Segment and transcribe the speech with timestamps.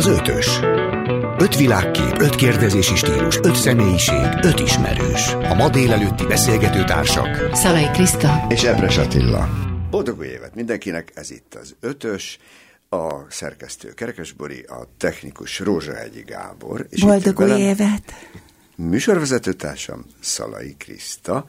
[0.00, 0.60] Az ötös.
[1.38, 5.32] Öt világkép, öt kérdezési stílus, öt személyiség, öt ismerős.
[5.32, 7.56] A ma délelőtti beszélgető társak.
[7.56, 8.46] Szalai Kriszta.
[8.48, 9.48] És Ebres Attila.
[9.90, 12.38] Boldog új évet mindenkinek, ez itt az ötös.
[12.88, 16.86] A szerkesztő Kerekesbori, a technikus Rózsahegyi Gábor.
[16.90, 18.14] És Boldog új évet!
[18.76, 21.48] Műsorvezetőtársam Szalai Kriszta.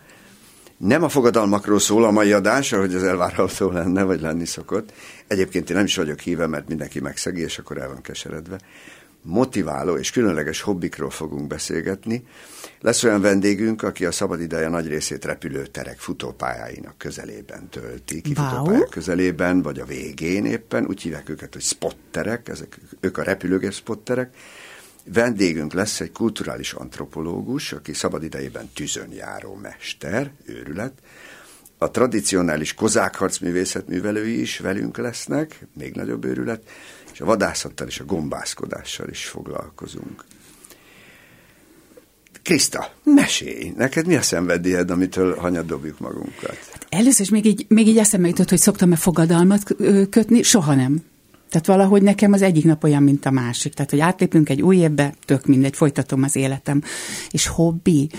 [0.81, 4.93] Nem a fogadalmakról szól a mai adás, hogy az elvárható lenne, vagy lenni szokott.
[5.27, 8.59] Egyébként én nem is vagyok híve, mert mindenki megszegi, és akkor el van keseredve.
[9.21, 12.23] Motiváló és különleges hobbikról fogunk beszélgetni.
[12.79, 18.89] Lesz olyan vendégünk, aki a szabadideje nagy részét repülőterek futópályáinak közelében tölti, kifutópályák wow.
[18.89, 20.85] közelében, vagy a végén éppen.
[20.85, 24.35] Úgy hívják őket, hogy spotterek, ezek, ők a repülőgép spotterek
[25.03, 30.93] Vendégünk lesz egy kulturális antropológus, aki szabadidejében tűzön járó mester, őrület.
[31.77, 36.69] A tradicionális kozákharc művészetművelői is velünk lesznek, még nagyobb őrület,
[37.13, 40.25] és a vadászattal és a gombászkodással is foglalkozunk.
[42.43, 43.73] Kriszta, mesélj!
[43.77, 46.57] Neked mi a szenvedélyed, amitől hanyat dobjuk magunkat?
[46.89, 49.63] Először is még így, még így eszembe jutott, hogy szoktam-e fogadalmat
[50.09, 50.41] kötni?
[50.41, 51.10] Soha nem.
[51.51, 53.73] Tehát valahogy nekem az egyik nap olyan, mint a másik.
[53.73, 56.81] Tehát, hogy átlépünk egy új évbe, tök mindegy, folytatom az életem.
[57.31, 58.09] És hobbi.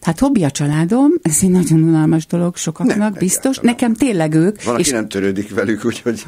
[0.00, 3.58] Hát hobbi a családom, ez egy nagyon unalmas dolog sokaknak, nem, biztos.
[3.58, 4.62] Nekem tényleg ők.
[4.62, 6.26] Van, és nem törődik velük, úgyhogy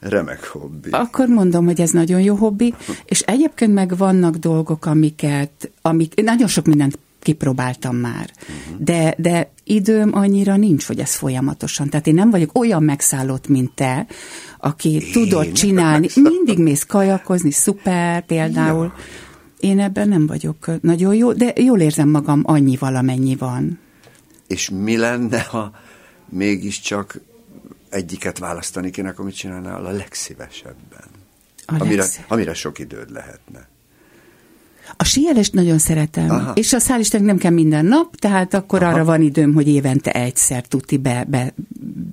[0.00, 0.90] remek hobbi.
[0.90, 6.48] Akkor mondom, hogy ez nagyon jó hobbi, és egyébként meg vannak dolgok, amiket, amik, nagyon
[6.48, 8.30] sok mindent kipróbáltam már.
[8.40, 8.84] Uh-huh.
[8.84, 11.88] De, de időm annyira nincs, hogy ez folyamatosan.
[11.88, 14.06] Tehát én nem vagyok olyan megszállott, mint te,
[14.58, 16.08] aki én tudod csinálni.
[16.14, 18.84] Mindig mész kajakozni, szuper például.
[18.84, 18.94] Ja.
[19.60, 23.78] Én ebben nem vagyok nagyon jó, de jól érzem magam annyi valamennyi van.
[24.46, 25.70] És mi lenne, ha
[26.28, 27.20] mégiscsak
[27.88, 31.08] egyiket választani kéne, amit csinálnál a legszívesebben?
[31.66, 32.24] A amire, legszív...
[32.28, 33.68] amire sok időd lehetne.
[34.96, 36.52] A síelést nagyon szeretem, Aha.
[36.54, 38.92] és a szál nem kell minden nap, tehát akkor Aha.
[38.92, 41.54] arra van időm, hogy évente egyszer tuti be, be,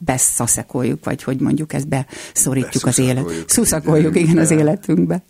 [0.05, 3.25] beszaszekoljuk, vagy hogy mondjuk ezt beszorítjuk az élet.
[3.47, 5.23] Szuszakoljuk, igen, az életünkbe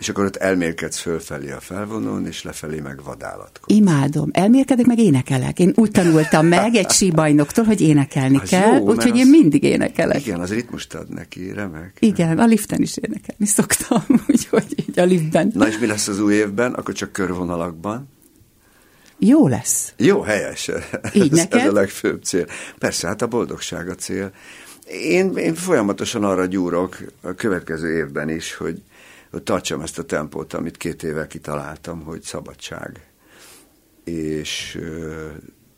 [0.00, 3.76] és akkor ott elmélkedsz fölfelé a felvonón, és lefelé meg vadállatkodsz.
[3.76, 4.28] Imádom.
[4.32, 5.58] Elmélkedek, meg énekelek.
[5.58, 10.26] Én úgy tanultam meg egy síbajnoktól, hogy énekelni az kell, úgyhogy én mindig énekelek.
[10.26, 11.96] Igen, az ritmust ad neki, remek.
[11.98, 15.50] Igen, a liften is énekelni szoktam, úgyhogy így a liftben.
[15.54, 16.72] Na és mi lesz az új évben?
[16.72, 18.08] Akkor csak körvonalakban?
[19.18, 19.92] Jó lesz.
[19.96, 20.70] Jó, helyes.
[21.12, 21.60] Így ez, neked?
[21.60, 22.46] ez a legfőbb cél.
[22.78, 24.32] Persze, hát a boldogság a cél.
[25.02, 28.82] Én, én folyamatosan arra gyúrok a következő évben is, hogy
[29.30, 33.10] hogy tartsam ezt a tempót, amit két éve kitaláltam, hogy szabadság
[34.04, 34.78] és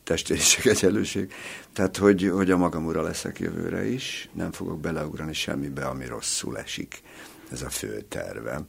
[0.04, 1.32] testvériség, egyenlőség.
[1.72, 6.58] Tehát, hogy, hogy a magam ura leszek jövőre is, nem fogok beleugrani semmibe, ami rosszul
[6.58, 7.02] esik.
[7.50, 8.66] Ez a fő tervem.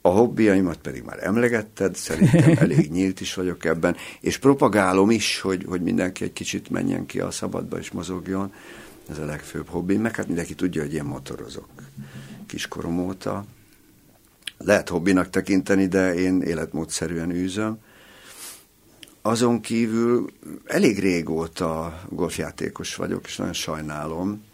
[0.00, 5.64] A hobbiaimat pedig már emlegetted, szerintem elég nyílt is vagyok ebben, és propagálom is, hogy,
[5.68, 8.52] hogy mindenki egy kicsit menjen ki a szabadba és mozogjon.
[9.08, 11.68] Ez a legfőbb hobbi, meg hát mindenki tudja, hogy én motorozok
[12.46, 13.44] kiskorom óta,
[14.58, 17.78] lehet hobbinak tekinteni, de én életmódszerűen űzöm.
[19.22, 20.30] Azon kívül
[20.64, 24.44] elég régóta golfjátékos vagyok, és nagyon sajnálom,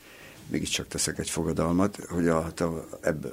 [0.53, 2.53] mégiscsak teszek egy fogadalmat, hogy a,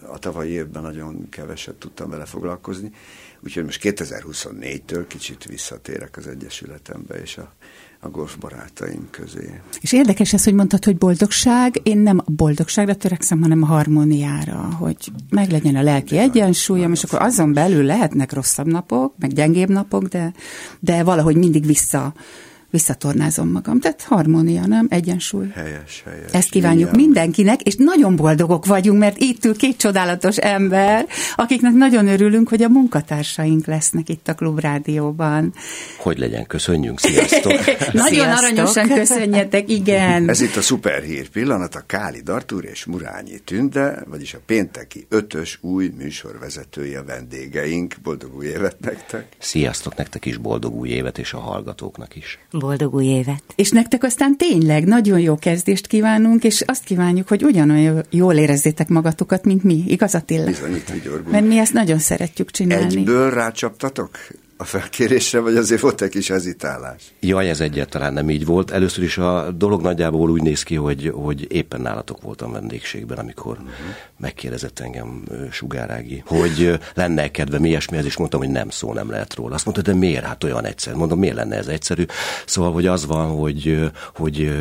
[0.07, 2.91] a tavalyi évben nagyon keveset tudtam vele foglalkozni,
[3.39, 7.53] úgyhogy most 2024-től kicsit visszatérek az Egyesületembe, és a
[8.01, 9.61] a golf barátaim közé.
[9.81, 11.79] És érdekes ez, hogy mondtad, hogy boldogság.
[11.83, 17.03] Én nem a boldogságra törekszem, hanem a harmóniára, hogy meglegyen a lelki Bizony, egyensúlyom, és
[17.03, 20.33] akkor azon belül lehetnek rosszabb napok, meg gyengébb napok, de,
[20.79, 22.13] de valahogy mindig vissza
[22.69, 23.79] visszatornázom magam.
[23.79, 24.87] Tehát harmónia, nem?
[24.89, 25.47] Egyensúly.
[25.55, 26.31] Helyes, helyes.
[26.31, 26.99] Ezt kívánjuk Igen.
[26.99, 32.63] mindenkinek, és nagyon boldogok vagyunk, mert itt ül két csodálatos ember, akiknek nagyon örülünk, hogy
[32.63, 35.53] a munkatársaink lesznek itt a Klubrádióban.
[35.97, 37.51] Hogy legyen, köszönjünk, sziasztok!
[37.93, 38.37] nagyon sziasztok.
[38.37, 40.29] aranyosan köszönjetek, igen.
[40.29, 45.57] Ez itt a szuperhír pillanat, a Káli Dartúr és Murányi Tünde, vagyis a pénteki ötös
[45.61, 47.95] új műsorvezetője vendégeink.
[48.03, 49.27] Boldog új évet nektek!
[49.37, 52.39] Sziasztok, nektek is boldog új évet, és a hallgatóknak is.
[52.59, 53.43] Boldog új évet!
[53.55, 58.87] És nektek aztán tényleg nagyon jó kezdést kívánunk, és azt kívánjuk, hogy ugyanolyan jól érezzétek
[58.87, 59.83] magatokat, mint mi.
[59.87, 60.45] Igaz, Attila?
[60.45, 62.97] Bizonyít, Mert mi ezt nagyon szeretjük csinálni.
[62.97, 64.09] Egyből rácsaptatok?
[64.61, 67.03] A felkérésre, vagy azért volt egy kis hezitálás?
[67.19, 68.71] Jaj, ez egyáltalán nem így volt.
[68.71, 73.57] Először is a dolog nagyjából úgy néz ki, hogy, hogy éppen nálatok voltam vendégségben, amikor
[73.57, 73.73] uh-huh.
[74.17, 79.35] megkérdezett engem Sugárági, hogy lenne kedve mi ilyesmi, és mondtam, hogy nem szó nem lehet
[79.35, 79.53] róla.
[79.55, 80.23] Azt mondta, de miért?
[80.23, 80.95] Hát olyan egyszerű.
[80.97, 82.05] Mondom, miért lenne ez egyszerű?
[82.45, 84.53] Szóval, hogy az van, hogy, hogy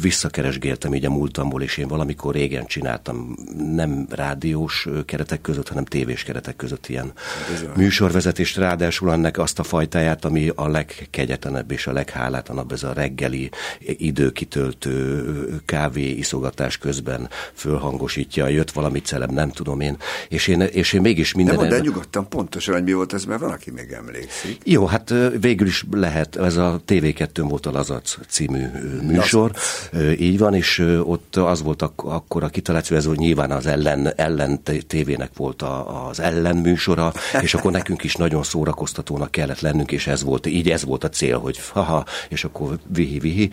[0.00, 3.36] visszakeresgéltem így a múltamból, és én valamikor régen csináltam
[3.74, 7.12] nem rádiós keretek között, hanem tévés keretek között ilyen
[7.50, 7.72] Bizony.
[7.76, 13.50] műsorvezetést, ráadásul ennek azt a fajtáját, ami a legkegyetlenebb és a leghálátlanabb, ez a reggeli
[13.80, 15.24] időkitöltő
[15.64, 19.96] kávé iszogatás közben fölhangosítja, jött valami celeb, nem tudom én,
[20.28, 21.54] és én, és én mégis minden...
[21.54, 24.60] De mondd el nyugodtan pontosan, hogy mi volt ez, mert van, aki még emlékszik.
[24.64, 28.66] Jó, hát végül is lehet, ez a TV2 volt a Lazac című
[29.02, 29.52] műsor,
[29.92, 30.20] Lazac.
[30.20, 34.12] így van, és ott az volt ak- akkor a kitaláció, ez hogy nyilván az ellen,
[34.16, 39.92] ellen tévének volt a, az ellen műsora, és akkor nekünk is nagyon szórakoztatónak kellett lennünk,
[39.92, 43.50] és ez volt, így ez volt a cél, hogy haha, és akkor vihi-vihi,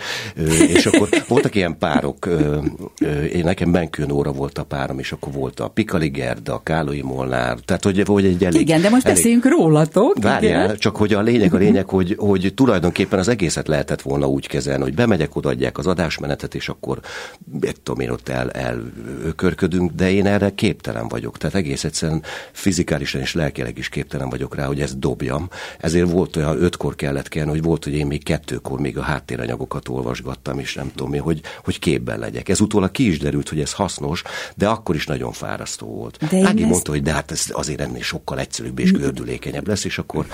[0.68, 2.30] és akkor voltak ilyen párok,
[3.34, 7.02] én nekem Benkőn óra volt a párom, és akkor volt a Pikali Gerda, a Kálói
[7.02, 8.62] Molnár, tehát hogy, hogy egy elég...
[8.62, 10.16] Igen, de most elég, beszéljünk rólatok.
[10.22, 10.78] Várjál, igen.
[10.78, 14.84] csak hogy a lényeg a lényeg, hogy, hogy tulajdonképpen az egészet lehetett volna úgy kezelni,
[14.84, 17.00] hogy bemegyek, odaadják az adásmenetet, és akkor,
[17.62, 21.38] egy tudom én, ott el, elkörködünk, de én erre képtelen vagyok.
[21.38, 26.36] Tehát egész egyszerűen fizikálisan és lelkileg is képtelen vagyok rá, hogy ezt dobjam ezért volt
[26.36, 30.74] olyan ötkor kellett kellene, hogy volt, hogy én még kettőkor még a háttéranyagokat olvasgattam, és
[30.74, 32.50] nem tudom én, hogy, hogy képben legyek.
[32.50, 34.24] Ez utólag ki is derült, hogy ez hasznos,
[34.56, 36.18] de akkor is nagyon fárasztó volt.
[36.30, 36.72] De Ági ezt...
[36.72, 40.26] mondta, hogy de hát ez azért ennél sokkal egyszerűbb és gördülékenyebb lesz, és akkor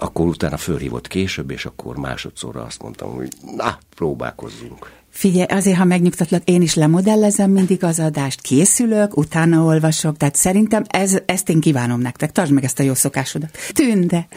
[0.00, 4.90] akkor utána fölhívott később, és akkor másodszorra azt mondtam, hogy na, próbálkozzunk.
[5.10, 10.84] Figyelj, azért, ha megnyugtatlak, én is lemodellezem mindig az adást, készülök, utána olvasok, tehát szerintem
[10.88, 12.32] ez, ezt én kívánom nektek.
[12.32, 13.56] Tartsd meg ezt a jó szokásodat.
[13.72, 14.28] Tünde,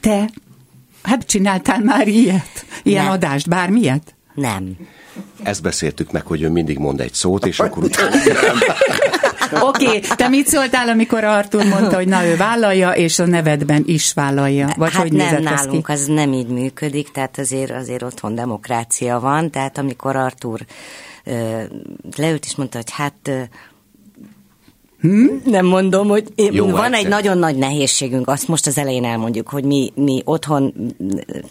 [0.00, 0.30] te,
[1.02, 2.64] hát csináltál már ilyet?
[2.82, 3.12] Ilyen Nem.
[3.12, 4.14] adást, bármilyet?
[4.34, 4.76] Nem.
[5.42, 8.16] Ezt beszéltük meg, hogy ő mindig mond egy szót, és akkor utána...
[9.60, 13.82] Oké, okay, te mit szóltál, amikor Artur mondta, hogy na ő vállalja, és a nevedben
[13.86, 14.74] is vállalja?
[14.76, 15.92] Vagy hát hogy nem, nálunk ki?
[15.92, 20.60] az nem így működik, tehát azért, azért otthon demokrácia van, tehát amikor Artur
[22.16, 23.30] leült és mondta, hogy hát
[25.00, 25.40] Hmm?
[25.44, 29.48] Nem mondom, hogy én, Jó, van egy nagyon nagy nehézségünk, azt most az elején elmondjuk,
[29.48, 30.74] hogy mi, mi otthon,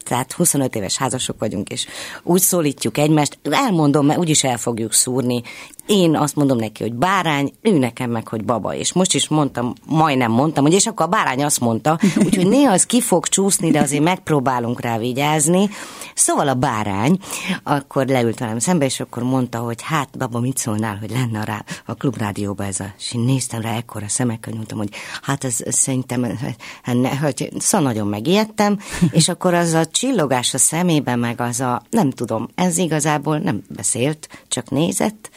[0.04, 1.86] tehát 25 éves házasok vagyunk, és
[2.24, 5.42] úgy szólítjuk egymást, elmondom, mert úgyis el fogjuk szúrni.
[5.86, 8.76] Én azt mondom neki, hogy bárány, ő nekem meg, hogy baba.
[8.76, 12.72] És most is mondtam, majdnem mondtam, hogy és akkor a bárány azt mondta, úgyhogy néha
[12.72, 15.70] az ki fog csúszni, de azért megpróbálunk rá vigyázni.
[16.16, 17.18] Szóval a bárány
[17.64, 21.64] akkor leült velem szembe, és akkor mondta, hogy hát, baba, mit szólnál, hogy lenne rá,
[21.86, 22.94] a klubrádióban ez a...
[23.12, 24.90] Én néztem rá ekkora szemekkel, mondtam, hogy
[25.22, 26.38] hát ez, ez szerintem,
[26.84, 28.80] hát ne, hogy szóval nagyon megijedtem,
[29.12, 33.62] és akkor az a csillogás a szemében, meg az a, nem tudom, ez igazából nem
[33.70, 35.30] beszélt, csak nézett,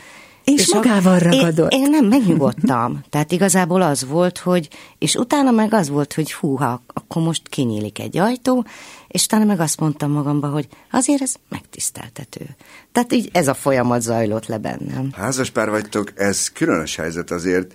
[0.44, 1.72] és, és magával ragadott.
[1.72, 3.00] Én, én nem, megnyugodtam.
[3.10, 7.98] Tehát igazából az volt, hogy, és utána meg az volt, hogy húha, akkor most kinyílik
[7.98, 8.64] egy ajtó,
[9.12, 12.46] és utána meg azt mondtam magamba, hogy azért ez megtiszteltető.
[12.92, 15.10] Tehát így ez a folyamat zajlott le bennem.
[15.12, 17.74] Házaspár vagytok, ez különös helyzet azért.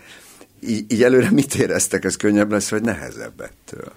[0.59, 3.93] Így, így előre mit éreztek, ez könnyebb lesz, vagy nehezebb ettől?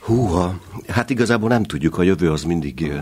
[0.00, 2.92] Húha, hát igazából nem tudjuk, a jövő az mindig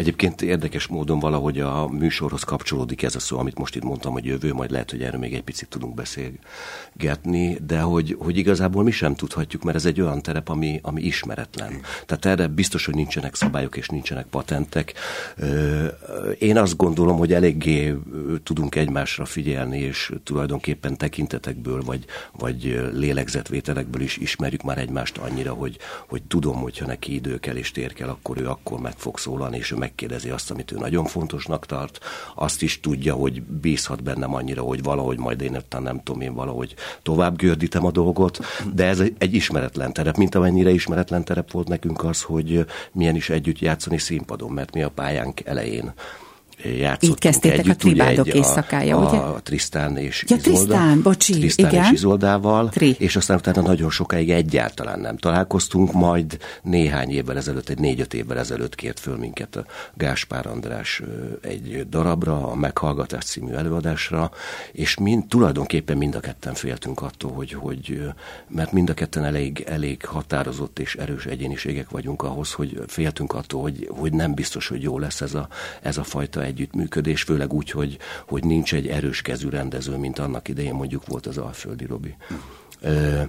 [0.00, 4.24] egyébként érdekes módon valahogy a műsorhoz kapcsolódik ez a szó, amit most itt mondtam, hogy
[4.24, 8.90] jövő, majd lehet, hogy erről még egy picit tudunk beszélgetni, de hogy, hogy igazából mi
[8.90, 11.80] sem tudhatjuk, mert ez egy olyan terep, ami, ami ismeretlen.
[12.06, 14.94] Tehát erre biztos, hogy nincsenek szabályok és nincsenek patentek.
[16.38, 17.94] Én azt gondolom, hogy eléggé
[18.42, 22.04] tudunk egymásra figyelni, és tulajdonképpen tekintetekből, vagy,
[22.38, 27.56] vagy lélegzetvételekből is ismerjük már egymást annyira, hogy, hogy tud tudom, hogyha neki idő kell
[27.56, 30.76] és tér kell, akkor ő akkor meg fog szólalni, és ő megkérdezi azt, amit ő
[30.76, 31.98] nagyon fontosnak tart.
[32.34, 36.34] Azt is tudja, hogy bízhat bennem annyira, hogy valahogy majd én ettem, nem tudom én
[36.34, 38.38] valahogy tovább gördítem a dolgot,
[38.74, 43.30] de ez egy ismeretlen terep, mint amennyire ismeretlen terep volt nekünk az, hogy milyen is
[43.30, 45.92] együtt játszani színpadon, mert mi a pályánk elején
[46.64, 49.18] játszottunk Így kezdtétek együtt, a tribádok ugye, éjszakája, a, ugye?
[49.18, 50.58] A Trisztán és ja, Izolda.
[50.58, 51.84] Trisztán, bocsi, Trisztán igen.
[51.84, 52.96] és Izoldával, Tri.
[52.98, 58.38] és aztán utána nagyon sokáig egyáltalán nem találkoztunk, majd néhány évvel ezelőtt, egy négy-öt évvel
[58.38, 59.64] ezelőtt kért föl minket a
[59.94, 61.02] Gáspár András
[61.42, 64.30] egy darabra, a Meghallgatás című előadásra,
[64.72, 68.02] és mind, tulajdonképpen mind a ketten féltünk attól, hogy, hogy
[68.48, 73.62] mert mind a ketten elég, elég határozott és erős egyéniségek vagyunk ahhoz, hogy féltünk attól,
[73.62, 75.48] hogy, hogy nem biztos, hogy jó lesz ez a,
[75.82, 80.48] ez a fajta együttműködés, főleg úgy, hogy, hogy nincs egy erős kezű rendező, mint annak
[80.48, 82.14] idején mondjuk volt az Alföldi Robi.
[82.80, 83.22] Ö,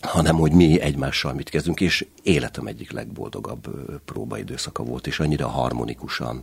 [0.00, 3.68] hanem hogy mi egymással mit kezdünk, és életem egyik legboldogabb
[4.04, 6.42] próbaidőszaka volt, és annyira harmonikusan,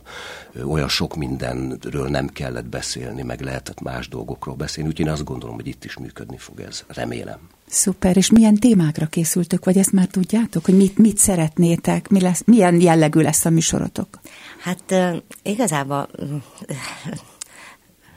[0.64, 5.54] olyan sok mindenről nem kellett beszélni, meg lehetett más dolgokról beszélni, úgyhogy én azt gondolom,
[5.54, 7.38] hogy itt is működni fog ez, remélem.
[7.66, 12.42] Szuper, és milyen témákra készültök, vagy ezt már tudjátok, hogy mit, mit szeretnétek, mi lesz,
[12.46, 14.20] milyen jellegű lesz a műsorotok?
[14.64, 14.94] Hát
[15.42, 16.08] igazából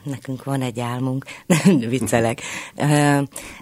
[0.02, 1.24] nekünk van egy álmunk,
[1.88, 2.42] viccelek.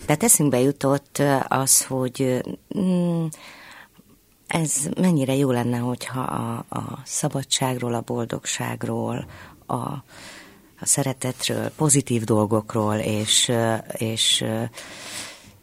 [0.07, 2.43] De eszünkbe jutott az, hogy
[2.79, 3.27] mm,
[4.47, 9.27] ez mennyire jó lenne, hogyha a, a szabadságról, a boldogságról,
[9.67, 10.03] a, a
[10.83, 13.53] szeretetről, pozitív dolgokról, és,
[13.93, 14.45] és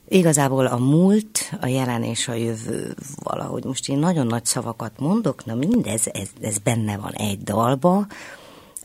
[0.07, 3.63] igazából a múlt, a jelen és a jövő valahogy.
[3.63, 8.07] Most én nagyon nagy szavakat mondok, na mindez, ez, ez benne van egy dalba,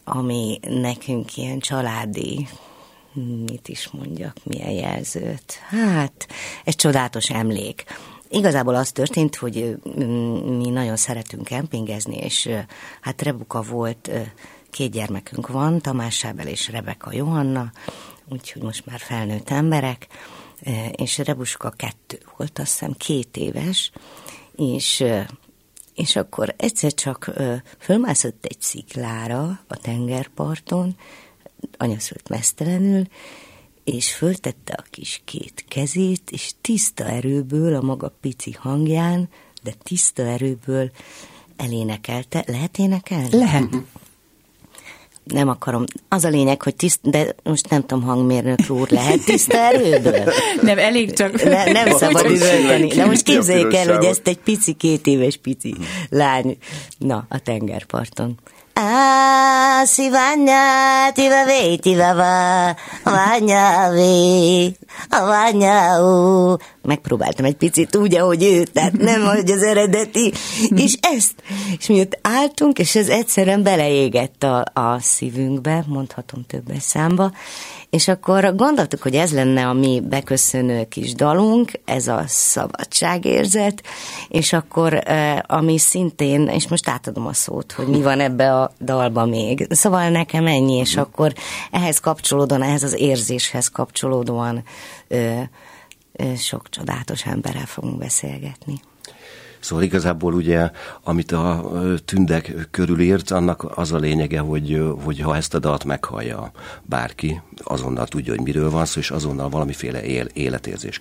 [0.05, 2.49] ami nekünk ilyen családi,
[3.47, 5.53] mit is mondjak, milyen jelzőt.
[5.69, 6.27] Hát,
[6.65, 7.85] egy csodálatos emlék.
[8.29, 9.77] Igazából az történt, hogy
[10.45, 12.49] mi nagyon szeretünk kempingezni, és
[13.01, 14.11] hát Rebuka volt,
[14.71, 17.73] két gyermekünk van, Tamás Sábel és Rebeka Johanna,
[18.29, 20.07] úgyhogy most már felnőtt emberek,
[20.93, 23.91] és Rebuska kettő volt, azt hiszem két éves,
[24.57, 25.05] és
[25.95, 30.97] és akkor egyszer csak ö, fölmászott egy sziklára a tengerparton,
[31.77, 33.05] anyaszült mesztelenül,
[33.85, 39.29] és föltette a kis két kezét, és tiszta erőből, a maga pici hangján,
[39.63, 40.91] de tiszta erőből
[41.57, 42.45] elénekelte.
[42.47, 43.37] Lehet énekelni?
[43.37, 43.69] Lehet
[45.33, 45.85] nem akarom.
[46.09, 50.33] Az a lényeg, hogy tiszt, de most nem tudom, hangmérnök úr, lehet tiszta erőből?
[50.63, 51.43] Nem, elég csak...
[51.43, 52.89] Ne, nem szabad üvölteni.
[52.89, 55.75] De most képzeljék el, hogy ezt egy pici, két éves pici
[56.09, 56.57] lány,
[56.99, 58.39] na, a tengerparton.
[58.81, 64.71] Ah, si bagna, ti va ve, ti va va, bagna ve,
[65.09, 66.57] a bagna ó.
[66.83, 70.33] Megpróbáltam egy picit úgy, ahogy ő, tehát nem, hogy az eredeti.
[70.75, 71.35] És ezt,
[71.79, 77.33] és miatt álltunk, és ez egyszerűen beleégett a, a szívünkbe, mondhatom többes számba,
[77.91, 83.83] és akkor gondoltuk, hogy ez lenne a mi beköszönő kis dalunk, ez a szabadságérzet,
[84.29, 85.03] és akkor
[85.47, 89.67] ami szintén, és most átadom a szót, hogy mi van ebbe a dalba még.
[89.71, 91.33] Szóval nekem ennyi, és akkor
[91.71, 94.63] ehhez kapcsolódóan, ehhez az érzéshez kapcsolódóan
[96.37, 98.81] sok csodálatos emberrel fogunk beszélgetni.
[99.61, 100.71] Szóval igazából ugye,
[101.03, 101.71] amit a
[102.05, 106.51] tündek körül írt, annak az a lényege, hogy, hogy ha ezt a dalt meghallja
[106.83, 111.01] bárki, azonnal tudja, hogy miről van szó, és azonnal valamiféle él, életérzés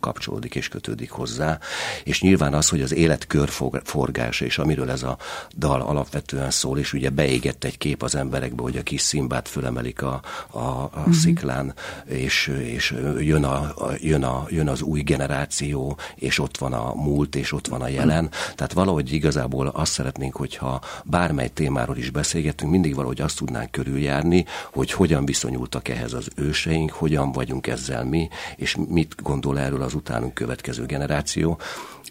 [0.00, 1.58] kapcsolódik és kötődik hozzá.
[2.04, 5.18] És nyilván az, hogy az élet körforgása, és amiről ez a
[5.56, 10.02] dal alapvetően szól, és ugye beégett egy kép az emberekbe, hogy a kis szimbát fölemelik
[10.02, 10.20] a,
[10.50, 11.10] a, a mm-hmm.
[11.10, 16.94] sziklán, és, és jön, a, jön, a, jön az új generáció, és ott van a
[16.94, 18.30] múlt, és ott van a jelen.
[18.54, 24.44] Tehát valahogy igazából azt szeretnénk, hogyha bármely témáról is beszélgetünk, mindig valahogy azt tudnánk körüljárni,
[24.72, 29.94] hogy hogyan viszonyultak ehhez az őseink, hogyan vagyunk ezzel mi, és mit gondol erről az
[29.94, 31.58] utánunk következő generáció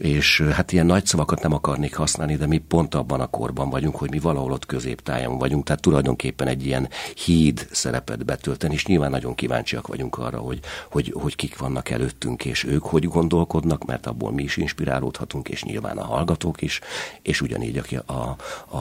[0.02, 3.96] és hát ilyen nagy szavakat nem akarnék használni, de mi pont abban a korban vagyunk,
[3.96, 6.90] hogy mi valahol ott középtájon vagyunk, tehát tulajdonképpen egy ilyen
[7.26, 12.46] híd szerepet betölteni, és nyilván nagyon kíváncsiak vagyunk arra, hogy, hogy, hogy kik vannak előttünk,
[12.46, 16.80] és ők hogy gondolkodnak, mert abból mi is inspirálódhatunk, és nyilván a hallgatók is,
[17.22, 18.36] és ugyanígy aki a,
[18.68, 18.78] a,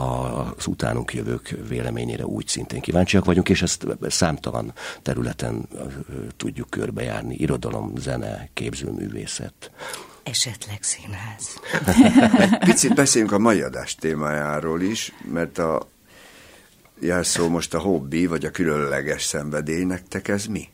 [0.57, 4.73] az utánunk jövők véleményére úgy szintén kíváncsiak vagyunk, és ezt számtalan
[5.03, 5.69] területen
[6.37, 9.71] tudjuk körbejárni, irodalom, zene, képzőművészet.
[10.23, 11.61] Esetleg színház.
[12.39, 15.89] Egy picit beszéljünk a mai adás témájáról is, mert a
[17.01, 20.69] jelszó most a hobbi, vagy a különleges szenvedély, nektek ez mi?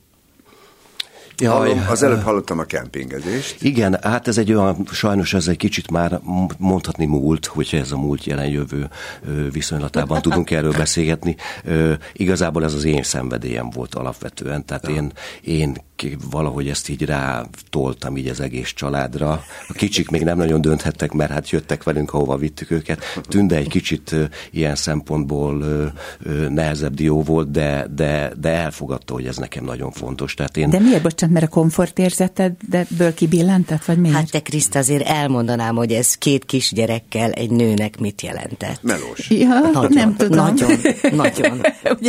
[1.38, 3.62] Jaj, Hallom, az előbb hallottam a kempingezést.
[3.62, 6.20] Igen, hát ez egy olyan, sajnos ez egy kicsit már
[6.58, 8.88] mondhatni múlt, hogyha ez a múlt jelen jövő
[9.52, 11.36] viszonylatában tudunk erről beszélgetni.
[12.12, 15.76] Igazából ez az én szenvedélyem volt alapvetően, tehát én, én
[16.30, 19.44] valahogy ezt így rá toltam így az egész családra.
[19.68, 23.02] A kicsik még nem nagyon dönthettek, mert hát jöttek velünk, ahova vittük őket.
[23.28, 24.14] Tünde egy kicsit
[24.50, 25.64] ilyen szempontból
[26.48, 30.34] nehezebb dió volt, de, de, de elfogadta, hogy ez nekem nagyon fontos.
[30.34, 30.70] Tehát én...
[30.70, 34.16] De miért, bocsánat, mert a komfortérzetedből kibillentett, vagy miért?
[34.16, 38.82] Hát te Kriszt azért elmondanám, hogy ez két kisgyerekkel egy nőnek mit jelentett.
[38.82, 39.30] Melós.
[39.30, 40.36] Ja, nagyon, nem tudom.
[40.36, 40.80] Nagyon,
[41.24, 41.60] nagyon.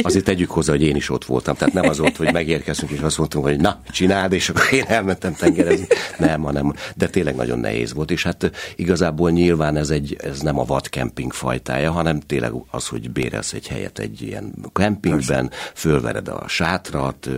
[0.02, 3.00] Azért tegyük hozzá, hogy én is ott voltam, tehát nem az volt, hogy megérkeztünk, és
[3.00, 5.88] azt mondtunk, hogy na, csináld, és akkor én elmentem tengerezni.
[6.18, 10.60] Nem, hanem, de tényleg nagyon nehéz volt, és hát igazából nyilván ez, egy, ez nem
[10.60, 16.44] a vadkemping fajtája, hanem tényleg az, hogy bérelsz egy helyet egy ilyen kempingben, fölvered a
[16.48, 17.30] sátrat,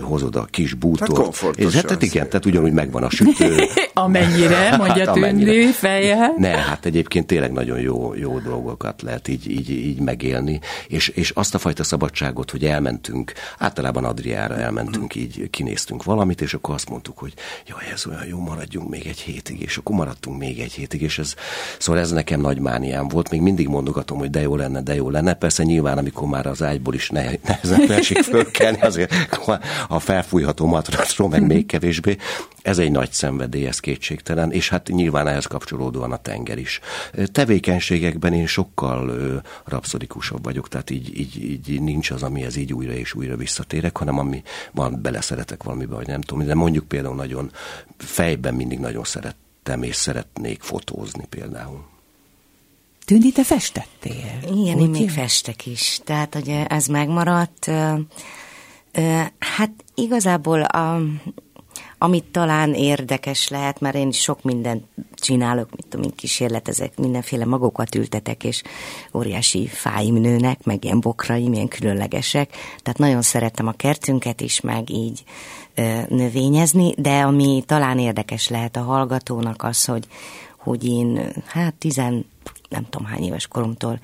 [0.00, 1.36] hozod a kis bútort.
[1.36, 3.56] Hát és hát, hát igen, tehát ugyanúgy megvan a sütő.
[3.92, 6.32] amennyire, mondja hát, tűnni feje.
[6.36, 11.30] Ne, hát egyébként tényleg nagyon jó, jó dolgokat lehet így, így, így megélni, és, és
[11.30, 15.46] azt a fajta szabadságot, hogy elmentünk, általában Adriára elmentünk, így
[15.78, 17.34] kinéztünk valamit, és akkor azt mondtuk, hogy
[17.66, 21.18] jaj, ez olyan jó, maradjunk még egy hétig, és akkor maradtunk még egy hétig, és
[21.18, 21.34] ez,
[21.78, 25.10] szóval ez nekem nagy mániám volt, még mindig mondogatom, hogy de jó lenne, de jó
[25.10, 25.34] lenne.
[25.34, 29.14] Persze nyilván, amikor már az ágyból is ne, nehezen esik fölkelni, azért
[29.88, 32.16] a felfújható matracról meg még kevésbé.
[32.62, 36.80] Ez egy nagy szenvedély, ez kétségtelen, és hát nyilván ehhez kapcsolódóan a tenger is.
[37.32, 39.12] Tevékenységekben én sokkal
[39.64, 44.18] rapszodikusabb vagyok, tehát így, így, így nincs az, amihez így újra és újra visszatérek, hanem
[44.18, 44.42] ami
[44.72, 47.50] van, beleszeretek valamibe, vagy nem tudom, de mondjuk például nagyon
[47.96, 51.84] fejben mindig nagyon szerettem, és szeretnék fotózni például.
[53.04, 54.38] Tűni, te festettél?
[54.42, 56.00] Igen, Úgy én még festek is.
[56.04, 57.70] Tehát, hogy ez megmaradt.
[59.38, 61.00] Hát igazából a,
[61.98, 68.44] amit talán érdekes lehet, mert én sok mindent csinálok, mit tudom, kísérletezek, mindenféle magokat ültetek,
[68.44, 68.62] és
[69.14, 72.50] óriási fáim nőnek, meg ilyen bokraim, ilyen különlegesek.
[72.82, 75.24] Tehát nagyon szeretem a kertünket is, meg így
[75.74, 80.06] ö, növényezni, de ami talán érdekes lehet a hallgatónak az, hogy,
[80.58, 82.26] hogy én hát tizen,
[82.68, 84.00] nem tudom hány éves koromtól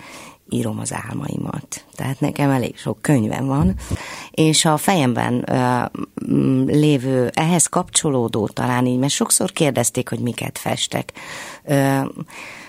[0.54, 1.84] írom az álmaimat.
[1.94, 3.74] Tehát nekem elég sok könyvem van,
[4.30, 5.84] és a fejemben ö,
[6.66, 11.12] lévő, ehhez kapcsolódó talán így, mert sokszor kérdezték, hogy miket festek.
[11.64, 12.00] Ö,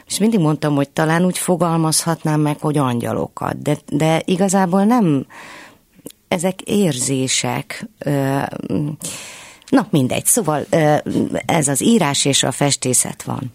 [0.07, 5.25] és mindig mondtam, hogy talán úgy fogalmazhatnám meg, hogy angyalokat, de, de igazából nem,
[6.27, 8.39] ezek érzések, ö,
[9.69, 10.65] na mindegy, szóval
[11.45, 13.51] ez az írás és a festészet van.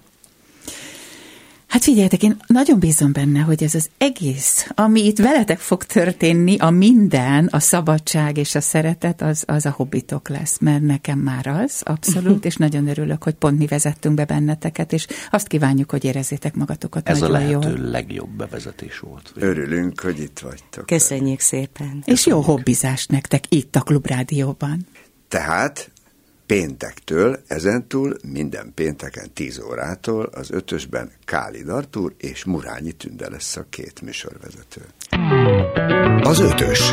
[1.71, 6.57] Hát figyeljetek, én nagyon bízom benne, hogy ez az egész, ami itt veletek fog történni,
[6.59, 11.47] a minden, a szabadság és a szeretet, az, az a hobbitok lesz, mert nekem már
[11.47, 16.05] az, abszolút, és nagyon örülök, hogy pont mi vezettünk be benneteket, és azt kívánjuk, hogy
[16.05, 17.91] érezzétek magatokat Ez nagyon a lehető jól.
[17.91, 19.33] legjobb bevezetés volt.
[19.35, 20.87] Örülünk, hogy itt vagytok.
[20.87, 22.03] Köszönjük szépen.
[22.05, 24.87] És jó hobbizást nektek itt a Klubrádióban.
[25.29, 25.91] Tehát
[26.50, 33.66] péntektől, ezentúl minden pénteken 10 órától az ötösben Káli Dartúr és Murányi Tünde lesz a
[33.71, 34.80] két műsorvezető.
[36.21, 36.92] Az ötös.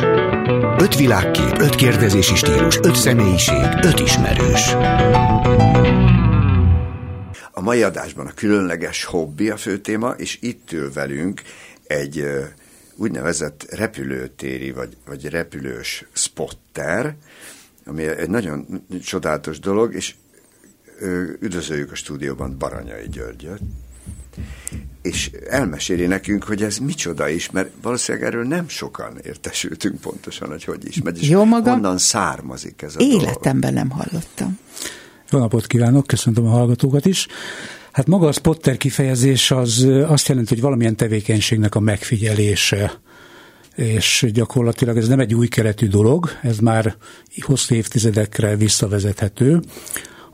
[0.77, 4.73] Öt világkép, öt kérdezési stílus, öt személyiség, öt ismerős.
[7.51, 11.41] A mai adásban a különleges hobbi a fő téma, és itt ül velünk
[11.87, 12.23] egy
[12.95, 17.15] úgynevezett repülőtéri vagy, vagy repülős spotter,
[17.87, 20.15] ami egy nagyon csodálatos dolog, és
[21.39, 23.61] üdvözöljük a stúdióban Baranyai Györgyöt,
[25.01, 30.63] és elmeséli nekünk, hogy ez micsoda is, mert valószínűleg erről nem sokan értesültünk pontosan, hogy
[30.63, 33.75] hogy is megy, és Jó maga, honnan származik ez a Életemben dolog.
[33.75, 34.59] nem hallottam.
[35.31, 37.27] Jó napot kívánok, köszöntöm a hallgatókat is.
[37.91, 43.01] Hát maga a spotter kifejezés az azt jelenti, hogy valamilyen tevékenységnek a megfigyelése,
[43.77, 46.95] és gyakorlatilag ez nem egy új keletű dolog, ez már
[47.39, 49.61] hosszú évtizedekre visszavezethető.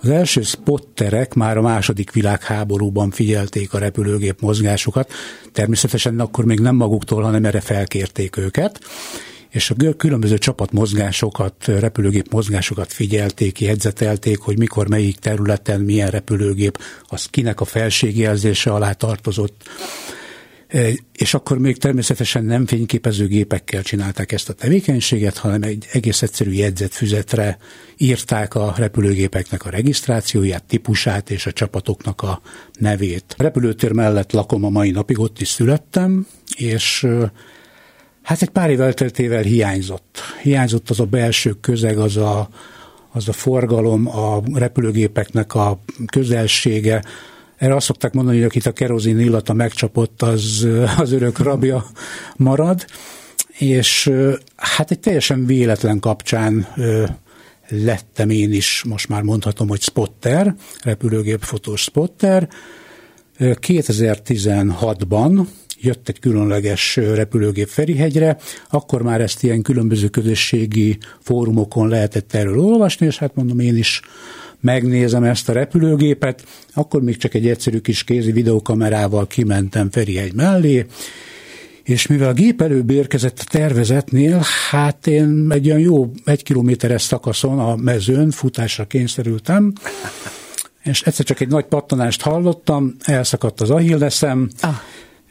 [0.01, 5.11] Az első spotterek már a második világháborúban figyelték a repülőgép mozgásokat,
[5.51, 8.79] természetesen akkor még nem maguktól, hanem erre felkérték őket,
[9.49, 16.77] és a különböző csapatmozgásokat, repülőgép mozgásokat figyelték, jegyzetelték, hogy mikor melyik területen milyen repülőgép,
[17.07, 19.63] az kinek a felségjelzése alá tartozott,
[21.17, 27.57] és akkor még természetesen nem fényképezőgépekkel csinálták ezt a tevékenységet, hanem egy egész egyszerű jegyzetfüzetre
[27.97, 32.41] írták a repülőgépeknek a regisztrációját, típusát és a csapatoknak a
[32.79, 33.35] nevét.
[33.37, 37.07] A repülőtér mellett lakom a mai napig, ott is születtem, és
[38.21, 40.19] hát egy pár év elteltével hiányzott.
[40.41, 42.49] Hiányzott az a belső közeg, az a,
[43.11, 47.03] az a forgalom, a repülőgépeknek a közelsége,
[47.63, 51.85] erre azt szokták mondani, hogy akit a kerozin illata megcsapott, az, az örök rabja
[52.35, 52.85] marad,
[53.57, 54.11] és
[54.55, 56.67] hát egy teljesen véletlen kapcsán
[57.69, 62.49] lettem én is, most már mondhatom, hogy spotter, repülőgépfotós spotter.
[63.39, 65.45] 2016-ban
[65.79, 68.37] jött egy különleges repülőgép Ferihegyre,
[68.69, 74.01] akkor már ezt ilyen különböző közösségi fórumokon lehetett erről olvasni, és hát mondom, én is
[74.63, 75.53] megnézem ezt a
[81.83, 87.01] és mivel a gép előbb érkezett a tervezetnél, hát én egy olyan jó egy kilométeres
[87.01, 89.73] szakaszon a mezőn futásra kényszerültem,
[90.83, 94.75] és egyszer csak egy nagy pattanást hallottam, elszakadt az ahilleszem, ah.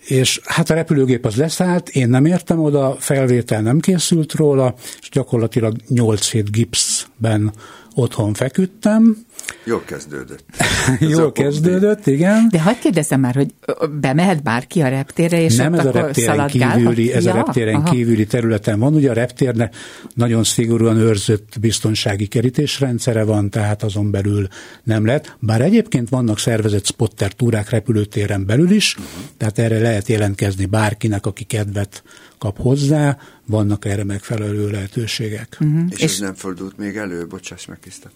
[0.07, 5.09] és hát a repülőgép az leszállt, én nem értem oda, felvétel nem készült róla, és
[5.11, 7.53] gyakorlatilag 8 hét gipszben
[7.95, 9.17] otthon feküdtem,
[9.65, 10.45] Jól kezdődött.
[11.17, 12.49] Jól kezdődött, igen.
[12.51, 13.55] De hagyd kérdezzem már, hogy
[14.01, 17.33] bemehet bárki a reptérre, és Nem ott ez a reptéren kívüli, ez ja?
[17.33, 17.91] a reptéren Aha.
[17.91, 18.95] kívüli területen van.
[18.95, 19.75] Ugye a reptérnek
[20.15, 24.49] nagyon szigorúan őrzött biztonsági kerítésrendszere van, tehát azon belül
[24.83, 25.37] nem lehet.
[25.39, 28.97] Bár egyébként vannak szervezett spotter túrák repülőtéren belül is,
[29.37, 32.03] tehát erre lehet jelentkezni bárkinek, aki kedvet
[32.39, 35.57] kap hozzá, vannak erre megfelelő lehetőségek.
[35.61, 35.83] Uh-huh.
[35.91, 38.11] És, és ez nem fordult még elő, bocsáss meg, Kriszta,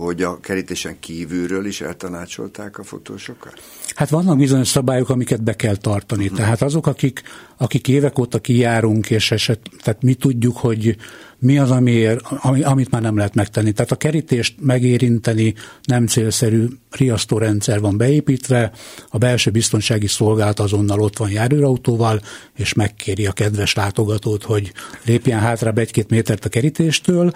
[0.00, 3.62] hogy a kerítésen kívülről is eltanácsolták a fotósokat?
[3.94, 6.24] Hát vannak bizonyos szabályok, amiket be kell tartani.
[6.24, 6.38] Uh-huh.
[6.38, 7.22] Tehát azok, akik,
[7.56, 10.96] akik évek óta kijárunk, és eset, tehát mi tudjuk, hogy
[11.38, 13.72] mi az, amiért, ami, amit már nem lehet megtenni.
[13.72, 18.72] Tehát a kerítést megérinteni nem célszerű riasztórendszer van beépítve,
[19.08, 22.20] a belső biztonsági szolgálat azonnal ott van járőrautóval,
[22.56, 24.72] és megkéri a kedves látogatót, hogy
[25.04, 27.32] lépjen hátra egy-két métert a kerítéstől.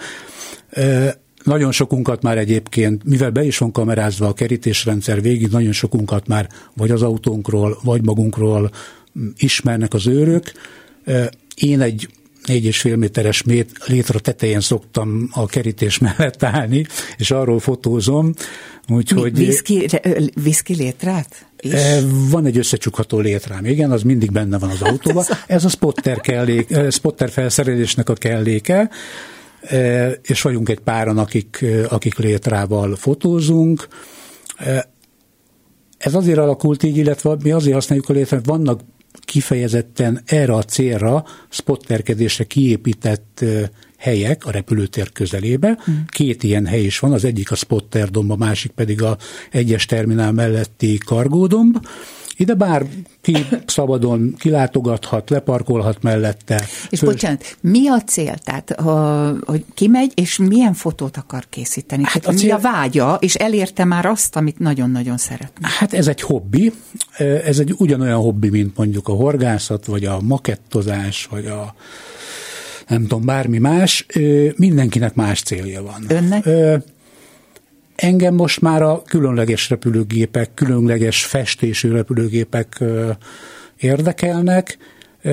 [1.45, 6.49] Nagyon sokunkat már egyébként, mivel be is van kamerázva a kerítésrendszer végig, nagyon sokunkat már
[6.73, 8.71] vagy az autónkról, vagy magunkról
[9.37, 10.51] ismernek az őrök.
[11.55, 12.09] Én egy
[12.45, 16.85] négy és fél méteres mét, létre tetején szoktam a kerítés mellett állni,
[17.17, 18.33] és arról fotózom,
[18.87, 19.37] úgyhogy...
[19.37, 19.87] Viszki,
[20.43, 21.45] viszki létrát?
[21.59, 21.71] Is?
[22.29, 25.25] Van egy összecsukható létrám, igen, az mindig benne van az autóban.
[25.47, 28.89] Ez a spotter, kellék, spotter felszerelésnek a kelléke,
[30.21, 33.87] és vagyunk egy páran, akik, akik létrával fotózunk.
[35.97, 38.81] Ez azért alakult így, illetve mi azért használjuk a létrát, vannak
[39.19, 43.45] kifejezetten erre a célra spotterkedésre kiépített
[43.97, 45.79] helyek a repülőtér közelébe.
[45.91, 45.93] Mm.
[46.07, 49.17] Két ilyen hely is van, az egyik a Spotterdomb, a másik pedig a
[49.51, 51.77] egyes terminál melletti Kargódomb.
[52.37, 52.85] Ide bár
[53.21, 56.65] ki szabadon kilátogathat, leparkolhat mellette.
[56.89, 57.09] És Föl...
[57.09, 58.37] bocsánat, mi a cél?
[58.37, 58.75] Tehát,
[59.45, 62.03] hogy kimegy, és milyen fotót akar készíteni?
[62.03, 62.47] Hát Tehát, a cél...
[62.47, 65.67] Mi a vágya, és elérte már azt, amit nagyon-nagyon szeretne?
[65.79, 66.73] Hát ez egy hobbi.
[67.45, 71.75] Ez egy ugyanolyan hobbi, mint mondjuk a horgászat, vagy a makettozás, vagy a
[72.87, 74.05] nem tudom, bármi más.
[74.55, 76.05] Mindenkinek más célja van.
[76.07, 76.49] Önnek?
[77.95, 82.83] Engem most már a különleges repülőgépek, különleges festésű repülőgépek
[83.77, 84.77] érdekelnek.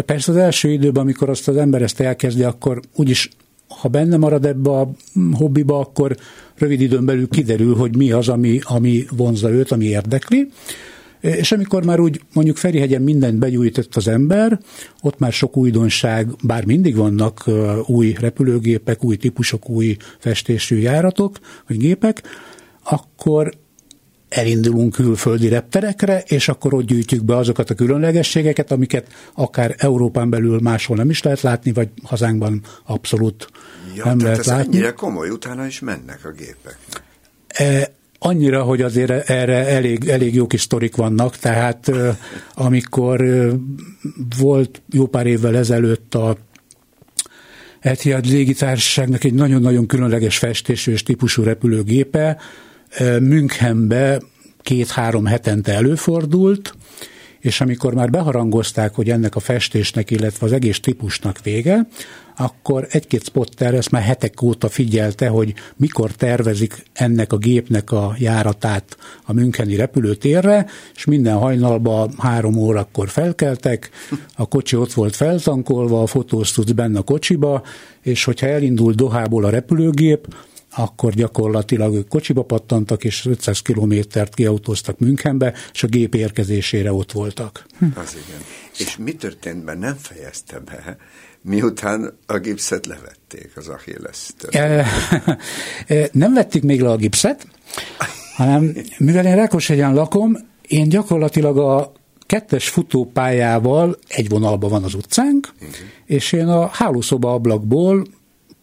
[0.06, 3.28] Persze az első időben, amikor azt az ember ezt elkezdi, akkor úgyis,
[3.68, 4.90] ha benne marad ebbe a
[5.32, 6.16] hobbiba, akkor
[6.58, 10.48] rövid időn belül kiderül, hogy mi az, ami, ami vonza őt, ami érdekli.
[11.20, 14.58] És amikor már úgy mondjuk Ferihegyen mindent begyújtott az ember,
[15.00, 17.50] ott már sok újdonság, bár mindig vannak
[17.86, 22.22] új repülőgépek, új típusok, új festésű járatok, vagy gépek,
[22.82, 23.52] akkor
[24.28, 30.60] elindulunk külföldi repterekre, és akkor ott gyűjtjük be azokat a különlegességeket, amiket akár Európán belül
[30.60, 33.46] máshol nem is lehet látni, vagy hazánkban abszolút
[33.94, 34.76] ja, nem tehát lehet ez látni.
[34.76, 36.78] ennyire komoly, utána is mennek a gépek.
[37.48, 41.90] E, annyira, hogy azért erre elég, elég jó kis sztorik vannak, tehát
[42.54, 43.24] amikor
[44.38, 46.36] volt jó pár évvel ezelőtt a
[47.80, 52.38] Etihad légitársaságnak egy nagyon-nagyon különleges festésű és típusú repülőgépe,
[53.20, 54.20] Münchenbe
[54.62, 56.74] két-három hetente előfordult,
[57.42, 61.86] és amikor már beharangozták, hogy ennek a festésnek, illetve az egész típusnak vége,
[62.36, 68.14] akkor egy-két spotter ezt már hetek óta figyelte, hogy mikor tervezik ennek a gépnek a
[68.18, 73.90] járatát a Müncheni repülőtérre, és minden hajnalban három órakor felkeltek,
[74.36, 77.62] a kocsi ott volt feltankolva, a fotóztudsz benne a kocsiba,
[78.02, 80.26] és hogyha elindult Dohából a repülőgép,
[80.74, 87.12] akkor gyakorlatilag ők kocsiba pattantak, és 500 kilométert kiautóztak Münchenbe, és a gép érkezésére ott
[87.12, 87.66] voltak.
[87.78, 87.84] Hm.
[87.94, 88.40] Az igen.
[88.78, 90.96] És mi történt, mert nem fejezte be,
[91.42, 94.30] miután a gipszet levették az achilles
[96.12, 97.46] Nem vették még le a gipszet,
[98.36, 100.36] hanem mivel én Rákoshegyen lakom,
[100.68, 101.92] én gyakorlatilag a
[102.26, 105.76] kettes futópályával egy vonalban van az utcánk, uh-huh.
[106.06, 108.06] és én a hálószoba ablakból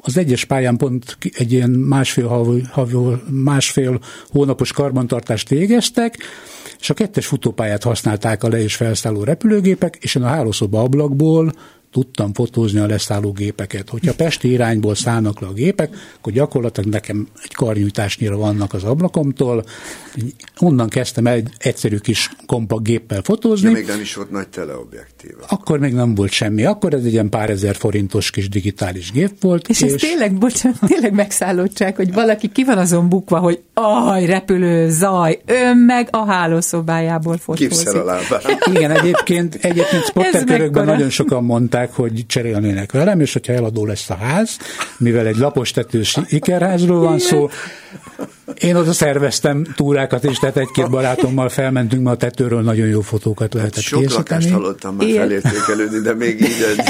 [0.02, 2.96] az egyes pályán pont egy ilyen másfél, havi, havi,
[3.30, 6.18] másfél hónapos karbantartást végeztek,
[6.80, 11.54] és a kettes futópályát használták a le- és felszálló repülőgépek, és én a hálószoba ablakból
[11.92, 13.90] tudtam fotózni a leszálló gépeket.
[13.90, 19.66] Hogyha pesti irányból szállnak le a gépek, akkor gyakorlatilag nekem egy karnyújtásnyira vannak az ablakomtól.
[20.60, 23.70] Onnan kezdtem egy egyszerű kis kompakt géppel fotózni.
[23.70, 25.32] Ja, még nem is volt nagy teleobjektív.
[25.48, 26.66] Akkor még nem volt semmi.
[26.66, 29.68] Akkor ez egy ilyen pár ezer forintos kis digitális gép volt.
[29.68, 34.26] És, és ez tényleg, bocsánat, tényleg megszállottság, hogy valaki ki van azon bukva, hogy aj,
[34.26, 37.70] repülő, zaj, ön meg a hálószobájából fotózik.
[37.70, 38.42] Kipszer a lábán.
[38.74, 44.16] Igen, egyébként, egyébként sporterkörökben nagyon sokan mondták, hogy cserélnének velem, és hogyha eladó lesz a
[44.16, 44.58] ház,
[44.98, 47.50] mivel egy lapos tetős ikerházról van szó,
[48.60, 53.54] én oda szerveztem túrákat is, tehát egy-két barátommal felmentünk, mert a tetőről nagyon jó fotókat
[53.54, 54.24] lehetett Sok készíteni.
[54.24, 56.86] Sok lakást hallottam már felértékelődni, de még így egy.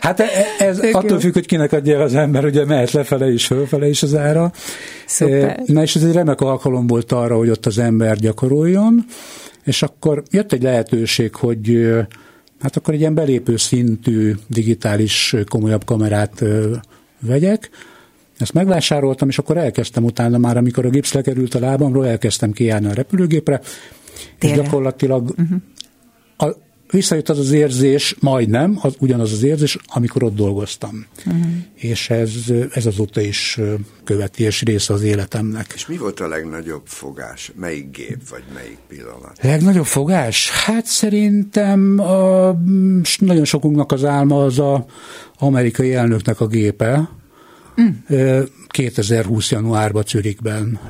[0.00, 3.46] Hát e- ez Tök attól függ, hogy kinek adja az ember, ugye mehet lefele is,
[3.46, 4.52] fölfele is az ára.
[5.06, 5.62] Szuper.
[5.66, 9.04] Na és ez egy remek alkalom volt arra, hogy ott az ember gyakoroljon,
[9.64, 11.96] és akkor jött egy lehetőség, hogy
[12.60, 16.44] hát akkor egy ilyen belépő szintű digitális komolyabb kamerát
[17.20, 17.70] vegyek,
[18.38, 22.86] ezt megvásároltam, és akkor elkezdtem utána már, amikor a gipsz lekerült a lábamról, elkezdtem kijárni
[22.86, 23.60] a repülőgépre,
[24.38, 24.58] Tényleg?
[24.58, 25.58] és gyakorlatilag uh-huh.
[26.90, 31.06] Visszajött az az érzés, majdnem, az, ugyanaz az érzés, amikor ott dolgoztam.
[31.26, 31.44] Uh-huh.
[31.74, 32.32] És ez,
[32.70, 33.60] ez azóta is
[34.04, 35.72] követi, és része az életemnek.
[35.74, 37.52] És mi volt a legnagyobb fogás?
[37.54, 39.38] Melyik gép, vagy melyik pillanat?
[39.42, 40.50] Legnagyobb fogás?
[40.50, 42.50] Hát szerintem a,
[43.18, 44.84] nagyon sokunknak az álma az a
[45.38, 47.08] amerikai elnöknek a gépe,
[47.80, 48.16] Mm.
[48.68, 49.50] 2020.
[49.50, 50.80] januárban Zürichben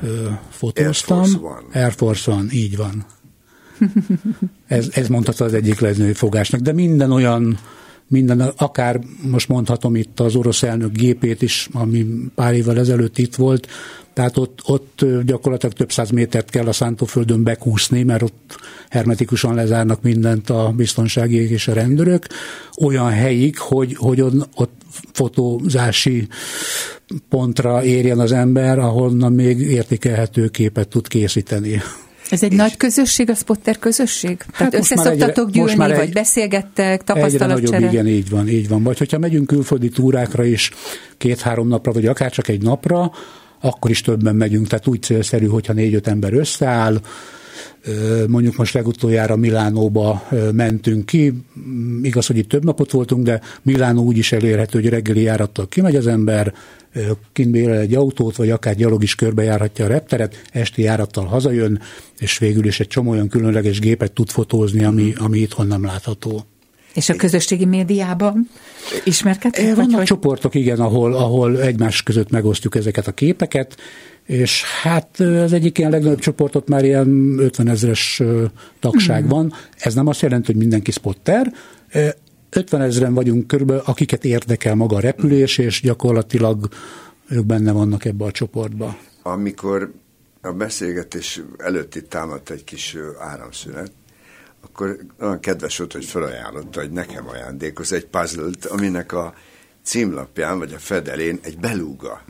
[0.49, 1.19] fotóztam.
[1.19, 1.83] Air Force One.
[1.83, 3.05] Air Force One, így van.
[4.67, 7.57] Ez, ez mondható az egyik legnagyobb fogásnak, de minden olyan,
[8.07, 13.35] minden, akár most mondhatom itt az orosz elnök gépét is, ami pár évvel ezelőtt itt
[13.35, 13.67] volt,
[14.17, 18.55] tehát ott, ott gyakorlatilag több száz métert kell a szántóföldön bekúszni, mert ott
[18.89, 22.27] hermetikusan lezárnak mindent a biztonságiek és a rendőrök,
[22.81, 26.27] olyan helyig, hogy, hogy ott, ott fotózási
[27.29, 31.81] pontra érjen az ember, ahonnan még értékelhető képet tud készíteni.
[32.29, 34.37] Ez egy és nagy közösség, a spotter közösség?
[34.39, 37.75] Hát Tehát összeszoktatok gyűlni, vagy egy, beszélgettek, tapasztalatcsere?
[37.75, 38.83] Egyre nagyobb, igen, így van, így van.
[38.83, 40.71] Vagy hogyha megyünk külföldi túrákra is,
[41.17, 43.11] két-három napra, vagy akár csak egy napra,
[43.61, 46.99] akkor is többen megyünk, tehát úgy célszerű, hogyha négy-öt ember összeáll,
[48.27, 51.33] Mondjuk most legutoljára Milánóba mentünk ki,
[52.01, 55.95] igaz, hogy itt több napot voltunk, de Milánó úgy is elérhető, hogy reggeli járattal kimegy
[55.95, 56.53] az ember,
[57.33, 61.81] kint egy autót, vagy akár gyalog is körbejárhatja a repteret, esti járattal hazajön,
[62.19, 66.45] és végül is egy csomó olyan különleges gépet tud fotózni, ami, ami itthon nem látható.
[66.93, 68.49] És a közösségi médiában
[69.03, 69.75] ismerkedtek?
[69.75, 73.77] Vannak vagy csoportok, igen, ahol, ahol egymás között megosztjuk ezeket a képeket,
[74.27, 78.21] és hát az egyik ilyen legnagyobb csoportot már ilyen 50 ezeres
[78.79, 79.27] tagság mm.
[79.27, 79.53] van.
[79.77, 81.53] Ez nem azt jelenti, hogy mindenki spotter,
[82.49, 86.67] 50 ezeren vagyunk körülbelül, akiket érdekel maga a repülés, és gyakorlatilag
[87.29, 88.97] ők benne vannak ebbe a csoportba.
[89.23, 89.91] Amikor
[90.41, 93.91] a beszélgetés előtt itt támadt egy kis áramszünet,
[94.61, 99.33] akkor olyan kedves volt, hogy felajánlotta, hogy nekem ajándékoz egy puzzle aminek a
[99.83, 102.21] címlapján, vagy a fedelén egy belúga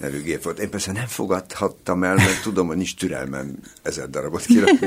[0.00, 0.58] nevű gép volt.
[0.58, 4.86] Én persze nem fogadhattam el, mert tudom, hogy nincs türelmem ezer darabot kirakni.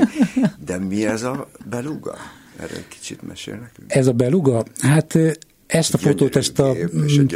[0.64, 2.16] De mi ez a beluga?
[2.56, 3.92] Erre egy kicsit mesél nekünk.
[3.92, 4.64] Ez a beluga?
[4.80, 5.18] Hát
[5.66, 6.74] ezt a fotót, ezt a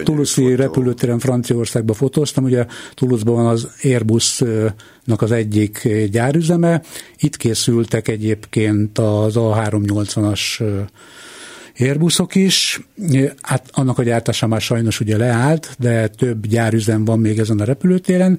[0.04, 6.82] Toulouse-i repülőtéren Franciaországba fotóztam, ugye Toulouse-ban van az Airbusnak az egyik gyárüzeme,
[7.18, 10.62] itt készültek egyébként az A380-as
[11.78, 12.80] Airbuszok is,
[13.42, 17.64] hát annak a gyártása már sajnos ugye leállt, de több gyárüzem van még ezen a
[17.64, 18.38] repülőtéren,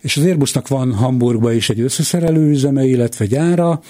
[0.00, 3.80] és az Airbusnak van Hamburgban is egy összeszerelő üzeme, illetve gyára,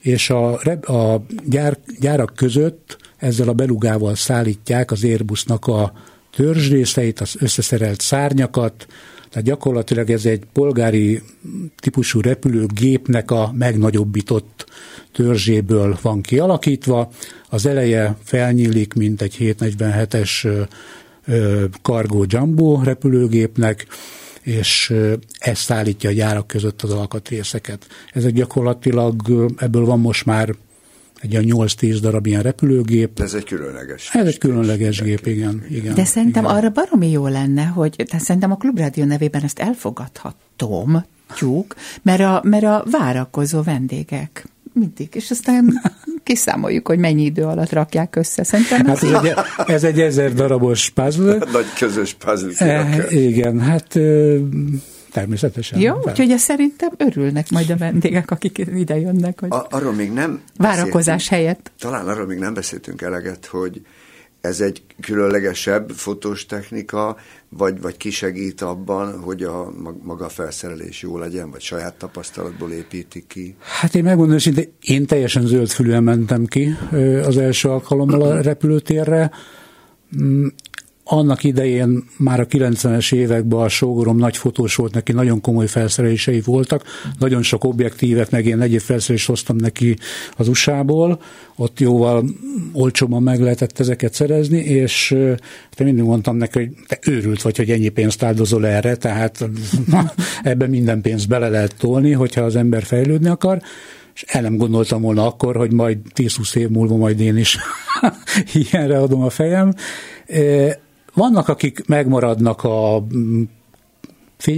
[0.00, 0.52] és a,
[0.82, 5.92] a gyár, gyárak között ezzel a belugával szállítják az Airbusnak a
[6.36, 8.86] törzsrészeit, az összeszerelt szárnyakat,
[9.30, 11.22] tehát gyakorlatilag ez egy polgári
[11.76, 14.66] típusú repülőgépnek a megnagyobbított
[15.14, 17.10] törzséből van kialakítva.
[17.48, 20.66] Az eleje felnyílik, mint egy 747-es
[21.82, 23.86] Cargo Jumbo repülőgépnek,
[24.42, 24.94] és
[25.38, 27.86] ez szállítja a gyárak között az alkatrészeket.
[28.12, 29.14] Ezek gyakorlatilag,
[29.56, 30.54] ebből van most már
[31.20, 33.20] egy olyan 8-10 darab ilyen repülőgép.
[33.20, 34.10] Ez egy különleges.
[34.12, 35.64] Ez egy különleges gép, igen.
[35.70, 36.56] igen De szerintem igen.
[36.56, 42.40] arra baromi jó lenne, hogy tehát szerintem a Klubrádió nevében ezt elfogadhatom, tyúk, mert a,
[42.44, 45.80] mert a várakozó vendégek mindig, és aztán
[46.22, 48.42] kiszámoljuk, hogy mennyi idő alatt rakják össze.
[48.42, 49.34] Szerintem hát ez, egy,
[49.66, 51.38] ez egy ezer darabos puzzle.
[51.52, 52.66] Nagy közös puzzle.
[52.66, 53.98] E, igen, hát
[55.14, 55.80] Természetesen.
[55.80, 59.40] Jó, úgyhogy ezt szerintem örülnek majd a vendégek, akik ide jönnek.
[59.40, 61.72] Hogy a, arról még nem Várakozás helyett.
[61.78, 63.80] Talán arról még nem beszéltünk eleget, hogy
[64.44, 67.16] ez egy különlegesebb fotós technika,
[67.48, 73.26] vagy, vagy kisegít abban, hogy a maga a felszerelés jó legyen, vagy saját tapasztalatból építik
[73.26, 73.54] ki?
[73.58, 76.76] Hát én megmondom hogy én teljesen zöldfülűen mentem ki
[77.24, 79.30] az első alkalommal a repülőtérre.
[81.06, 86.40] Annak idején már a 90-es években a sógorom nagy fotós volt, neki nagyon komoly felszerelései
[86.40, 86.82] voltak,
[87.18, 89.96] nagyon sok objektívet, meg én egyéb felszerelést hoztam neki
[90.36, 91.20] az USA-ból,
[91.56, 92.24] ott jóval
[92.72, 95.16] olcsóban meg lehetett ezeket szerezni, és
[95.74, 99.48] te mindig mondtam neki, hogy te őrült vagy, hogy ennyi pénzt áldozol erre, tehát
[100.42, 103.60] ebben minden pénzt bele lehet tolni, hogyha az ember fejlődni akar,
[104.14, 107.58] és el nem gondoltam volna akkor, hogy majd 10-20 év múlva majd én is
[108.70, 109.74] ilyenre adom a fejem.
[111.14, 113.02] Vannak, akik megmaradnak a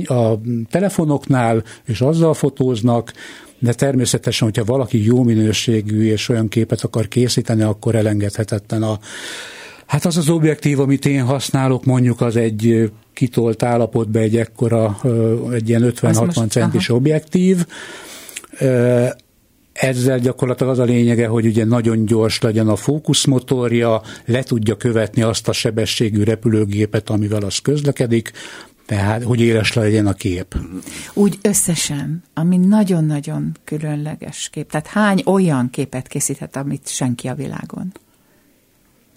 [0.05, 0.40] a
[0.71, 3.12] telefonoknál, és azzal fotóznak,
[3.59, 8.99] de természetesen, hogyha valaki jó minőségű és olyan képet akar készíteni, akkor elengedhetetlen a
[9.87, 15.01] Hát az az objektív, amit én használok, mondjuk az egy kitolt állapotban egy ekkora,
[15.53, 16.99] egy ilyen 50-60 centis aha.
[16.99, 17.66] objektív,
[19.77, 25.23] ezzel gyakorlatilag az a lényege, hogy ugye nagyon gyors legyen a fókuszmotorja, le tudja követni
[25.23, 28.33] azt a sebességű repülőgépet, amivel az közlekedik,
[28.87, 30.55] tehát hogy éles legyen a kép.
[31.15, 34.71] Úgy összesen, ami nagyon-nagyon különleges kép.
[34.71, 37.93] Tehát hány olyan képet készíthet, amit senki a világon?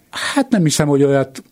[0.10, 1.44] Hát nem hiszem, hogy olyat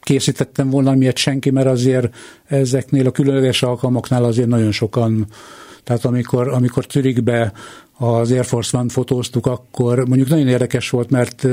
[0.00, 2.14] készítettem volna, amilyet senki, mert azért
[2.46, 5.26] ezeknél a különleges alkalmaknál azért nagyon sokan,
[5.88, 7.52] tehát amikor, amikor Zürichbe
[7.98, 11.46] az Air Force One fotóztuk, akkor mondjuk nagyon érdekes volt, mert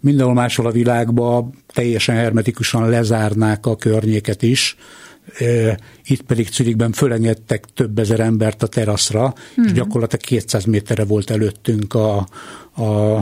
[0.00, 4.76] mindenhol máshol a világban teljesen hermetikusan lezárnák a környéket is,
[6.04, 9.64] itt pedig Zürichben fölengedtek több ezer embert a teraszra, mm-hmm.
[9.64, 9.74] és mhm.
[9.74, 12.16] gyakorlatilag 200 méterre volt előttünk a,
[12.82, 13.20] a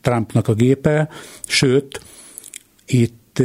[0.00, 1.08] Trumpnak a gépe,
[1.46, 2.00] sőt,
[2.86, 3.42] itt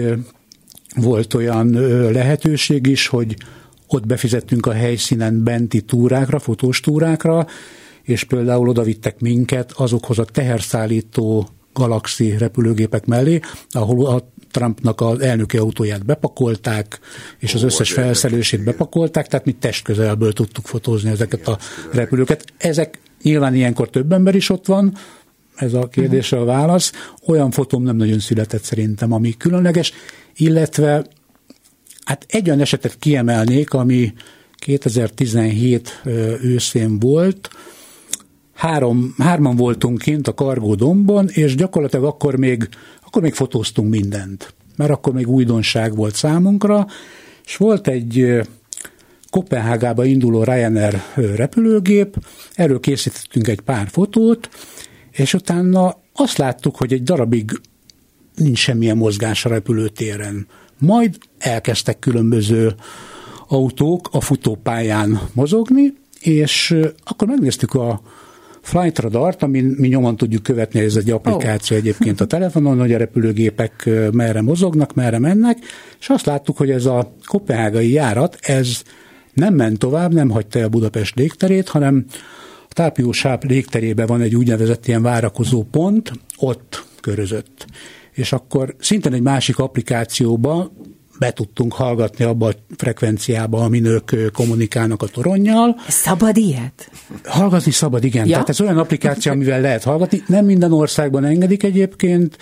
[0.95, 1.69] volt olyan
[2.12, 3.36] lehetőség is, hogy
[3.87, 7.47] ott befizettünk a helyszínen benti túrákra, fotós túrákra,
[8.03, 15.19] és például oda vittek minket azokhoz a teherszállító galaxi repülőgépek mellé, ahol a Trumpnak az
[15.19, 16.99] elnöki autóját bepakolták,
[17.39, 21.57] és az összes felszerelését bepakolták, tehát mi testközelből tudtuk fotózni ezeket a
[21.91, 22.45] repülőket.
[22.57, 24.93] Ezek nyilván ilyenkor több ember is ott van,
[25.55, 26.91] ez a kérdésre a válasz.
[27.27, 29.93] Olyan fotóm nem nagyon született szerintem, ami különleges,
[30.35, 31.05] illetve
[32.05, 34.13] hát egy olyan esetet kiemelnék, ami
[34.55, 36.01] 2017
[36.41, 37.49] őszén volt,
[38.53, 42.69] három, hárman voltunk kint a Kargódombon, és gyakorlatilag akkor még,
[43.05, 46.87] akkor még fotóztunk mindent, mert akkor még újdonság volt számunkra,
[47.45, 48.41] és volt egy
[49.29, 54.49] Kopenhágába induló Ryanair repülőgép, erről készítettünk egy pár fotót,
[55.11, 57.51] és utána azt láttuk, hogy egy darabig
[58.35, 60.47] nincs semmilyen mozgás a repülőtéren.
[60.77, 62.75] Majd elkezdtek különböző
[63.47, 68.01] autók a futópályán mozogni, és akkor megnéztük a
[68.61, 71.83] Flight Radar-t, amin mi nyomon tudjuk követni, ez egy applikáció oh.
[71.83, 75.57] egyébként a telefonon, hogy a repülőgépek merre mozognak, merre mennek,
[75.99, 78.81] és azt láttuk, hogy ez a kopenhágai járat, ez
[79.33, 82.05] nem ment tovább, nem hagyta el Budapest légterét, hanem
[82.69, 87.65] a Tápiósáp légterében van egy úgynevezett ilyen várakozó pont, ott körözött.
[88.15, 90.71] És akkor szintén egy másik applikációba
[91.19, 95.75] be tudtunk hallgatni abba a frekvenciába, amin ők kommunikálnak a toronnyal.
[95.88, 96.91] Szabad ilyet?
[97.23, 98.25] Hallgatni szabad, igen.
[98.25, 98.32] Ja?
[98.32, 100.23] Tehát ez olyan applikáció, amivel lehet hallgatni.
[100.28, 102.38] Nem minden országban engedik egyébként,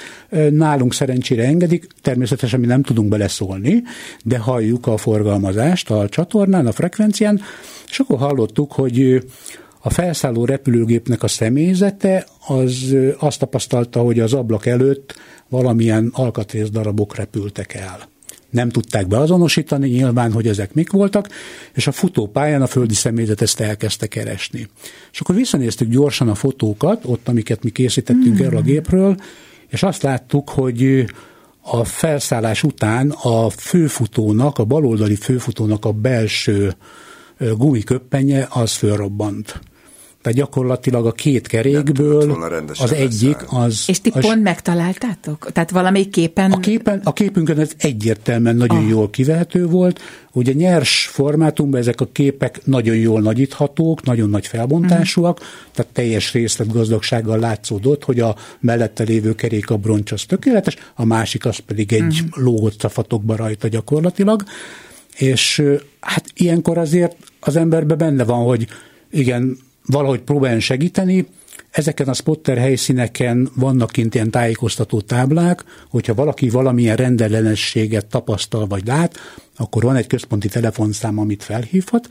[0.50, 3.84] nálunk szerencsére engedik, természetesen mi nem tudunk beleszólni,
[4.24, 7.42] de halljuk a forgalmazást a csatornán, a frekvencián,
[7.90, 9.24] és akkor hallottuk, hogy
[9.86, 15.16] a felszálló repülőgépnek a személyzete az azt tapasztalta, hogy az ablak előtt
[15.50, 18.12] valamilyen alkatrészdarabok repültek el
[18.54, 21.28] nem tudták beazonosítani nyilván, hogy ezek mik voltak,
[21.74, 24.70] és a futópályán a földi személyzet ezt elkezdte keresni.
[25.12, 28.44] És akkor visszanéztük gyorsan a fotókat, ott, amiket mi készítettünk mm.
[28.44, 29.18] erről a gépről,
[29.68, 31.06] és azt láttuk, hogy
[31.62, 36.76] a felszállás után a főfutónak, a baloldali főfutónak a belső
[37.38, 39.62] gumiköppenye az fölrobbant.
[40.24, 42.46] Tehát gyakorlatilag a két kerékből
[42.80, 43.84] az egyik az...
[43.88, 45.52] És ti az, pont megtaláltátok?
[45.52, 46.52] Tehát valamelyik képen...
[46.52, 48.90] A, képen, a képünkön ez egyértelműen nagyon ah.
[48.90, 50.02] jól kivehető volt.
[50.32, 55.54] Ugye nyers formátumban ezek a képek nagyon jól nagyíthatók, nagyon nagy felbontásúak, uh-huh.
[55.72, 61.94] tehát teljes részletgazdagsággal látszódott, hogy a mellette lévő kerékabroncs az tökéletes, a másik az pedig
[61.94, 62.44] egy uh-huh.
[62.44, 64.44] lógott szafatokba rajta gyakorlatilag.
[65.18, 65.64] És
[66.00, 68.68] hát ilyenkor azért az emberben benne van, hogy
[69.12, 71.26] igen, valahogy próbáljon segíteni,
[71.74, 78.86] Ezeken a spotter helyszíneken vannak kint ilyen tájékoztató táblák, hogyha valaki valamilyen rendellenességet tapasztal vagy
[78.86, 79.18] lát,
[79.58, 82.08] akkor van egy központi telefonszám, amit felhívhat.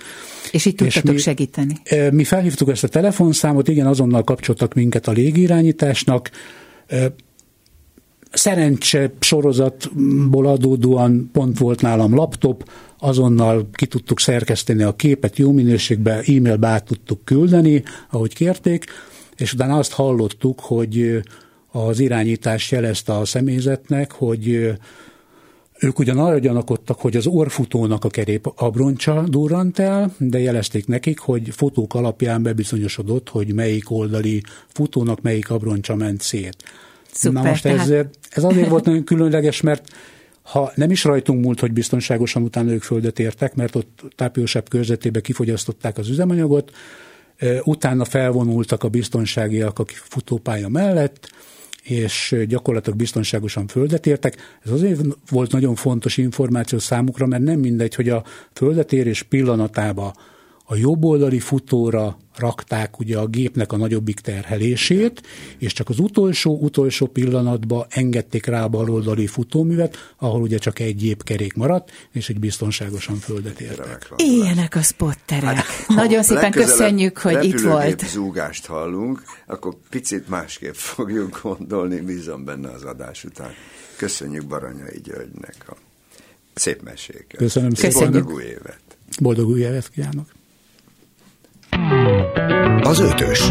[0.51, 1.75] És itt tudtatok mi, segíteni?
[2.11, 6.31] Mi felhívtuk ezt a telefonszámot, igen, azonnal kapcsoltak minket a légirányításnak.
[8.33, 16.19] Szerencse sorozatból adódóan pont volt nálam laptop, azonnal ki tudtuk szerkeszteni a képet jó minőségben,
[16.19, 18.85] e-mailbe át tudtuk küldeni, ahogy kérték,
[19.37, 21.23] és utána azt hallottuk, hogy
[21.73, 24.73] az irányítás jelezte a személyzetnek, hogy
[25.79, 31.19] ők ugyan arra gyanakodtak, hogy az orfutónak a kerép abroncsa durrant el, de jelezték nekik,
[31.19, 36.57] hogy fotók alapján bebizonyosodott, hogy melyik oldali futónak melyik abroncsa ment szét.
[37.13, 38.09] Szuper, Na most tehát...
[38.31, 39.89] ez azért volt nagyon különleges, mert
[40.43, 45.21] ha nem is rajtunk múlt, hogy biztonságosan utána ők földet értek, mert ott tápiósebb körzetébe
[45.21, 46.71] kifogyasztották az üzemanyagot,
[47.63, 51.31] utána felvonultak a biztonságiak a futópálya mellett,
[51.83, 54.37] és gyakorlatilag biztonságosan földet értek.
[54.65, 55.01] Ez azért
[55.31, 60.15] volt nagyon fontos információ számukra, mert nem mindegy, hogy a földetérés pillanatába
[60.65, 65.23] a jobboldali futóra rakták ugye a gépnek a nagyobbik terhelését,
[65.59, 71.55] és csak az utolsó-utolsó pillanatban engedték rá a baloldali futóművet, ahol ugye csak egy gépkerék
[71.55, 74.09] maradt, és egy biztonságosan földet értek.
[74.17, 75.55] Ilyenek a spotterek.
[75.55, 75.67] Hát,
[76.03, 78.09] Nagyon szépen köszönjük, hogy itt volt.
[78.09, 83.51] zúgást hallunk, akkor picit másképp fogjuk gondolni, bízom benne az adás után.
[83.97, 85.77] Köszönjük Baranyai Györgynek a
[86.55, 87.37] szép meséket.
[87.37, 88.11] Köszönöm szépen.
[88.11, 88.81] Boldog új évet.
[89.21, 90.29] Boldog új évet kívánok.
[92.83, 93.51] Az ötös.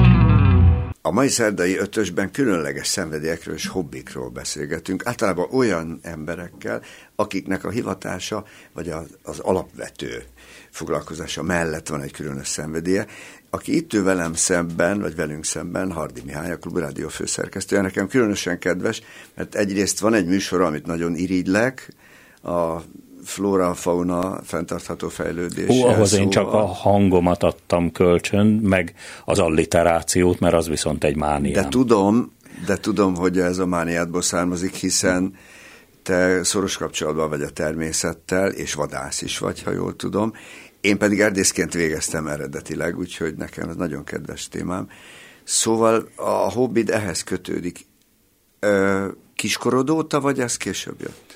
[1.01, 6.81] A mai szerdai ötösben különleges szenvedélyekről és hobbikról beszélgetünk, általában olyan emberekkel,
[7.15, 10.23] akiknek a hivatása, vagy az, az alapvető
[10.69, 13.05] foglalkozása mellett van egy különös szenvedélye.
[13.49, 18.59] Aki itt ül velem szemben, vagy velünk szemben, Hardi Mihály, a Klubrádió főszerkesztője, nekem különösen
[18.59, 19.01] kedves,
[19.35, 21.93] mert egyrészt van egy műsor, amit nagyon irigylek,
[22.43, 22.81] a
[23.23, 25.67] flora, fauna, fenntartható fejlődés.
[25.67, 28.93] Hú, ahhoz én csak a hangomat adtam kölcsön, meg
[29.25, 31.61] az alliterációt, mert az viszont egy mánia.
[31.61, 32.31] De tudom,
[32.65, 35.33] de tudom, hogy ez a mániádból származik, hiszen
[36.03, 40.33] te szoros kapcsolatban vagy a természettel, és vadász is vagy, ha jól tudom.
[40.81, 44.87] Én pedig erdészként végeztem eredetileg, úgyhogy nekem ez nagyon kedves témám.
[45.43, 47.85] Szóval a hobbid ehhez kötődik.
[48.59, 51.30] Ö, kiskorod óta, vagy ez később jött?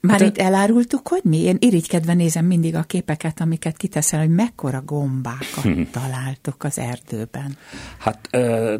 [0.00, 1.38] Már hát, itt elárultuk, hogy mi?
[1.38, 5.82] Én irigykedve nézem mindig a képeket, amiket kiteszel, hogy mekkora gombákat hm.
[5.90, 7.56] találtok az erdőben.
[7.98, 8.74] Hát ö,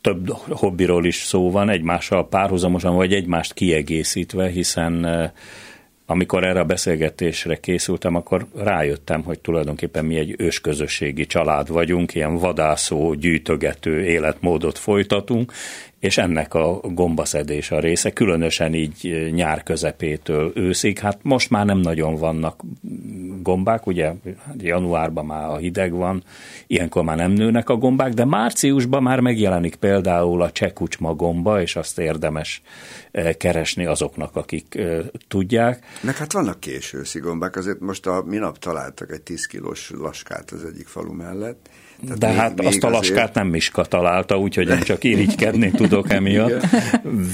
[0.00, 5.06] több hobbiról is szó van, egymással párhuzamosan, vagy egymást kiegészítve, hiszen
[6.10, 12.36] amikor erre a beszélgetésre készültem, akkor rájöttem, hogy tulajdonképpen mi egy ősközösségi család vagyunk, ilyen
[12.36, 15.52] vadászó, gyűjtögető életmódot folytatunk,
[16.00, 20.98] és ennek a gombaszedés a része, különösen így nyár közepétől őszig.
[20.98, 22.62] Hát most már nem nagyon vannak
[23.42, 24.12] gombák, ugye
[24.56, 26.24] januárban már a hideg van,
[26.66, 31.76] ilyenkor már nem nőnek a gombák, de márciusban már megjelenik például a csekucsma gomba, és
[31.76, 32.62] azt érdemes
[33.38, 34.78] keresni azoknak, akik
[35.28, 35.84] tudják.
[36.00, 40.64] Meg hát vannak későszi gombák, azért most a minap találtak egy 10 kilós laskát az
[40.64, 41.68] egyik falu mellett,
[42.04, 43.34] tehát De még, hát még azt a laskát azért...
[43.34, 46.66] nem Miska találta, úgyhogy én csak irigykedni tudok emiatt.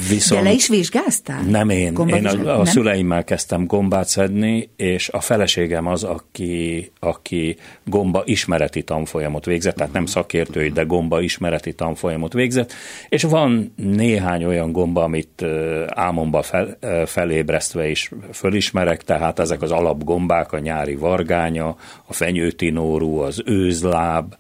[0.09, 1.43] Viszont De le is vizsgáztál?
[1.43, 1.95] Nem én.
[1.95, 2.65] Gombát én a, a nem?
[2.65, 9.93] szüleimmel kezdtem gombát szedni, és a feleségem az, aki, aki gomba ismereti tanfolyamot végzett, tehát
[9.93, 12.73] nem szakértői, de gomba ismereti tanfolyamot végzett,
[13.09, 15.45] és van néhány olyan gomba, amit
[15.87, 23.43] álmomba fel, felébresztve is fölismerek, tehát ezek az alapgombák, a nyári vargánya, a fenyőtinórú, az
[23.45, 24.35] őzláb,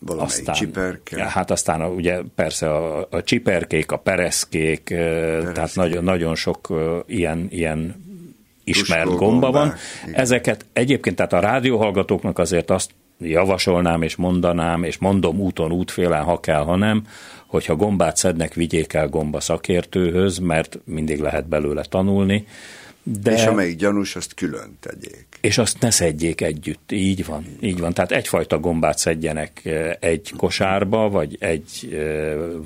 [0.00, 1.24] valamelyik aztán, csiperke.
[1.24, 5.52] Hát aztán ugye persze a, a csiperkék, a pereszkék, pereszkék.
[5.52, 6.68] tehát nagyon, nagyon sok
[7.06, 8.04] ilyen, ilyen
[8.64, 9.74] ismert Tuskó gomba van.
[10.02, 10.20] Igen.
[10.20, 16.40] Ezeket egyébként, tehát a rádióhallgatóknak azért azt javasolnám és mondanám, és mondom úton, útfélen, ha
[16.40, 17.06] kell, ha nem,
[17.46, 22.46] hogyha gombát szednek, vigyék el gomba szakértőhöz, mert mindig lehet belőle tanulni.
[23.02, 23.32] De...
[23.32, 25.26] És amelyik gyanús, azt külön tegyék.
[25.40, 27.92] És azt ne szedjék együtt, így van, így van.
[27.92, 29.62] Tehát egyfajta gombát szedjenek
[30.00, 31.98] egy kosárba, vagy egy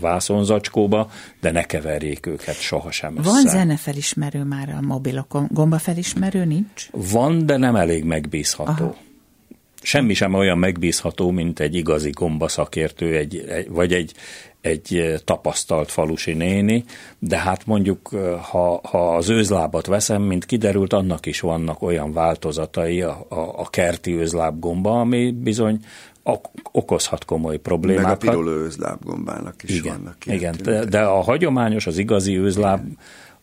[0.01, 1.11] vászonzacskóba,
[1.41, 3.31] de ne keverjék őket sohasem össze.
[3.31, 6.89] Van zenefelismerő már a mobilokon, gombafelismerő nincs?
[6.91, 8.85] Van, de nem elég megbízható.
[8.85, 8.97] Aha.
[9.83, 14.13] Semmi sem olyan megbízható, mint egy igazi gombaszakértő, egy, egy, vagy egy,
[14.65, 16.85] egy tapasztalt falusi néni,
[17.19, 18.09] de hát mondjuk,
[18.51, 23.71] ha, ha az őzlábat veszem, mint kiderült, annak is vannak olyan változatai, a, a, a
[23.71, 25.81] kerti őzlábgomba, ami bizony
[26.73, 28.23] okozhat komoly problémákat.
[28.23, 30.17] Meg a piruló őzlábgombának is igen, vannak.
[30.27, 32.87] Igen, de, de a hagyományos, az igazi őzláb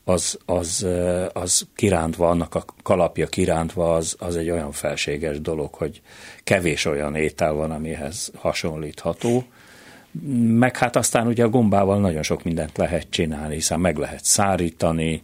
[0.04, 0.88] az, az,
[1.34, 6.02] az kirántva, annak a kalapja kirántva, az, az egy olyan felséges dolog, hogy
[6.44, 9.44] kevés olyan étel van, amihez hasonlítható.
[10.48, 15.24] Meg hát aztán ugye a gombával nagyon sok mindent lehet csinálni, hiszen meg lehet szárítani,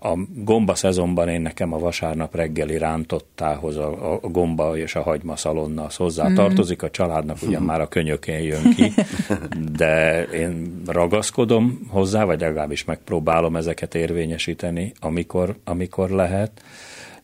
[0.00, 5.36] a gomba szezonban én nekem a vasárnap reggeli rántottához a, a gomba és a hagyma
[5.36, 6.34] szalonna az hozzá mm.
[6.34, 8.92] tartozik, a családnak ugyan már a könyökén jön ki,
[9.78, 16.62] de én ragaszkodom hozzá, vagy legalábbis megpróbálom ezeket érvényesíteni, amikor, amikor lehet.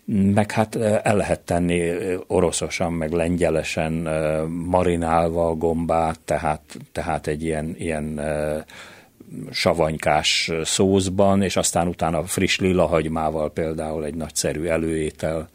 [0.05, 1.91] Meg hát el lehet tenni
[2.27, 3.93] oroszosan, meg lengyelesen
[4.49, 6.61] marinálva a gombát, tehát,
[6.93, 8.21] tehát egy ilyen, ilyen
[9.51, 15.49] savanykás szózban, és aztán utána friss lilahagymával például egy nagyszerű előétel.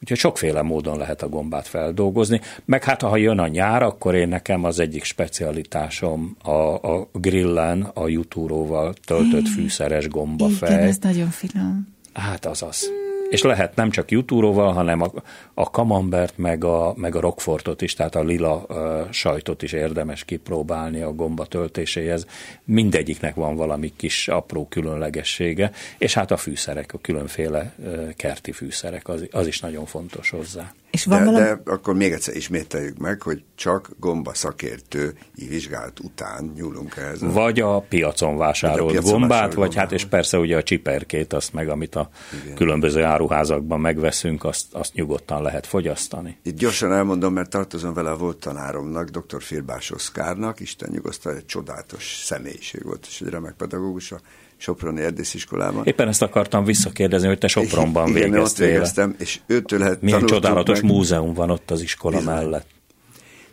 [0.00, 2.40] Úgyhogy sokféle módon lehet a gombát feldolgozni.
[2.64, 7.82] Meg hát, ha jön a nyár, akkor én nekem az egyik specialitásom a, a grillen
[7.82, 10.72] a jutúróval töltött fűszeres gombafej.
[10.72, 11.88] Igen, ez nagyon finom.
[12.12, 12.90] Hát az az
[13.30, 15.10] és lehet nem csak jutúróval, hanem a,
[15.54, 20.24] a kamambert, meg a, meg a rockfortot is, tehát a lila uh, sajtot is érdemes
[20.24, 22.26] kipróbálni a gomba töltéséhez.
[22.64, 29.08] Mindegyiknek van valami kis apró különlegessége, és hát a fűszerek, a különféle uh, kerti fűszerek,
[29.08, 30.72] az, az is nagyon fontos hozzá.
[30.90, 31.44] És van de, valami...
[31.44, 35.18] de akkor még egyszer ismételjük meg, hogy csak gomba szakértő
[35.48, 37.20] vizsgálat után nyúlunk ehhez.
[37.20, 39.74] Vagy a piacon vásárolt a piacon gombát, vagy gombát.
[39.74, 42.10] hát és persze ugye a csiperkét, azt meg, amit a
[42.42, 42.54] Igen.
[42.54, 46.38] különböző áruházakban megveszünk, azt, azt nyugodtan lehet fogyasztani.
[46.42, 49.42] Itt gyorsan elmondom, mert tartozom vele a volt tanáromnak, dr.
[49.42, 54.20] Firbás Oszkárnak, Isten nyugosztal, egy csodálatos személyiség volt, és egy remek pedagógus, a
[54.60, 55.84] Soproni Erdésziskolában.
[55.86, 58.66] Éppen ezt akartam visszakérdezni, hogy te Sopronban Igen, végeztél.
[58.66, 60.90] Igen, ott végeztem, és őtől lehet Milyen csodálatos meg.
[60.90, 62.34] múzeum van ott az iskola Bizony.
[62.34, 62.66] mellett.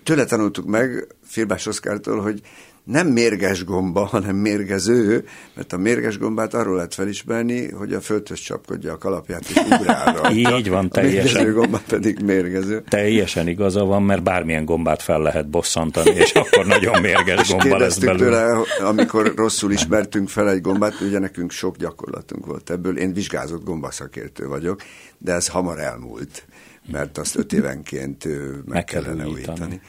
[0.03, 2.41] Tőle tanultuk meg, Filbás Oszkártól, hogy
[2.87, 8.39] nem mérges gomba, hanem mérgező, mert a mérges gombát arról lehet felismerni, hogy a földhöz
[8.39, 10.31] csapkodja a kalapját és ugrál rajta.
[10.59, 11.47] Így van, teljesen.
[11.47, 12.83] A gomba pedig mérgező.
[12.89, 17.97] Teljesen igaza van, mert bármilyen gombát fel lehet bosszantani, és akkor nagyon mérges gomba lesz
[17.97, 18.25] belőle.
[18.25, 22.97] tőle, amikor rosszul ismertünk fel egy gombát, ugye nekünk sok gyakorlatunk volt ebből.
[22.97, 24.81] Én vizsgázott gombaszakértő vagyok,
[25.17, 26.45] de ez hamar elmúlt,
[26.91, 29.81] mert azt öt évenként meg, meg kellene újítani.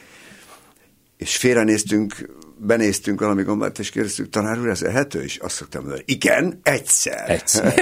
[1.17, 2.15] És félrenéztünk
[2.59, 5.23] benéztünk valami gombát, és kérdeztük, tanár úr, ez ehető?
[5.23, 7.29] És azt szoktam mondani, igen, egyszer.
[7.29, 7.73] Egyszer.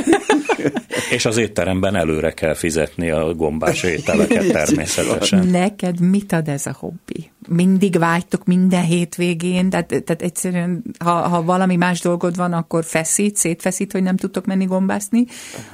[1.15, 5.47] és az étteremben előre kell fizetni a gombás ételeket természetesen.
[5.47, 7.31] Neked mit ad ez a hobbi?
[7.47, 13.35] Mindig vágytok minden hétvégén, tehát, tehát egyszerűen, ha, ha valami más dolgod van, akkor feszít,
[13.35, 15.25] szétfeszít, hogy nem tudtok menni gombászni,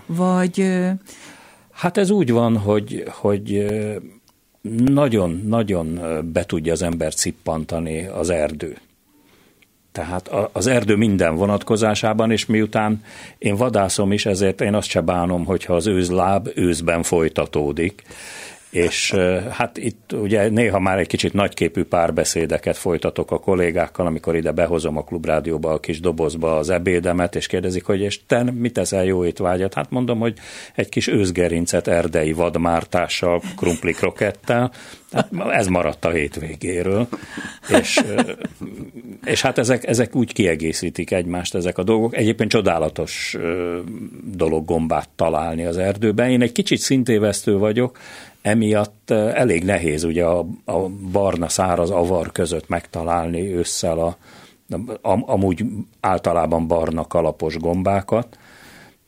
[0.05, 0.71] vagy...
[1.71, 3.65] Hát ez úgy van, hogy, hogy
[4.85, 5.99] nagyon-nagyon
[6.33, 8.77] be tudja az ember cippantani az erdő.
[9.93, 13.03] Tehát az erdő minden vonatkozásában, és miután
[13.37, 18.03] én vadászom is, ezért én azt se bánom, hogyha az őzláb őzben folytatódik,
[18.73, 19.11] és
[19.49, 24.97] hát itt ugye néha már egy kicsit nagyképű párbeszédeket folytatok a kollégákkal, amikor ide behozom
[24.97, 29.25] a klubrádióba a kis dobozba az ebédemet, és kérdezik, hogy és te mit teszel jó
[29.25, 29.73] étvágyat?
[29.73, 30.37] Hát mondom, hogy
[30.75, 34.71] egy kis őzgerincet erdei vadmártással, krumpli krokettel,
[35.11, 37.07] hát ez maradt a hétvégéről,
[37.79, 38.03] és,
[39.25, 42.15] és hát ezek, ezek úgy kiegészítik egymást ezek a dolgok.
[42.15, 43.37] Egyébként csodálatos
[44.23, 46.29] dolog gombát találni az erdőben.
[46.29, 47.97] Én egy kicsit szintévesztő vagyok,
[48.43, 50.79] emiatt elég nehéz ugye a, a
[51.11, 54.17] barna száraz avar között megtalálni ősszel a,
[55.01, 55.65] a, amúgy
[55.99, 58.37] általában barna kalapos gombákat,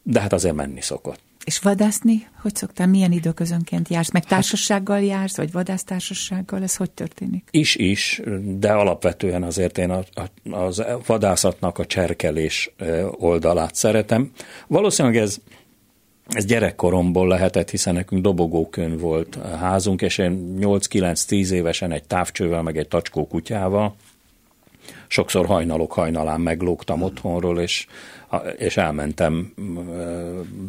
[0.03, 1.23] de hát azért menni szokott.
[1.45, 2.27] És vadászni?
[2.41, 2.87] Hogy szoktál?
[2.87, 4.11] Milyen időközönként jársz?
[4.11, 6.63] Meg társasággal jársz, vagy vadásztársasággal?
[6.63, 7.47] Ez hogy történik?
[7.51, 12.73] Is, is, de alapvetően azért én a, a, az vadászatnak a cserkelés
[13.11, 14.31] oldalát szeretem.
[14.67, 15.37] Valószínűleg ez
[16.27, 22.61] ez gyerekkoromból lehetett, hiszen nekünk dobogókön volt a házunk, és én 8-9-10 évesen egy távcsővel,
[22.61, 23.95] meg egy tacskó kutyával,
[25.07, 27.87] sokszor hajnalok hajnalán meglógtam otthonról, és,
[28.57, 29.53] és elmentem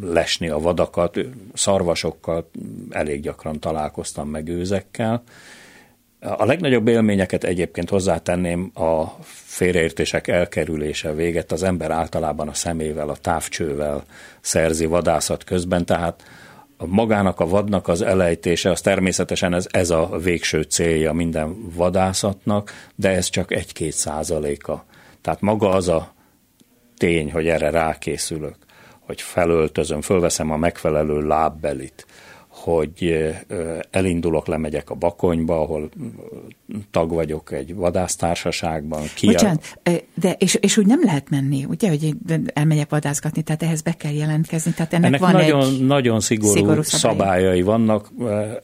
[0.01, 1.19] lesni a vadakat,
[1.53, 2.49] szarvasokkal,
[2.89, 5.23] elég gyakran találkoztam meg őzekkel,
[6.37, 11.51] a legnagyobb élményeket egyébként hozzátenném a félreértések elkerülése véget.
[11.51, 14.03] Az ember általában a szemével, a távcsővel
[14.41, 16.23] szerzi vadászat közben, tehát
[16.85, 23.09] magának a vadnak az elejtése, az természetesen ez, ez a végső célja minden vadászatnak, de
[23.09, 24.85] ez csak egy-két százaléka.
[25.21, 26.13] Tehát maga az a
[26.97, 28.55] tény, hogy erre rákészülök,
[28.99, 32.05] hogy felöltözöm, fölveszem a megfelelő lábbelit,
[32.67, 33.17] hogy
[33.91, 35.89] elindulok, lemegyek a Bakonyba, ahol
[36.91, 39.01] tag vagyok egy vadásztársaságban.
[39.15, 39.79] Ki Bocsánat,
[40.13, 42.15] de és, és úgy nem lehet menni, ugye, hogy
[42.53, 46.53] elmegyek vadászgatni, tehát ehhez be kell jelentkezni, tehát ennek, ennek van nagyon, egy nagyon szigorú,
[46.53, 47.17] szigorú szabályai.
[47.17, 48.11] szabályai vannak,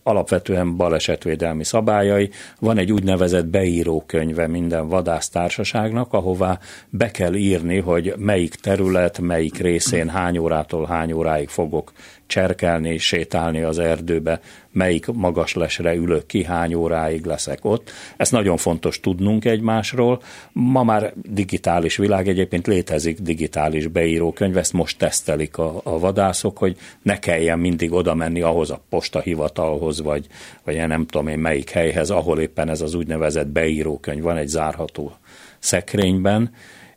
[0.03, 2.29] alapvetően balesetvédelmi szabályai.
[2.59, 10.09] Van egy úgynevezett beírókönyve minden vadásztársaságnak, ahová be kell írni, hogy melyik terület, melyik részén
[10.09, 11.91] hány órától hány óráig fogok
[12.25, 14.39] cserkelni, sétálni az erdőbe,
[14.71, 17.91] melyik magas lesre ülök ki, hány óráig leszek ott.
[18.17, 20.21] Ez nagyon fontos tudnunk egymásról.
[20.51, 26.77] Ma már digitális világ, egyébként létezik digitális beírókönyv, ezt most tesztelik a, a vadászok, hogy
[27.01, 30.27] ne kelljen mindig oda menni ahhoz a postahivatalhoz, vagy,
[30.63, 35.11] vagy nem tudom én melyik helyhez, ahol éppen ez az úgynevezett beírókönyv van egy zárható
[35.59, 36.51] szekrényben,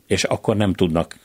[0.07, 1.17] és akkor nem tudnak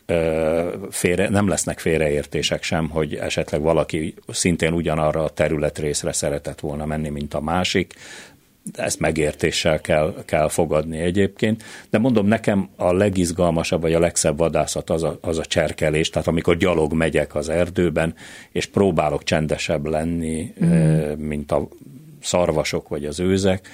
[0.90, 7.08] félre, nem lesznek félreértések sem, hogy esetleg valaki szintén ugyanarra a területrészre szeretett volna menni,
[7.08, 7.94] mint a másik,
[8.72, 14.90] ezt megértéssel kell, kell fogadni egyébként, de mondom, nekem a legizgalmasabb, vagy a legszebb vadászat
[14.90, 18.14] az a, az a cserkelés, tehát amikor gyalog megyek az erdőben,
[18.52, 21.12] és próbálok csendesebb lenni, mm.
[21.18, 21.68] mint a
[22.20, 23.68] szarvasok vagy az őzek,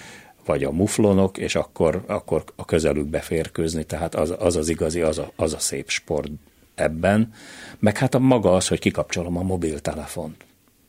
[0.49, 5.19] vagy a muflonok, és akkor, akkor a közelükbe férkőzni, tehát az az, az igazi, az
[5.19, 6.31] a, az a szép sport
[6.75, 7.33] ebben.
[7.79, 10.45] Meg hát a maga az, hogy kikapcsolom a mobiltelefont.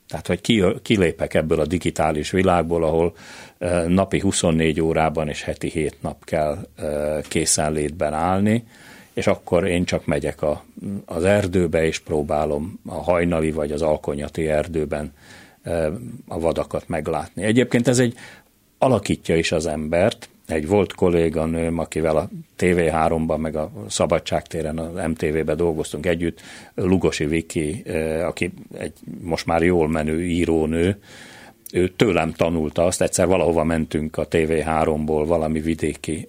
[0.07, 3.16] Tehát, hogy ki, kilépek ebből a digitális világból, ahol
[3.57, 8.64] e, napi 24 órában és heti 7 nap kell e, készenlétben állni,
[9.14, 10.64] és akkor én csak megyek a,
[11.05, 15.14] az erdőbe, és próbálom a hajnali vagy az alkonyati erdőben
[15.64, 15.91] e,
[16.28, 17.43] a vadakat meglátni.
[17.43, 18.16] Egyébként ez egy
[18.80, 20.30] alakítja is az embert.
[20.47, 26.41] Egy volt kolléganőm, akivel a TV3-ban, meg a Szabadságtéren, az MTV-ben dolgoztunk együtt,
[26.75, 27.84] Lugosi Viki,
[28.25, 30.97] aki egy most már jól menő írónő,
[31.73, 36.25] ő tőlem tanulta azt, egyszer valahova mentünk a TV3-ból valami vidéki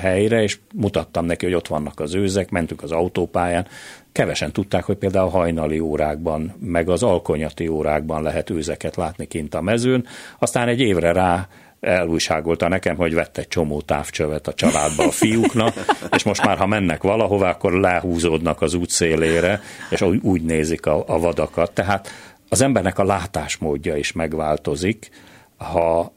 [0.00, 3.66] helyre, és mutattam neki, hogy ott vannak az őzek, mentünk az autópályán,
[4.12, 9.60] kevesen tudták, hogy például hajnali órákban, meg az alkonyati órákban lehet őzeket látni kint a
[9.60, 10.06] mezőn,
[10.38, 11.48] aztán egy évre rá
[11.82, 15.74] elújságolta nekem, hogy vett egy csomó távcsövet a családba a fiúknak,
[16.16, 19.60] és most már, ha mennek valahova, akkor lehúzódnak az útszélére,
[19.90, 21.72] és úgy nézik a, a vadakat.
[21.72, 22.08] Tehát
[22.48, 25.10] az embernek a látásmódja is megváltozik,
[25.56, 26.12] ha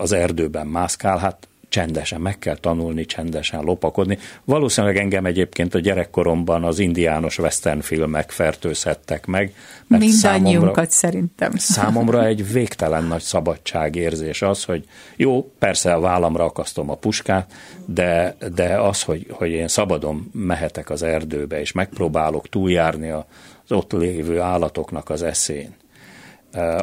[0.00, 4.18] az erdőben mászkál, hát csendesen, meg kell tanulni csendesen lopakodni.
[4.44, 9.54] Valószínűleg engem egyébként a gyerekkoromban az indiános western filmek fertőzhettek meg.
[9.86, 11.56] Mert Mindannyiunkat számomra, szerintem.
[11.78, 14.84] Számomra egy végtelen nagy szabadságérzés az, hogy
[15.16, 17.52] jó, persze a vállamra akasztom a puskát,
[17.84, 23.24] de, de az, hogy, hogy én szabadon mehetek az erdőbe, és megpróbálok túljárni az
[23.68, 25.74] ott lévő állatoknak az eszén,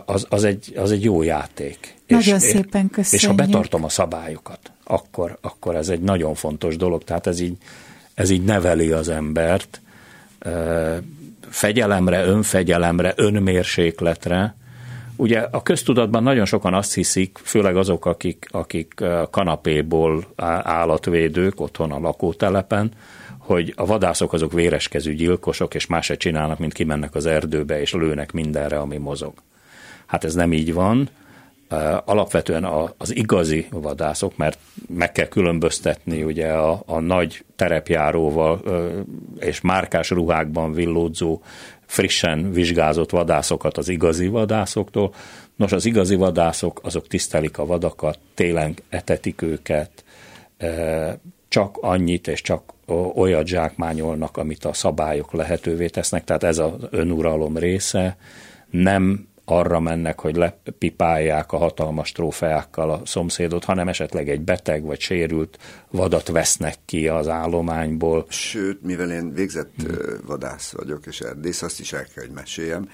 [0.05, 1.95] az, az, egy, az egy jó játék.
[2.07, 3.21] Nagyon és, szépen köszönjük.
[3.21, 7.03] És ha betartom a szabályokat, akkor, akkor ez egy nagyon fontos dolog.
[7.03, 7.57] Tehát ez így,
[8.13, 9.81] ez így neveli az embert
[11.49, 14.55] fegyelemre, önfegyelemre, önmérsékletre.
[15.15, 20.25] Ugye a köztudatban nagyon sokan azt hiszik, főleg azok, akik, akik kanapéból
[20.63, 22.91] állatvédők otthon a lakótelepen,
[23.37, 27.93] hogy a vadászok azok véreskezű gyilkosok, és más se csinálnak, mint kimennek az erdőbe, és
[27.93, 29.33] lőnek mindenre, ami mozog.
[30.05, 31.09] Hát ez nem így van
[32.05, 32.63] alapvetően
[32.97, 34.57] az igazi vadászok, mert
[34.87, 38.61] meg kell különböztetni ugye a, a nagy terepjáróval
[39.39, 41.41] és márkás ruhákban villódzó,
[41.85, 45.13] frissen vizsgázott vadászokat az igazi vadászoktól.
[45.55, 50.03] Nos, az igazi vadászok azok tisztelik a vadakat, télen etetik őket,
[51.47, 52.73] csak annyit és csak
[53.15, 58.17] olyat zsákmányolnak, amit a szabályok lehetővé tesznek, tehát ez az önuralom része,
[58.69, 64.99] nem arra mennek, hogy lepipálják a hatalmas trófeákkal a szomszédot, hanem esetleg egy beteg vagy
[64.99, 65.57] sérült
[65.89, 68.25] vadat vesznek ki az állományból.
[68.29, 69.95] Sőt, mivel én végzett hmm.
[70.25, 72.89] vadász vagyok és erdész, azt is el kell, hogy meséljem,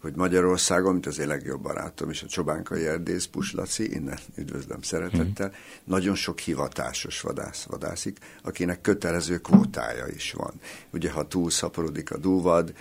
[0.00, 5.46] hogy Magyarországon, mint az én legjobb barátom és a Csobánkai erdész, Puslaci, innen üdvözlöm szeretettel,
[5.46, 5.56] hmm.
[5.84, 10.52] nagyon sok hivatásos vadász vadászik, akinek kötelező kvótája is van.
[10.92, 12.72] Ugye, ha túl szaporodik a dúvad,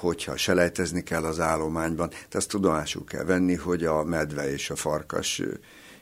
[0.00, 4.76] hogyha selejtezni kell az állományban, de azt tudomásul kell venni, hogy a medve és a
[4.76, 5.42] farkas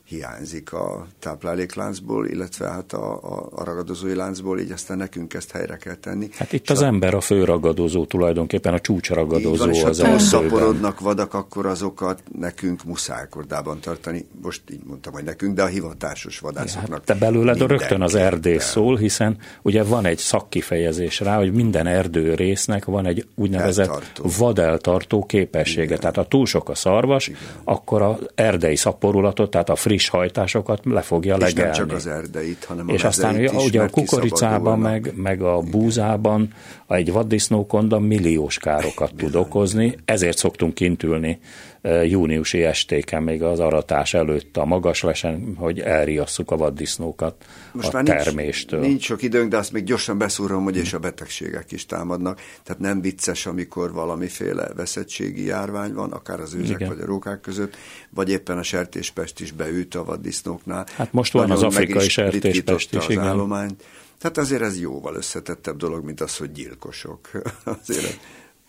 [0.09, 5.77] hiányzik a táplálékláncból, illetve hát a, a, a ragadozói láncból, így aztán nekünk ezt helyre
[5.77, 6.29] kell tenni.
[6.33, 10.01] Hát itt és az a, ember a fő ragadozó tulajdonképpen, a csúcsragadozó van, és az
[10.01, 14.27] ha szaporodnak vadak, akkor azokat nekünk muszáj kordában tartani.
[14.43, 16.91] Most így mondtam, hogy nekünk, de a hivatásos vadászoknak.
[16.91, 21.87] Hát te belőled rögtön az erdész szól, hiszen ugye van egy szakkifejezés rá, hogy minden
[21.87, 24.25] erdő résznek van egy úgynevezett eltartó.
[24.39, 25.83] vadeltartó képessége.
[25.83, 25.99] Igen.
[25.99, 27.41] Tehát ha túl sok a szarvas, Igen.
[27.65, 31.71] akkor a erdei szaporulatot, tehát a friss friss hajtásokat le fogja legelni.
[31.71, 35.61] És nem csak az erdeit, hanem És aztán is, ugye a kukoricában, meg, meg a
[35.61, 36.49] búzában
[36.89, 41.39] egy vaddisznókonda milliós károkat tud okozni, ezért szoktunk kint ülni
[42.05, 47.93] júniusi estéken, még az aratás előtt a magas lesen, hogy elriasszuk a vaddisznókat Most a
[47.93, 48.81] már terméstől.
[48.81, 52.41] Nincs, nincs sok időnk, de azt még gyorsan beszúrom, hogy és a betegségek is támadnak.
[52.63, 56.89] Tehát nem vicces, amikor valamiféle veszettségi járvány van, akár az őzek Igen.
[56.89, 57.77] vagy a rókák között,
[58.11, 60.87] vagy éppen a sertéspest is beüt a vaddisznóknál.
[60.97, 63.25] Hát most van Nagyon az afrikai sertéspest is, igen.
[63.25, 63.85] Állományt.
[64.19, 67.31] Tehát azért ez jóval összetettebb dolog, mint az, hogy gyilkosok.
[67.81, 68.19] azért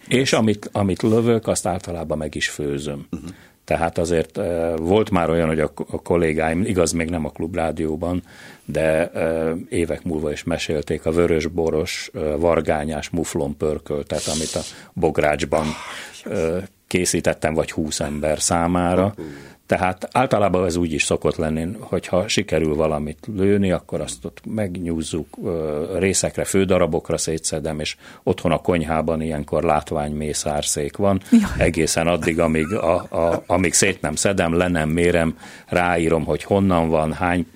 [0.08, 3.08] és amit, amit lövök, azt általában meg is főzöm.
[3.12, 3.30] Uh-huh.
[3.64, 5.72] Tehát azért uh, volt már olyan, hogy a,
[6.04, 8.24] kollégáim, igaz, még nem a klubrádióban,
[8.66, 14.62] de uh, évek múlva is mesélték a vörös-boros, uh, vargányás muflon pörköltet, amit a
[14.94, 15.66] bográcsban
[16.26, 19.14] uh, készítettem, vagy húsz ember számára.
[19.68, 25.38] Tehát általában ez úgy is szokott lenni, hogyha sikerül valamit lőni, akkor azt ott megnyúzzuk,
[25.98, 31.42] részekre, fődarabokra szétszedem, és otthon a konyhában ilyenkor látványmészárszék van, Jaj.
[31.58, 36.90] egészen addig, amíg, a, a, amíg szét nem szedem, le nem mérem, ráírom, hogy honnan
[36.90, 37.48] van, hány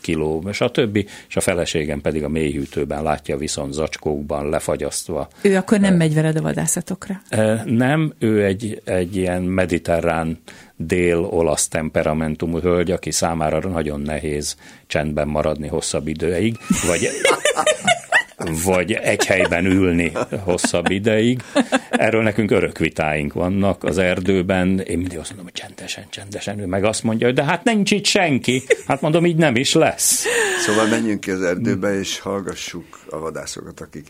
[0.00, 5.28] kiló, és a többi, és a feleségem pedig a mélyhűtőben látja viszont zacskókban lefagyasztva.
[5.42, 7.20] Ő akkor nem megy veled a vadászatokra?
[7.64, 10.38] Nem, ő egy, egy ilyen mediterrán
[10.76, 14.56] dél-olasz temperamentumú hölgy, aki számára nagyon nehéz
[14.86, 17.10] csendben maradni hosszabb időig, vagy
[18.64, 20.12] vagy egy helyben ülni
[20.44, 21.42] hosszabb ideig.
[21.90, 24.80] Erről nekünk örök vitáink vannak az erdőben.
[24.80, 26.58] Én mindig azt mondom, hogy csendesen, csendesen.
[26.60, 28.62] Ő meg azt mondja, hogy de hát nincs itt senki.
[28.86, 30.24] Hát mondom, így nem is lesz.
[30.66, 34.06] Szóval menjünk ki az erdőbe, és hallgassuk a vadászokat, akik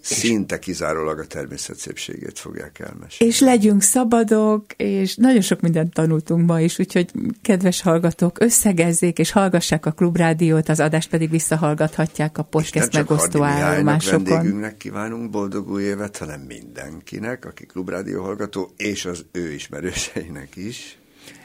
[0.00, 3.32] szinte kizárólag a természet szépségét fogják elmesélni.
[3.32, 7.10] És legyünk szabadok, és nagyon sok mindent tanultunk ma is, úgyhogy
[7.42, 14.24] kedves hallgatók, összegezzék és hallgassák a klubrádiót, az adást pedig visszahallgathatják a podcast megosztó állomásokon.
[14.24, 20.98] vendégünknek kívánunk boldog új évet, hanem mindenkinek, aki klubrádió hallgató, és az ő ismerőseinek is.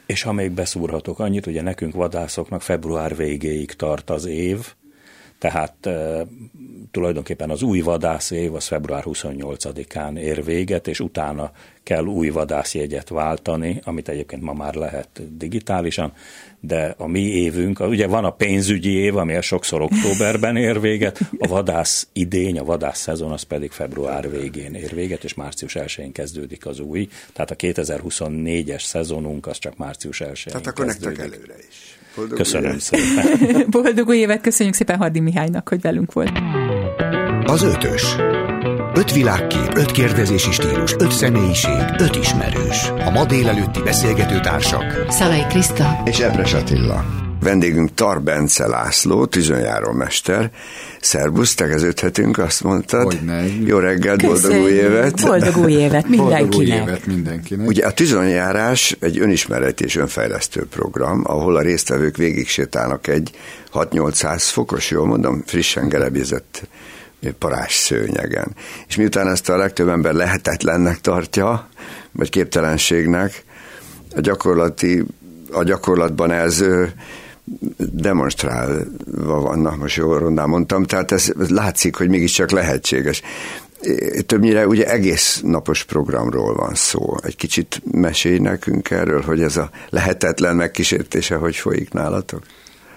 [0.06, 4.74] És ha még beszúrhatok annyit, ugye nekünk vadászoknak február végéig tart az év,
[5.40, 5.90] tehát
[6.92, 11.52] tulajdonképpen az új vadász év az február 28-án ér véget, és utána
[11.84, 16.14] kell új vadászjegyet váltani, amit egyébként ma már lehet digitálisan,
[16.60, 21.48] de a mi évünk, ugye van a pénzügyi év, ami sokszor októberben ér véget, a
[21.48, 26.66] vadász idény, a vadász szezon az pedig február végén ér véget, és március 1-én kezdődik
[26.66, 31.18] az új, tehát a 2024-es szezonunk az csak március 1-én Tehát akkor kezdődik.
[31.18, 31.95] nektek előre is.
[32.16, 33.26] Boldog Köszönöm szépen.
[33.70, 36.32] Boldog új évet, köszönjük szépen Hardi Mihálynak, hogy velünk volt.
[37.46, 38.16] Az ötös.
[38.94, 42.90] Öt világkép, öt kérdezési stílus, öt személyiség, öt ismerős.
[43.06, 45.06] A ma délelőtti beszélgető társak.
[45.10, 46.02] Szalai Kriszta.
[46.06, 47.25] És Ebres Attila.
[47.46, 50.52] Vendégünk Tar Bence László, tűzönjáró mester.
[51.02, 53.04] Szerbusz, tegeződhetünk, azt mondtad.
[53.04, 53.46] Hogyne.
[53.66, 55.22] Jó reggelt, boldog új évet.
[55.22, 56.40] Boldog új évet mindenkinek.
[56.40, 57.68] Boldog új évet mindenkinek.
[57.68, 63.32] Ugye a tűzönjárás egy önismereti és önfejlesztő program, ahol a résztvevők végig sétálnak egy
[63.74, 66.68] 6-800 fokos, jól mondom, frissen gerebézett
[67.40, 68.56] parás szőnyegen.
[68.88, 71.70] És miután ezt a legtöbb ember lehetetlennek tartja,
[72.12, 73.44] vagy képtelenségnek,
[74.16, 75.04] a gyakorlati,
[75.52, 76.64] a gyakorlatban ez
[77.78, 83.22] demonstrálva vannak, most jól rondán mondtam, tehát ez, látszik, hogy mégiscsak lehetséges.
[84.26, 87.16] Többnyire ugye egész napos programról van szó.
[87.22, 92.44] Egy kicsit mesélj nekünk erről, hogy ez a lehetetlen megkísértése hogy folyik nálatok?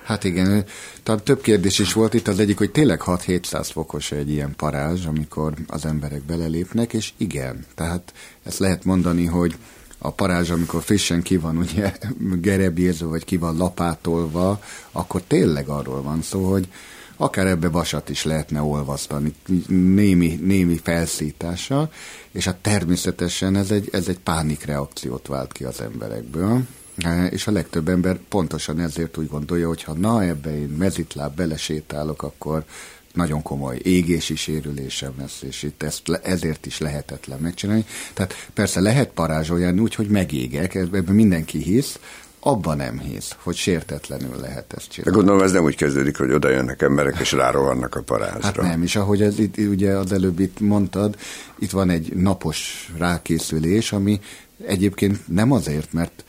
[0.04, 0.64] Hát igen,
[1.02, 5.06] tehát több kérdés is volt itt, az egyik, hogy tényleg 6-700 fokos egy ilyen parázs,
[5.06, 8.12] amikor az emberek belelépnek, és igen, tehát
[8.44, 9.56] ezt lehet mondani, hogy
[9.98, 14.60] a parázs, amikor frissen ki van ugye gerebírzve, vagy ki van lapátolva,
[14.92, 16.68] akkor tényleg arról van szó, hogy
[17.16, 19.34] akár ebbe vasat is lehetne olvasztani,
[19.68, 21.90] némi, némi felszítása,
[22.30, 26.62] és hát természetesen ez egy, ez egy pánikreakciót vált ki az emberekből,
[26.98, 31.36] e, és a legtöbb ember pontosan ezért úgy gondolja, hogy ha na ebbe én mezitláb
[31.36, 32.64] belesétálok, akkor
[33.12, 37.84] nagyon komoly égési sérülésem lesz, és itt ezt ezért is lehetetlen megcsinálni.
[38.14, 41.98] Tehát persze lehet parázsolni úgy, hogy megégek, ebben mindenki hisz,
[42.40, 45.10] abban nem hisz, hogy sértetlenül lehet ezt csinálni.
[45.10, 48.40] De gondolom ez nem úgy kezdődik, hogy oda jönnek emberek, és rárohannak a parázsra.
[48.42, 51.16] Hát nem, és ahogy ez itt, ugye az előbb itt mondtad,
[51.58, 54.20] itt van egy napos rákészülés, ami
[54.66, 56.24] egyébként nem azért, mert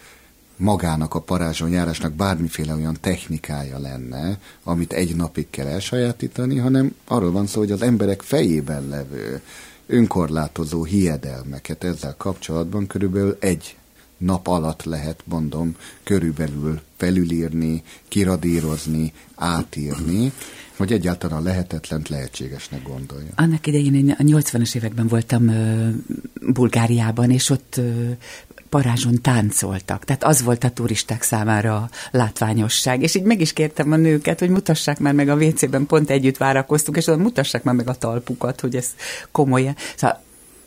[0.59, 7.47] magának a parázsonjárásnak bármiféle olyan technikája lenne, amit egy napig kell elsajátítani, hanem arról van
[7.47, 9.41] szó, hogy az emberek fejében levő
[9.87, 13.77] önkorlátozó hiedelmeket ezzel kapcsolatban körülbelül egy
[14.17, 20.31] nap alatt lehet, mondom, körülbelül felülírni, kiradírozni, átírni,
[20.77, 23.29] hogy egyáltalán lehetetlent lehetségesnek gondolja.
[23.35, 25.89] Annak idején én a 80-as években voltam uh,
[26.53, 28.17] Bulgáriában, és ott uh,
[28.69, 30.03] parázson táncoltak.
[30.03, 33.01] Tehát az volt a turisták számára a látványosság.
[33.01, 36.37] És így meg is kértem a nőket, hogy mutassák már meg a WC-ben, pont együtt
[36.37, 38.87] várakoztunk, és oda mutassák már meg a talpukat, hogy ez
[39.31, 39.75] komolyan.
[39.95, 40.21] Szóval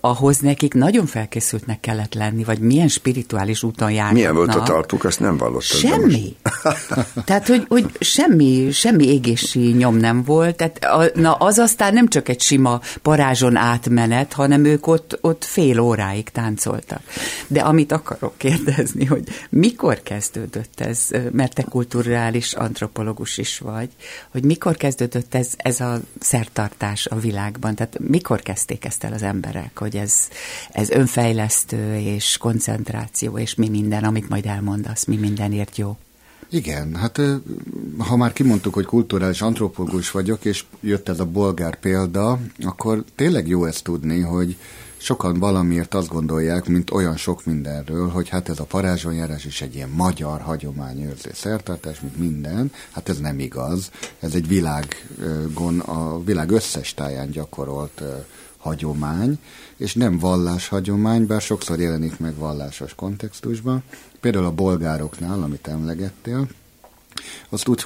[0.04, 4.14] ahhoz nekik nagyon felkészültnek kellett lenni, vagy milyen spirituális úton járnak.
[4.14, 5.78] Milyen volt a talpuk, azt nem vallottam.
[5.78, 6.36] Semmi.
[7.24, 10.56] tehát, hogy, hogy semmi, semmi égési nyom nem volt.
[10.56, 15.44] Tehát, a, na, az aztán nem csak egy sima parázson átmenet, hanem ők ott, ott
[15.44, 17.00] fél óráig táncoltak.
[17.46, 23.88] De amit akarok kérdezni, hogy mikor kezdődött ez, mert te kulturális antropológus is vagy,
[24.30, 27.74] hogy mikor kezdődött ez, ez a szertartás a világban?
[27.74, 30.28] Tehát mikor kezdték ezt el az emberek, hogy hogy ez,
[30.70, 35.96] ez önfejlesztő és koncentráció, és mi minden, amit majd elmondasz, mi mindenért jó.
[36.50, 37.20] Igen, hát
[37.98, 43.48] ha már kimondtuk, hogy kulturális antropológus vagyok, és jött ez a bolgár példa, akkor tényleg
[43.48, 44.56] jó ezt tudni, hogy
[44.96, 49.74] sokan valamiért azt gondolják, mint olyan sok mindenről, hogy hát ez a parázsonyjárás is egy
[49.74, 52.72] ilyen magyar hagyományőrző szertartás, mint minden.
[52.90, 53.90] Hát ez nem igaz.
[54.20, 58.02] Ez egy világon, a világ összes táján gyakorolt
[58.62, 59.38] hagyomány,
[59.82, 63.82] és nem valláshagyomány, bár sokszor jelenik meg vallásos kontextusban.
[64.20, 66.48] Például a bolgároknál, amit emlegettél,
[67.48, 67.82] az, úgy,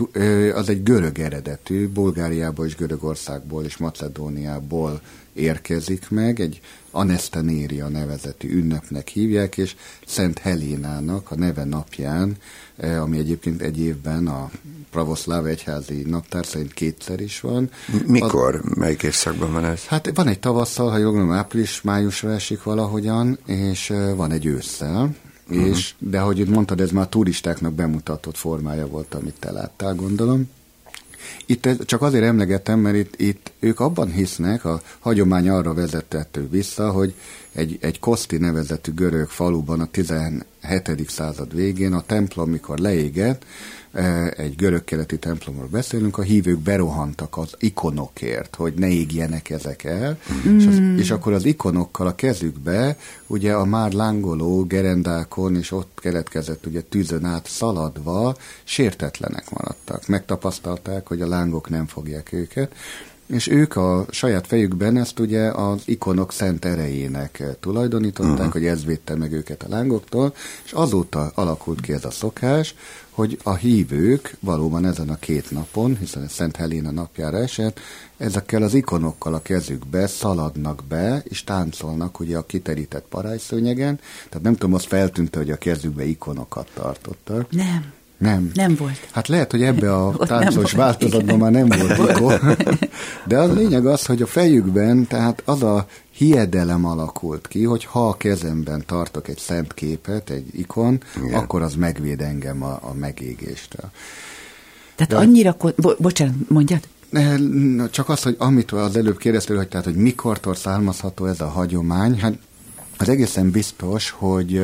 [0.54, 5.00] az egy görög eredetű, Bulgáriából és Görögországból és Macedóniából
[5.32, 9.76] érkezik meg, egy Anesztenéria nevezetű ünnepnek hívják, és
[10.06, 12.36] Szent Helénának a neve napján,
[12.76, 14.50] ami egyébként egy évben a
[14.90, 17.70] pravoszláv egyházi naptár szerint kétszer is van.
[18.06, 18.54] Mikor?
[18.54, 19.84] A, Melyik évszakban van ez?
[19.84, 25.14] Hát van egy tavasszal, ha jól gondolom, április-májusra esik valahogyan, és van egy ősszel,
[25.48, 25.66] uh-huh.
[25.66, 30.50] és, de ahogy mondtad, ez már a turistáknak bemutatott formája volt, amit te láttál, gondolom.
[31.46, 36.90] Itt csak azért emlegetem, mert itt, itt ők abban hisznek, a hagyomány arra vezetett vissza,
[36.90, 37.14] hogy
[37.52, 40.44] egy, egy Koszti nevezetű görög faluban a 17.
[41.06, 43.44] század végén a templom, mikor leégett,
[44.36, 50.18] egy görög-keleti templomról beszélünk, a hívők berohantak az ikonokért, hogy ne égjenek ezek el,
[50.48, 50.58] mm.
[50.58, 55.98] és, az, és akkor az ikonokkal a kezükbe, ugye a már lángoló gerendákon, és ott
[56.00, 60.06] keletkezett ugye tűzön át szaladva, sértetlenek maradtak.
[60.06, 62.74] Megtapasztalták, hogy a lángok nem fogják őket,
[63.26, 68.52] és ők a saját fejükben ezt ugye az ikonok szent erejének tulajdonították, uh-huh.
[68.52, 72.74] hogy ez védte meg őket a lángoktól, és azóta alakult ki ez a szokás,
[73.10, 77.80] hogy a hívők valóban ezen a két napon, hiszen ez Szent Helena napjára esett,
[78.16, 84.00] ezekkel az ikonokkal a kezükbe szaladnak be, és táncolnak ugye a kiterített parájszőnyegen.
[84.28, 87.50] Tehát nem tudom, az feltűnte, hogy a kezükbe ikonokat tartottak.
[87.50, 87.95] Nem.
[88.18, 88.50] Nem.
[88.54, 89.08] Nem volt.
[89.12, 92.56] Hát lehet, hogy ebbe a táncos változatban már nem volt ikon.
[93.26, 98.08] De a lényeg az, hogy a fejükben, tehát az a hiedelem alakult ki, hogy ha
[98.08, 101.34] a kezemben tartok egy szent képet, egy ikon, Igen.
[101.38, 103.90] akkor az megvéd engem a, a megégéstől.
[104.94, 106.80] Tehát De annyira, bo- bocsánat, mondjad?
[107.90, 112.20] Csak az, hogy amit az előbb kérdeztél, hogy, tehát, hogy mikortól származható ez a hagyomány,
[112.20, 112.38] hát
[112.98, 114.62] az egészen biztos, hogy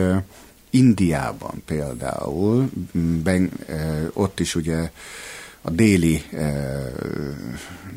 [0.75, 2.71] Indiában például,
[3.23, 3.51] ben,
[4.13, 4.91] ott is ugye
[5.63, 6.23] a déli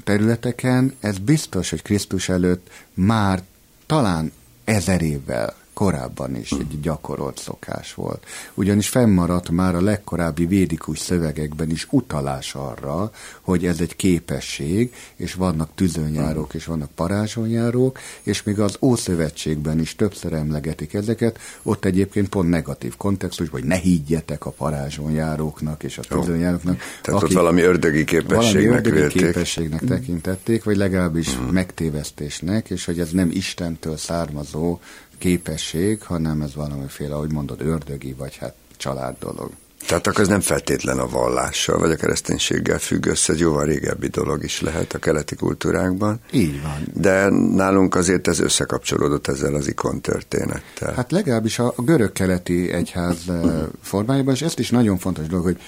[0.03, 3.43] területeken, ez biztos, hogy Krisztus előtt már
[3.85, 4.31] talán
[4.63, 8.25] ezer évvel korábban is egy gyakorolt szokás volt.
[8.53, 13.11] Ugyanis fennmaradt már a legkorábbi védikus szövegekben is utalás arra,
[13.41, 19.95] hogy ez egy képesség, és vannak tüzönjárók, és vannak parázsonjárók, és még az Ószövetségben is
[19.95, 26.01] többször emlegetik ezeket, ott egyébként pont negatív kontextus, hogy ne higgyetek a parázsonjáróknak és a
[26.01, 26.79] tüzönjáróknak.
[27.01, 29.21] Tehát ott valami ördögi képességnek valami ördögi vélték.
[29.21, 31.47] képességnek tekintették, vagy legalábbis mm.
[31.47, 34.79] megtévesztésnek, és hogy ez nem Istentől származó
[35.17, 39.51] képesség, hanem ez valamiféle, ahogy mondod, ördögi, vagy hát család dolog.
[39.87, 44.07] Tehát akkor ez nem feltétlen a vallással, vagy a kereszténységgel függ össze, egy jóval régebbi
[44.07, 46.19] dolog is lehet a keleti kultúrákban.
[46.31, 46.87] Így van.
[46.93, 50.93] De nálunk azért ez összekapcsolódott ezzel az ikon történettel.
[50.93, 55.59] Hát legalábbis a, görög-keleti egyház eh, formájában, és ezt is nagyon fontos dolog, hogy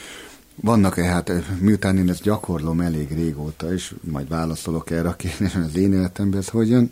[0.56, 5.62] vannak-e, hát eh, miután én ezt gyakorlom elég régóta, és majd válaszolok erre a kérdésre
[5.64, 6.92] az én életemben, ez hogy jön,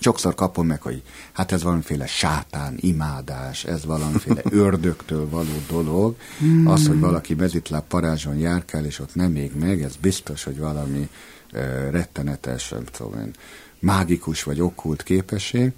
[0.00, 6.16] sokszor kapom meg, hogy hát ez valamiféle sátán, imádás, ez valamiféle ördögtől való dolog.
[6.64, 11.08] Az, hogy valaki mezitláb parázson járkál, és ott nem még meg, ez biztos, hogy valami
[11.52, 13.30] uh, rettenetes, nem tudom én,
[13.78, 15.72] mágikus vagy okkult képesség.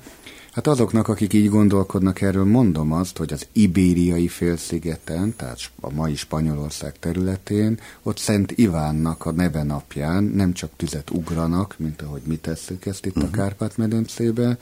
[0.53, 6.15] Hát azoknak, akik így gondolkodnak erről, mondom azt, hogy az ibériai félszigeten, tehát a mai
[6.15, 12.37] Spanyolország területén, ott Szent Ivánnak a neve napján nem csak tüzet ugranak, mint ahogy mi
[12.37, 13.25] tesszük ezt itt uh-huh.
[13.25, 13.39] a mhm.
[13.39, 14.59] Kárpát-medencébe,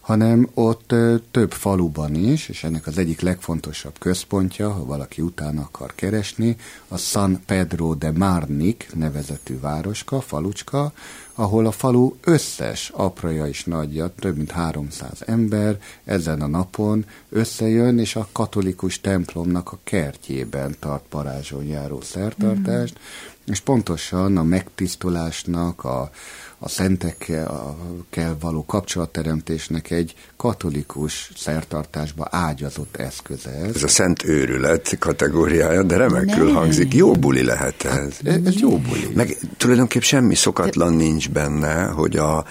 [0.00, 0.94] hanem ott
[1.30, 6.56] több faluban is, és ennek az egyik legfontosabb központja, ha valaki utána akar keresni,
[6.88, 10.92] a San Pedro de Marnik nevezetű városka, falucska,
[11.38, 17.98] ahol a falu összes apraja és nagyja, több mint 300 ember ezen a napon összejön,
[17.98, 23.52] és a katolikus templomnak a kertjében tart parázson járó szertartást, mm.
[23.52, 26.10] és pontosan a megtisztulásnak, a,
[26.58, 33.50] a szentekkel való kapcsolatteremtésnek egy katolikus szertartásba ágyazott eszköze.
[33.50, 36.52] Ez, ez a szent őrület kategóriája, de remekül ne.
[36.52, 36.94] hangzik.
[36.94, 38.16] Jó buli lehet ez.
[38.26, 39.10] Hát, ez jó buli.
[39.14, 42.44] Meg tulajdonképp semmi szokatlan nincs benne, hogy a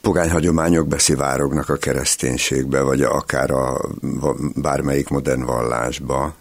[0.00, 3.80] pogány hagyományok beszivárognak a kereszténységbe, vagy akár a
[4.54, 6.34] bármelyik modern vallásba.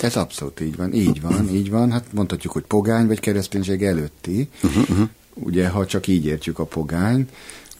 [0.00, 1.90] Ez abszolút így van, így van, így van.
[1.92, 4.48] Hát mondhatjuk, hogy pogány vagy kereszténység előtti.
[4.62, 7.28] Uh-huh, uh-huh ugye, ha csak így értjük a pogány,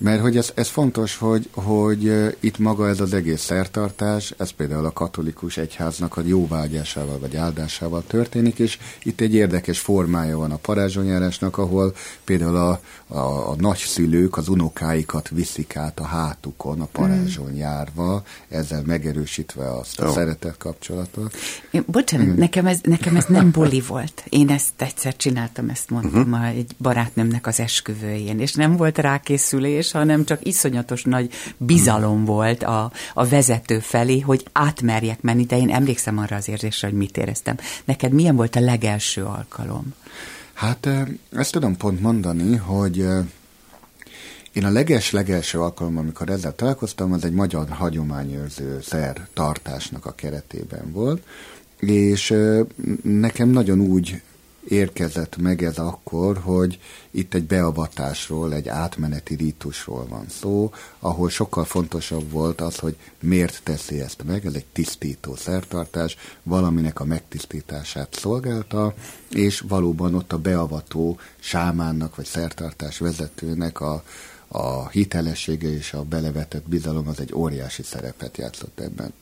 [0.03, 4.85] mert hogy ez, ez fontos, hogy, hogy itt maga ez az egész szertartás, ez például
[4.85, 10.57] a katolikus egyháznak a jóvágyásával vagy áldásával történik, és itt egy érdekes formája van a
[10.57, 11.95] parázsonyárásnak, ahol
[12.25, 18.83] például a, a, a nagyszülők az unokáikat viszik át a hátukon a parázson járva, ezzel
[18.87, 20.13] megerősítve azt a oh.
[20.13, 21.37] szeretet kapcsolatot.
[21.71, 22.39] Én, bocsánat, mm.
[22.39, 24.25] nekem, ez, nekem ez nem boli volt.
[24.29, 26.49] Én ezt egyszer csináltam, ezt mondtam uh-huh.
[26.49, 32.93] egy barátnőmnek az esküvőjén, és nem volt rákészülés, hanem csak iszonyatos nagy bizalom volt a,
[33.15, 37.57] a vezető felé, hogy átmerjek menni, de én emlékszem arra az érzésre, hogy mit éreztem.
[37.85, 39.95] Neked milyen volt a legelső alkalom?
[40.53, 40.89] Hát
[41.33, 43.07] ezt tudom pont mondani, hogy
[44.53, 50.93] én a leges-legelső alkalom, amikor ezzel találkoztam, az egy magyar hagyományőrző szer tartásnak a keretében
[50.93, 51.23] volt,
[51.79, 52.35] és
[53.03, 54.23] nekem nagyon úgy
[54.69, 61.65] érkezett meg ez akkor, hogy itt egy beavatásról, egy átmeneti rítusról van szó, ahol sokkal
[61.65, 68.15] fontosabb volt az, hogy miért teszi ezt meg, ez egy tisztító szertartás, valaminek a megtisztítását
[68.15, 68.95] szolgálta,
[69.31, 74.03] és valóban ott a beavató sámánnak, vagy szertartás vezetőnek a,
[74.49, 79.13] a hitelessége és a belevetett bizalom az egy óriási szerepet játszott ebben.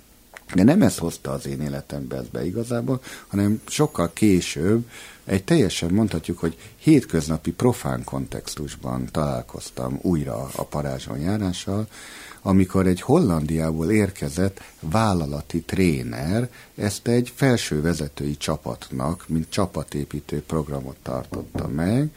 [0.55, 4.89] De nem ez hozta az én életembe ezt be igazából, hanem sokkal később
[5.31, 11.87] egy teljesen mondhatjuk, hogy hétköznapi profán kontextusban találkoztam újra a parázson járással,
[12.43, 21.69] amikor egy Hollandiából érkezett vállalati tréner ezt egy felső vezetői csapatnak, mint csapatépítő programot tartotta
[21.69, 22.11] meg,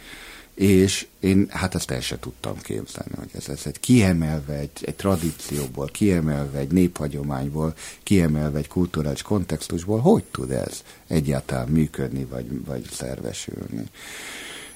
[0.53, 4.95] és én hát ezt el se tudtam képzelni, hogy ez, ez egy kiemelve egy, egy
[4.95, 7.73] tradícióból, kiemelve egy néphagyományból,
[8.03, 13.89] kiemelve egy kulturális kontextusból, hogy tud ez egyáltalán működni, vagy, vagy szervesülni.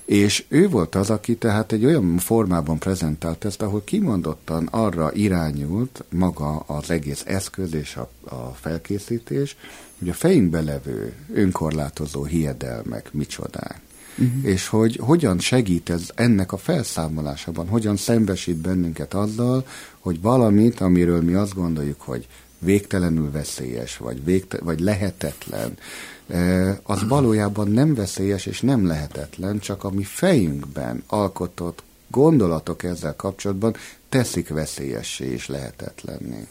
[0.05, 6.03] És ő volt az, aki tehát egy olyan formában prezentált ezt, ahol kimondottan arra irányult
[6.09, 9.57] maga az egész eszköz és a, a felkészítés,
[9.99, 13.82] hogy a fejünkbe levő önkorlátozó hiedelmek micsodák
[14.18, 14.51] uh-huh.
[14.51, 19.65] és hogy hogyan segít ez ennek a felszámolásában, hogyan szembesít bennünket azzal,
[19.99, 22.28] hogy valamit, amiről mi azt gondoljuk, hogy
[22.59, 25.78] végtelenül veszélyes, vagy, végte, vagy lehetetlen,
[26.28, 33.15] e, az valójában nem veszélyes és nem lehetetlen, csak a mi fejünkben alkotott gondolatok ezzel
[33.15, 33.76] kapcsolatban
[34.09, 36.47] teszik veszélyessé és lehetetlenné.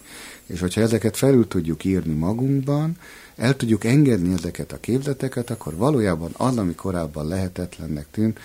[0.46, 2.96] És hogyha ezeket felül tudjuk írni magunkban,
[3.36, 8.38] el tudjuk engedni ezeket a képzeteket, akkor valójában az, ami korábban lehetetlennek tűnt,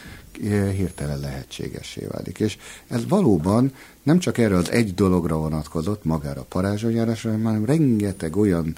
[0.43, 2.39] eh, hirtelen lehetségessé válik.
[2.39, 3.73] És ez valóban
[4.03, 8.75] nem csak erre az egy dologra vonatkozott, magára a parázsonyárásra, hanem rengeteg olyan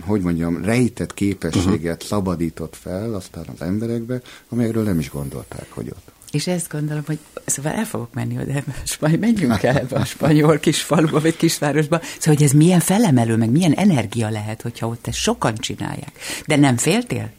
[0.00, 2.08] hogy mondjam, rejtett képességet uh-huh.
[2.08, 7.18] szabadított fel aztán az emberekbe, amelyről nem is gondolták, hogy ott És ezt gondolom, hogy
[7.46, 8.52] szóval el fogok menni oda,
[9.00, 12.00] majd menjünk el ebbe a spanyol kis faluba, vagy kisvárosba.
[12.02, 16.12] Szóval, hogy ez milyen felemelő, meg milyen energia lehet, hogyha ott ezt sokan csinálják.
[16.46, 17.30] De nem féltél?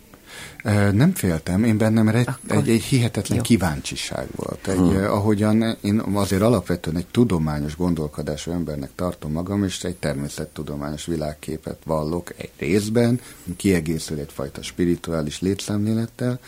[0.92, 3.44] Nem féltem, én bennem egy, egy, egy hihetetlen Jó.
[3.44, 4.68] kíváncsiság volt.
[4.68, 5.04] Egy, hmm.
[5.04, 12.34] ahogyan én azért alapvetően egy tudományos gondolkodású embernek tartom magam, és egy természettudományos világképet vallok
[12.38, 13.20] egy részben,
[13.56, 16.40] kiegészül egyfajta spirituális létszemlélettel,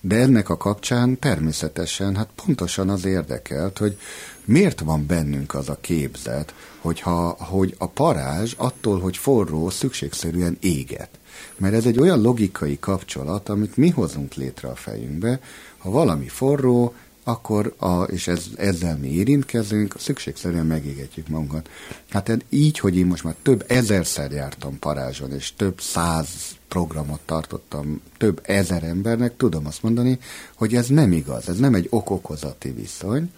[0.00, 3.98] de ennek a kapcsán természetesen, hát pontosan az érdekelt, hogy
[4.44, 11.10] miért van bennünk az a képzet, hogyha, hogy a parázs attól, hogy forró, szükségszerűen éget.
[11.58, 15.40] Mert ez egy olyan logikai kapcsolat, amit mi hozunk létre a fejünkbe.
[15.78, 16.94] Ha valami forró,
[17.28, 21.68] akkor, a, és ez, ezzel mi érintkezünk, szükségszerűen megégetjük magunkat.
[22.08, 26.28] Hát így, hogy én most már több ezerszer jártam Parázson, és több száz
[26.68, 30.18] programot tartottam több ezer embernek, tudom azt mondani,
[30.54, 33.30] hogy ez nem igaz, ez nem egy okokozati viszony.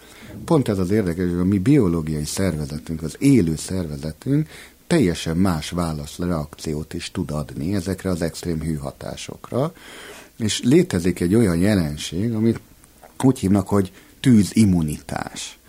[0.45, 4.49] Pont ez az érdekes, hogy a mi biológiai szervezetünk, az élő szervezetünk
[4.91, 9.73] teljesen más válasz reakciót is tud adni ezekre az extrém hűhatásokra,
[10.37, 12.59] és létezik egy olyan jelenség, amit
[13.23, 15.59] úgy hívnak, hogy tűzimmunitás,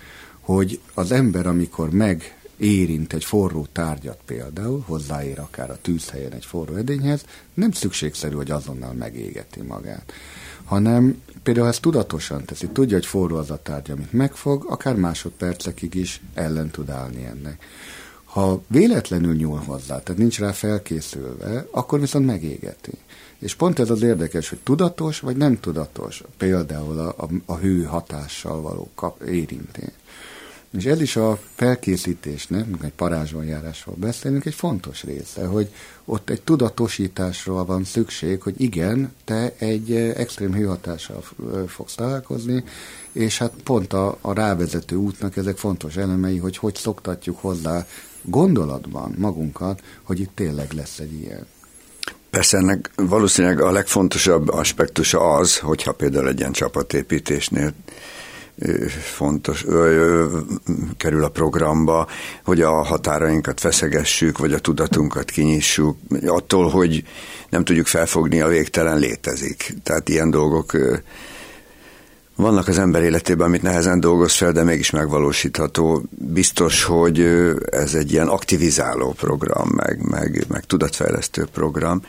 [0.40, 6.44] hogy az ember, amikor meg érint egy forró tárgyat például, hozzáér akár a tűzhelyen egy
[6.44, 10.12] forró edényhez, nem szükségszerű, hogy azonnal megégeti magát,
[10.64, 15.94] hanem például ezt tudatosan teszi, tudja, hogy forró az a tárgy, amit megfog, akár másodpercekig
[15.94, 17.64] is ellen tud állni ennek.
[18.32, 22.92] Ha véletlenül nyúl hozzá, tehát nincs rá felkészülve, akkor viszont megégeti.
[23.38, 27.82] És pont ez az érdekes, hogy tudatos vagy nem tudatos, például a, a, a hő
[27.82, 29.90] hatással való kap, érintés.
[30.78, 35.72] És ez is a felkészítésnek, mint egy parázsonjárásról beszélünk, egy fontos része, hogy
[36.04, 41.22] ott egy tudatosításról van szükség, hogy igen, te egy extrém hőhatással
[41.66, 42.64] fogsz találkozni,
[43.12, 47.86] és hát pont a, a rávezető útnak ezek fontos elemei, hogy hogy szoktatjuk hozzá
[48.22, 51.46] gondolatban magunkat, hogy itt tényleg lesz egy ilyen.
[52.30, 57.72] Persze ennek valószínűleg a legfontosabb aspektusa az, hogyha például egy ilyen csapatépítésnél
[59.00, 60.38] fontos, ö, ö,
[60.96, 62.06] kerül a programba,
[62.44, 65.96] hogy a határainkat feszegessük, vagy a tudatunkat kinyissuk,
[66.26, 67.04] attól, hogy
[67.48, 69.74] nem tudjuk felfogni, a végtelen létezik.
[69.82, 70.72] Tehát ilyen dolgok
[72.36, 76.02] vannak az ember életében, amit nehezen dolgoz fel, de mégis megvalósítható.
[76.10, 77.20] Biztos, hogy
[77.70, 82.02] ez egy ilyen aktivizáló program, meg, meg, meg tudatfejlesztő program,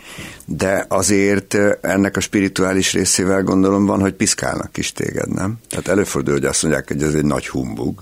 [0.46, 5.58] de azért ennek a spirituális részével gondolom van, hogy piszkálnak is téged, nem?
[5.70, 8.02] Tehát előfordul, hogy azt mondják, hogy ez egy nagy humbug.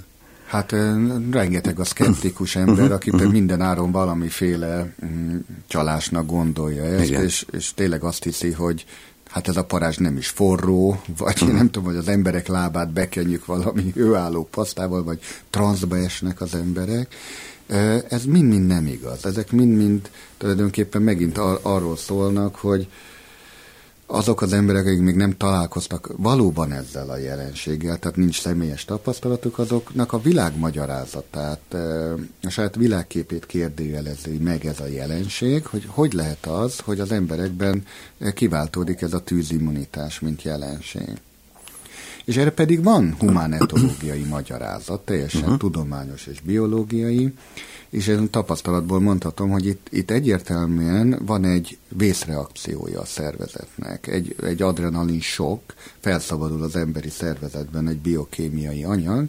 [0.51, 0.75] Hát
[1.31, 3.31] rengeteg a szkeptikus ember, mhm, aki uh-huh.
[3.31, 5.35] minden áron valamiféle mm,
[5.67, 8.85] csalásnak gondolja ezt, és, és tényleg azt hiszi, hogy
[9.31, 12.93] hát ez a parázs nem is forró, vagy én nem tudom, hogy az emberek lábát
[12.93, 15.19] bekenjük valami hőálló pasztával, vagy
[15.49, 17.15] transzba esnek az emberek.
[18.09, 19.25] Ez mind-mind nem igaz.
[19.25, 22.87] Ezek mind-mind tulajdonképpen megint ar- arról szólnak, hogy
[24.11, 29.57] azok az emberek, akik még nem találkoztak valóban ezzel a jelenséggel, tehát nincs személyes tapasztalatuk,
[29.57, 31.73] azoknak a világmagyarázatát,
[32.43, 37.83] a saját világképét kérdőjelezi meg ez a jelenség, hogy hogy lehet az, hogy az emberekben
[38.33, 41.21] kiváltódik ez a tűzimmunitás, mint jelenség.
[42.25, 45.57] És erre pedig van humán etológiai magyarázat, teljesen uh-huh.
[45.57, 47.33] tudományos és biológiai,
[47.89, 54.61] és ezen tapasztalatból mondhatom, hogy itt, itt egyértelműen van egy vészreakciója a szervezetnek, egy, egy
[54.61, 55.61] adrenalin sok,
[55.99, 59.25] felszabadul az emberi szervezetben egy biokémiai anyag,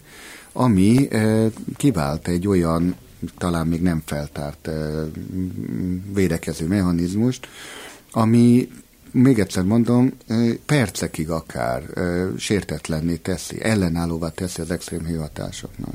[0.52, 2.96] ami e, kivált egy olyan,
[3.38, 5.04] talán még nem feltárt e,
[6.14, 7.48] védekező mechanizmust,
[8.12, 8.68] ami
[9.12, 10.12] még egyszer mondom,
[10.66, 11.82] percekig akár
[12.36, 15.94] sértetlenné teszi, ellenállóvá teszi az extrém hőhatásoknak.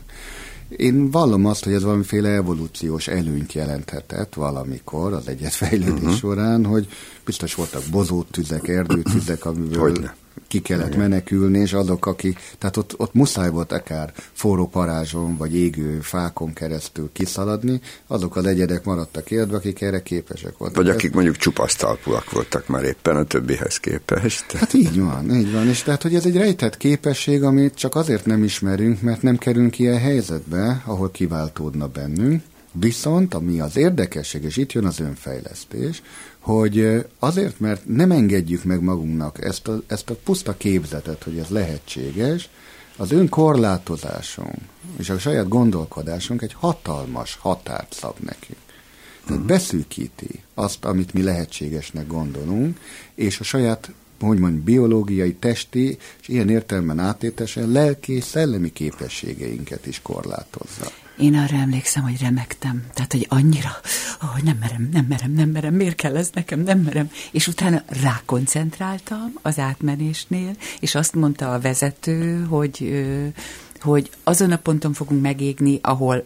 [0.70, 6.14] Én vallom azt, hogy ez valamiféle evolúciós előnyt jelenthetett valamikor az egyetfejlődés uh-huh.
[6.14, 6.88] során, hogy
[7.26, 10.16] biztos voltak bozóttüzek, erdőtüzek, amiből Hogyne
[10.48, 11.00] ki kellett Igen.
[11.00, 16.54] menekülni, és azok, akik, tehát ott, ott muszáj volt akár forró parázson, vagy égő fákon
[16.54, 20.78] keresztül kiszaladni, azok az egyedek maradtak életbe, akik erre képesek voltak.
[20.78, 24.52] Vagy akik mondjuk csupasztalpúak voltak már éppen a többihez képest.
[24.52, 28.26] Hát így van, így van, és tehát, hogy ez egy rejtett képesség, amit csak azért
[28.26, 32.44] nem ismerünk, mert nem kerülünk ilyen helyzetbe, ahol kiváltódna bennünk,
[32.80, 36.02] Viszont, ami az érdekesség, és itt jön az önfejlesztés,
[36.48, 41.48] hogy azért, mert nem engedjük meg magunknak ezt a, ezt a puszta képzetet, hogy ez
[41.48, 42.50] lehetséges,
[42.98, 44.58] az önkorlátozásunk
[44.98, 48.60] és a saját gondolkodásunk egy hatalmas határt szab nekünk.
[49.26, 49.46] Tehát uh-huh.
[49.46, 52.80] beszűkíti azt, amit mi lehetségesnek gondolunk,
[53.16, 59.86] és a saját hogy mondjam, biológiai, testi, és ilyen értelemben átétesen lelki és szellemi képességeinket
[59.86, 60.92] is korlátozza.
[61.18, 62.84] Én arra emlékszem, hogy remektem.
[62.94, 63.72] Tehát, hogy annyira,
[64.20, 67.12] hogy nem merem, nem merem, nem merem, miért kell ez nekem, nem merem.
[67.32, 73.06] És utána rákoncentráltam az átmenésnél, és azt mondta a vezető, hogy,
[73.80, 76.26] hogy azon a ponton fogunk megégni, ahol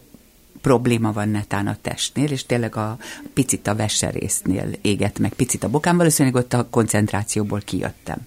[0.62, 2.98] probléma van netán a testnél, és tényleg a
[3.34, 8.18] picit a veserésznél égett meg, picit a bokám, valószínűleg ott a koncentrációból kijöttem.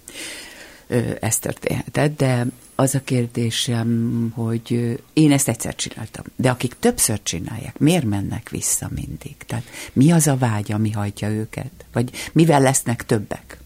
[1.19, 2.45] Ez történhetett, de
[2.75, 8.89] az a kérdésem, hogy én ezt egyszer csináltam, de akik többször csinálják, miért mennek vissza
[8.95, 9.35] mindig?
[9.47, 9.63] Tehát
[9.93, 11.71] mi az a vágy, ami hajtja őket?
[11.93, 13.57] Vagy mivel lesznek többek?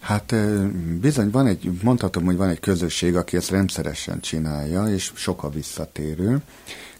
[0.00, 0.34] Hát
[1.00, 5.50] bizony van egy, mondhatom, hogy van egy közösség, aki ezt rendszeresen csinálja, és sok a
[5.50, 6.38] visszatérő.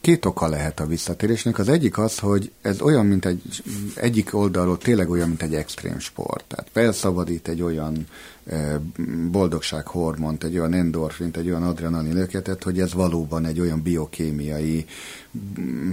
[0.01, 1.59] Két oka lehet a visszatérésnek.
[1.59, 3.63] Az egyik az, hogy ez olyan, mint egy,
[3.95, 6.45] egyik oldalról tényleg olyan, mint egy extrém sport.
[6.49, 8.07] Tehát felszabadít egy olyan
[9.31, 14.87] boldogsághormont, egy olyan endorfint, egy olyan adrenalin löketet, hogy ez valóban egy olyan biokémiai
[15.61, 15.93] mm,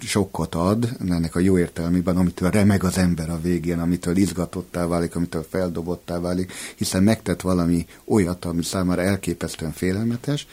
[0.00, 5.16] sokkot ad, ennek a jó értelmében, amitől remeg az ember a végén, amitől izgatottá válik,
[5.16, 10.46] amitől feldobottá válik, hiszen megtett valami olyat, ami számára elképesztően félelmetes,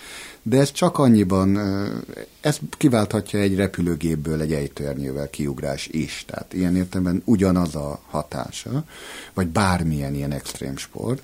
[0.43, 1.59] de ez csak annyiban,
[2.41, 6.23] ez kiválthatja egy repülőgépből egy ejtőernyővel kiugrás is.
[6.27, 8.83] Tehát ilyen értelemben ugyanaz a hatása,
[9.33, 11.18] vagy bármilyen ilyen extrém sport.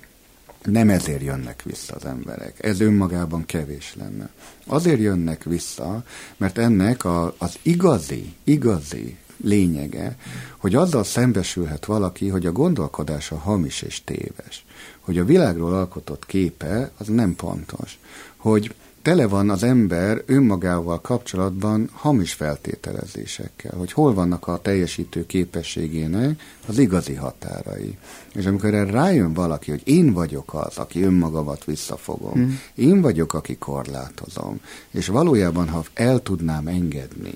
[0.66, 2.64] Nem ezért jönnek vissza az emberek.
[2.64, 4.30] Ez önmagában kevés lenne.
[4.66, 6.04] Azért jönnek vissza,
[6.36, 10.16] mert ennek a, az igazi, igazi lényege,
[10.56, 14.64] hogy azzal szembesülhet valaki, hogy a gondolkodása hamis és téves.
[15.00, 17.98] Hogy a világról alkotott képe az nem pontos.
[18.36, 26.40] Hogy tele van az ember önmagával kapcsolatban hamis feltételezésekkel, hogy hol vannak a teljesítő képességének
[26.66, 27.98] az igazi határai.
[28.36, 32.60] És amikor erre rájön valaki, hogy én vagyok az, aki önmagamat visszafogom, hmm.
[32.74, 34.60] én vagyok, aki korlátozom,
[34.90, 37.32] és valójában, ha el tudnám engedni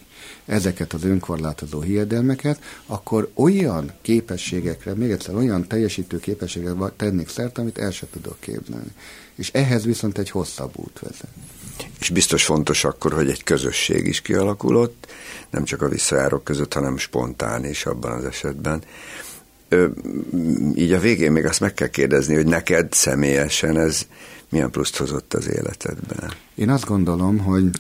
[0.47, 7.79] ezeket az önkorlátozó hiedelmeket, akkor olyan képességekre, még egyszer olyan teljesítő képességekre tennék szert, amit
[7.79, 8.93] el sem tudok képzelni.
[9.35, 11.31] És ehhez viszont egy hosszabb út vezet
[12.01, 15.07] és biztos fontos akkor, hogy egy közösség is kialakulott,
[15.51, 18.83] nem csak a visszajárok között, hanem spontán is abban az esetben.
[20.75, 24.07] Így a végén még azt meg kell kérdezni, hogy neked személyesen ez
[24.49, 26.33] milyen pluszt hozott az életedben?
[26.55, 27.71] Én azt gondolom, hogy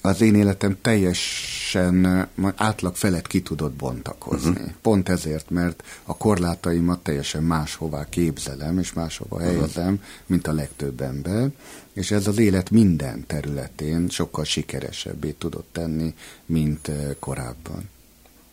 [0.00, 4.50] az én életem teljesen átlag felett ki tudott bontakozni.
[4.50, 4.70] Uh-huh.
[4.82, 10.00] Pont ezért, mert a korlátaimat teljesen máshová képzelem, és máshova helyezem, uh-huh.
[10.26, 11.48] mint a legtöbb ember,
[11.92, 16.14] és ez az élet minden területén sokkal sikeresebbé tudott tenni,
[16.46, 17.88] mint korábban.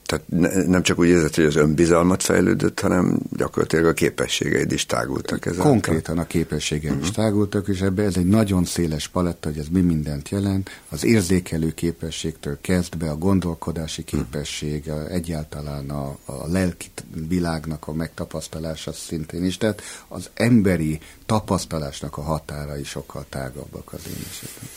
[0.06, 4.86] Tehát ne, nem csak úgy érzed, hogy az önbizalmat fejlődött, hanem gyakorlatilag a képességeid is
[4.86, 5.64] tágultak ezzel.
[5.64, 7.08] Konkrétan a képességeid uh-huh.
[7.08, 7.22] is mhm.
[7.22, 10.70] tágultak, és ebbe ez egy nagyon széles paletta, hogy ez mi mindent jelent.
[10.90, 14.16] Az érzékelő képességtől kezdve a gondolkodási mhm.
[14.16, 15.14] képesség, uh-huh.
[15.14, 16.88] egyáltalán a, a lelki
[17.28, 19.58] világnak a megtapasztalása szintén is.
[19.58, 24.70] Tehát az emberi tapasztalásnak a határai sokkal tágabbak az én esetem.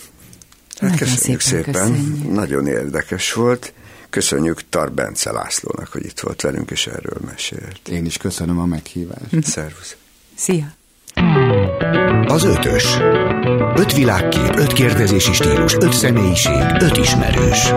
[0.78, 1.92] Hát köszönjük szépen, szépen.
[1.92, 2.32] Köszönjük.
[2.32, 3.72] nagyon érdekes volt.
[4.10, 7.88] Köszönjük Tar Bence Lászlónak, hogy itt volt velünk, és erről mesélt.
[7.88, 9.42] Én is köszönöm a meghívást.
[9.42, 9.96] Szervusz.
[10.34, 10.76] Szia.
[12.26, 12.96] Az ötös.
[13.76, 17.72] Öt világkép, öt kérdezési stílus, öt személyiség, öt ismerős.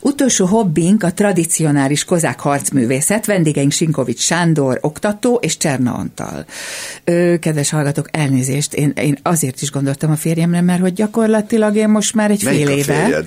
[0.00, 6.44] Utolsó hobbink a tradicionális kozák harcművészet, vendégeink Sinkovics Sándor, oktató, és Cserna Antal.
[7.04, 11.88] Ö, kedves hallgatók, elnézést, én, én azért is gondoltam a férjemre, mert hogy gyakorlatilag én
[11.88, 13.22] most már egy Melyik fél éve...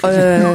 [0.00, 0.52] a ö,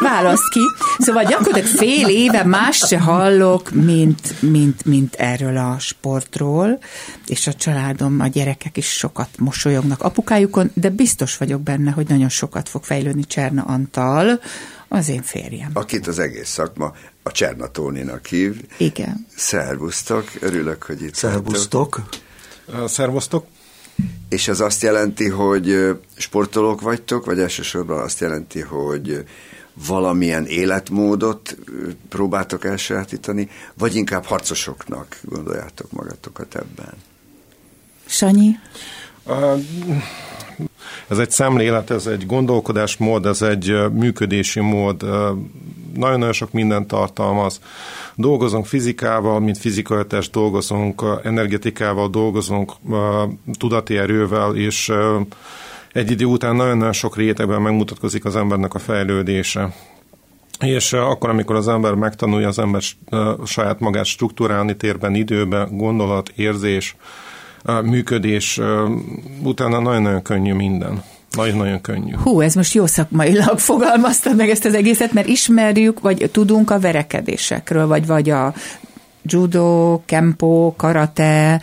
[0.00, 0.60] válasz ki.
[0.98, 6.78] Szóval gyakorlatilag fél éve más se hallok, mint, mint, mint erről a sportról,
[7.26, 12.28] és a családom, a gyerekek is sokat mosolyognak apukájukon, de biztos vagyok benne, hogy nagyon
[12.28, 14.40] sokat fog fejlődni Cserna Antal,
[14.92, 15.70] az én férjem.
[15.72, 16.92] Akit az egész szakma
[17.22, 18.64] a Csernatóninak hív.
[18.76, 19.26] Igen.
[19.36, 22.02] Szervusztok, örülök, hogy itt Szervusztok.
[22.86, 23.46] Szervusztok.
[24.28, 29.24] És ez azt jelenti, hogy sportolók vagytok, vagy elsősorban azt jelenti, hogy
[29.86, 31.56] valamilyen életmódot
[32.08, 36.94] próbáltok elsajátítani, vagy inkább harcosoknak gondoljátok magatokat ebben?
[38.06, 38.50] Sanyi?
[39.24, 39.62] Uh,
[41.08, 45.02] ez egy szemlélet, ez egy gondolkodásmód, ez egy működési mód,
[45.94, 47.60] nagyon-nagyon sok mindent tartalmaz.
[48.14, 52.72] Dolgozunk fizikával, mint fizikaötes, dolgozunk energetikával, dolgozunk
[53.58, 54.92] tudati erővel, és
[55.92, 59.74] egy idő után nagyon-nagyon sok rétegben megmutatkozik az embernek a fejlődése.
[60.60, 62.82] és akkor, amikor az ember megtanulja az ember
[63.44, 66.96] saját magát struktúrálni térben, időben, gondolat, érzés,
[67.82, 68.60] működés,
[69.42, 71.02] utána nagyon-nagyon könnyű minden.
[71.36, 72.14] Nagyon-nagyon könnyű.
[72.14, 76.80] Hú, ez most jó szakmailag fogalmaztad meg ezt az egészet, mert ismerjük, vagy tudunk a
[76.80, 78.54] verekedésekről, vagy, vagy a
[79.22, 81.62] judo, kempo, karate,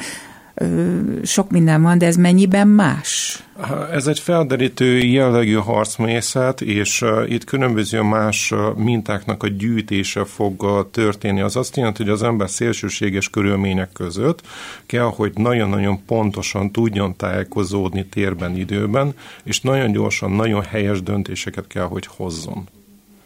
[1.24, 3.44] sok minden van, de ez mennyiben más?
[3.92, 11.42] Ez egy felderítő jellegű harcmészet, és itt különböző más mintáknak a gyűjtése fog történni.
[11.42, 14.42] Az azt jelenti, hogy az ember szélsőséges körülmények között
[14.86, 19.14] kell, hogy nagyon-nagyon pontosan tudjon tájékozódni térben, időben,
[19.44, 22.68] és nagyon gyorsan, nagyon helyes döntéseket kell, hogy hozzon.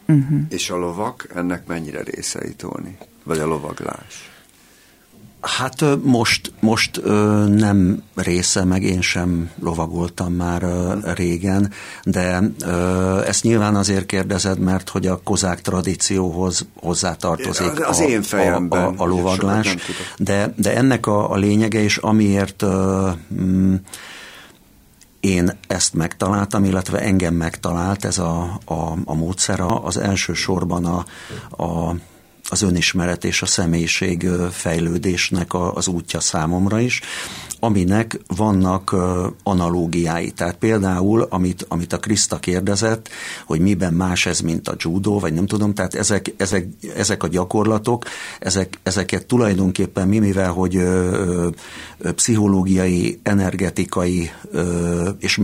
[0.07, 0.39] Uh-huh.
[0.49, 2.97] És a lovak ennek mennyire részei, Tóni?
[3.23, 4.32] Vagy a lovaglás?
[5.43, 7.01] Hát most, most
[7.47, 10.65] nem része, meg én sem lovagoltam már
[11.15, 11.71] régen,
[12.03, 12.41] de
[13.25, 18.87] ezt nyilván azért kérdezed, mert hogy a kozák tradícióhoz hozzátartozik az a, én fejemben, a,
[18.87, 19.75] a, a lovaglás,
[20.17, 22.65] de, de ennek a, a lényege, és amiért
[23.33, 23.75] mm,
[25.19, 31.05] én ezt megtaláltam, illetve engem megtalált ez a, a, a módszer, az elsősorban a,
[31.63, 31.95] a
[32.53, 37.01] az önismeret és a személyiség fejlődésnek az útja számomra is,
[37.59, 38.95] aminek vannak
[39.43, 40.31] analógiái.
[40.31, 43.09] Tehát például, amit, amit a Kriszta kérdezett,
[43.45, 47.27] hogy miben más ez, mint a judo, vagy nem tudom, tehát ezek, ezek, ezek a
[47.27, 48.05] gyakorlatok,
[48.39, 51.49] ezek, ezeket tulajdonképpen mi, mivel hogy ö,
[51.97, 55.41] ö, pszichológiai, energetikai ö, és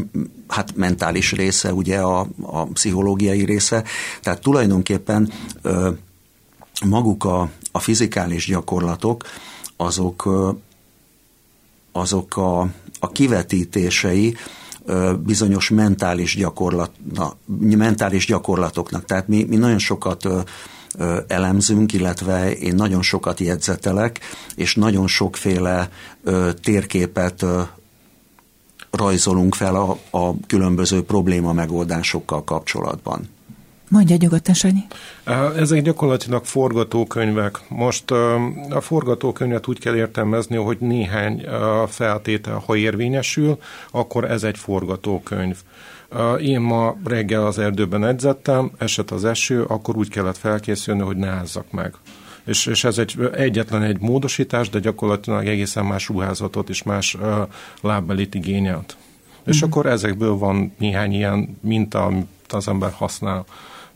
[0.47, 3.83] hát mentális része, ugye a, a pszichológiai része,
[4.21, 5.31] tehát tulajdonképpen
[5.61, 5.89] ö,
[6.85, 9.23] maguk a, a fizikális gyakorlatok,
[9.77, 10.29] azok,
[11.91, 12.59] azok a,
[12.99, 14.35] a kivetítései
[15.19, 17.33] bizonyos mentális, gyakorlat, na,
[17.77, 19.05] mentális gyakorlatoknak.
[19.05, 20.27] Tehát mi, mi nagyon sokat
[21.27, 24.19] elemzünk, illetve én nagyon sokat jegyzetelek,
[24.55, 25.89] és nagyon sokféle
[26.61, 27.45] térképet
[28.91, 33.29] rajzolunk fel a, a különböző probléma megoldásokkal kapcsolatban.
[33.89, 34.83] Mondja nyugodtan, Sanyi.
[35.55, 37.59] Ezek gyakorlatilag forgatókönyvek.
[37.67, 38.11] Most
[38.69, 41.45] a forgatókönyvet úgy kell értelmezni, hogy néhány
[41.87, 43.57] feltétel, ha érvényesül,
[43.91, 45.57] akkor ez egy forgatókönyv.
[46.41, 51.27] Én ma reggel az erdőben edzettem, esett az eső, akkor úgy kellett felkészülni, hogy ne
[51.27, 51.93] ázzak meg.
[52.45, 57.47] És, és ez egy, egyetlen egy módosítás, de gyakorlatilag egészen más ruházatot és más uh,
[57.81, 58.97] lábbelit igényelt.
[59.45, 59.69] És uh-huh.
[59.69, 63.45] akkor ezekből van néhány ilyen minta, amit az ember használ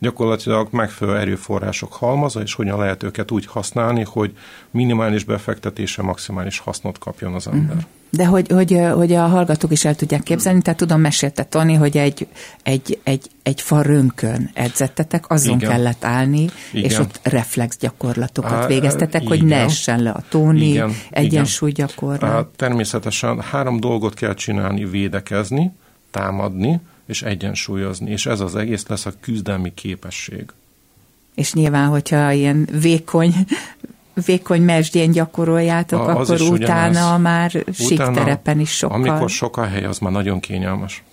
[0.03, 4.37] gyakorlatilag megfelelő erőforrások halmaza, és hogyan lehet őket úgy használni, hogy
[4.71, 7.75] minimális befektetése maximális hasznot kapjon az ember.
[7.75, 7.89] Uh-huh.
[8.09, 11.97] De hogy, hogy, hogy a hallgatók is el tudják képzelni, tehát tudom, mesélte Toni, hogy
[11.97, 12.27] egy,
[12.63, 15.69] egy, egy, egy fa rönkön edzettetek, azon Igen.
[15.69, 16.89] kellett állni, Igen.
[16.89, 19.37] és ott reflex gyakorlatokat végeztetek, Igen.
[19.37, 20.93] hogy ne essen le a tóni, Igen.
[21.09, 22.47] egyensúly gyakorlat.
[22.55, 25.71] Természetesen három dolgot kell csinálni, védekezni,
[26.11, 30.45] támadni, és egyensúlyozni, és ez az egész lesz a küzdelmi képesség.
[31.35, 33.33] És nyilván, hogyha ilyen vékony
[34.25, 37.21] vékony mesdjén gyakoroljátok, a, akkor utána ugyanaz.
[37.21, 38.97] már síkterepen is sokkal.
[38.97, 41.03] Amikor sok a hely, az már nagyon kényelmes.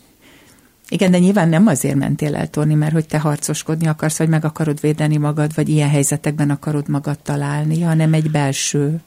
[0.88, 4.44] Igen, de nyilván nem azért mentél el, Tóni, mert hogy te harcoskodni akarsz, vagy meg
[4.44, 9.00] akarod védeni magad, vagy ilyen helyzetekben akarod magad találni, hanem egy belső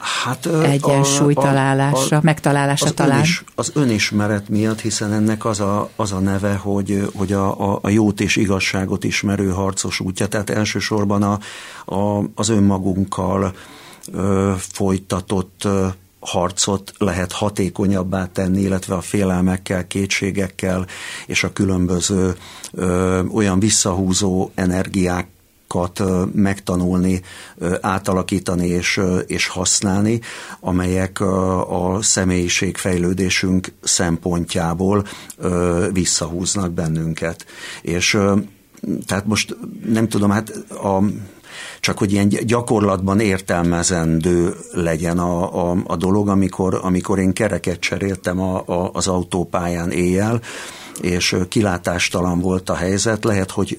[0.00, 3.16] hát, egyensúly a, találása, a, megtalálása az talán.
[3.16, 7.78] Önis, az önismeret miatt, hiszen ennek az a, az a neve, hogy, hogy a, a,
[7.82, 11.38] a jót és igazságot ismerő harcos útja, tehát elsősorban a,
[11.94, 13.52] a, az önmagunkkal
[14.12, 15.86] ö, folytatott ö,
[16.20, 20.86] harcot lehet hatékonyabbá tenni, illetve a félelmekkel, kétségekkel
[21.26, 22.36] és a különböző
[22.72, 25.26] ö, olyan visszahúzó energiák
[26.32, 27.20] megtanulni,
[27.80, 30.20] átalakítani és, és használni,
[30.60, 31.20] amelyek
[31.70, 35.06] a személyiségfejlődésünk szempontjából
[35.92, 37.46] visszahúznak bennünket.
[37.82, 38.18] És
[39.06, 39.56] tehát most
[39.86, 41.02] nem tudom, hát a,
[41.80, 48.40] csak hogy ilyen gyakorlatban értelmezendő legyen a, a, a dolog, amikor, amikor én kereket cseréltem
[48.40, 50.40] a, a, az autópályán éjjel,
[51.00, 53.76] és kilátástalan volt a helyzet, lehet, hogy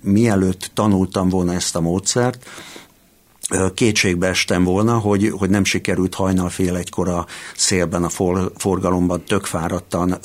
[0.00, 2.46] mielőtt tanultam volna ezt a módszert,
[3.74, 7.26] kétségbe estem volna, hogy, hogy nem sikerült hajnal fél egykor a
[7.56, 10.18] szélben, a for, forgalomban tök fáradtan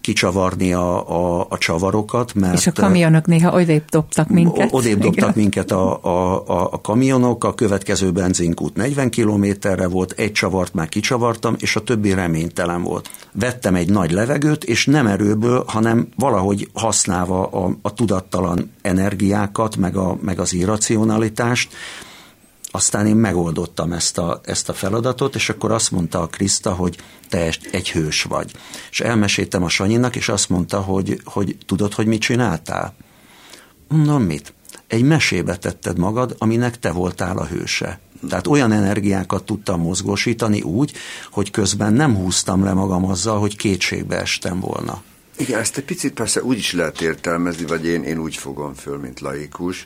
[0.00, 2.34] kicsavarni a, a, a csavarokat.
[2.34, 4.72] Mert és a kamionok néha odébb dobtak minket.
[4.72, 10.32] Odébb dobtak minket a, a, a, a kamionok, a következő benzinkút 40 kilométerre volt, egy
[10.32, 13.10] csavart már kicsavartam, és a többi reménytelen volt.
[13.32, 19.96] Vettem egy nagy levegőt, és nem erőből, hanem valahogy használva a, a tudattalan energiákat, meg,
[19.96, 21.72] a, meg az irracionalitást,
[22.76, 26.96] aztán én megoldottam ezt a, ezt a feladatot, és akkor azt mondta a Kriszta, hogy
[27.28, 28.50] te egy hős vagy.
[28.90, 32.94] És elmeséltem a Sanyinak, és azt mondta, hogy, hogy tudod, hogy mit csináltál?
[33.88, 34.54] Mondom, mit?
[34.86, 38.00] Egy mesébe tetted magad, aminek te voltál a hőse.
[38.28, 40.92] Tehát olyan energiákat tudtam mozgósítani úgy,
[41.30, 45.02] hogy közben nem húztam le magam azzal, hogy kétségbe estem volna.
[45.36, 48.98] Igen, ezt egy picit persze úgy is lehet értelmezni, vagy én, én úgy fogom föl,
[48.98, 49.84] mint laikus,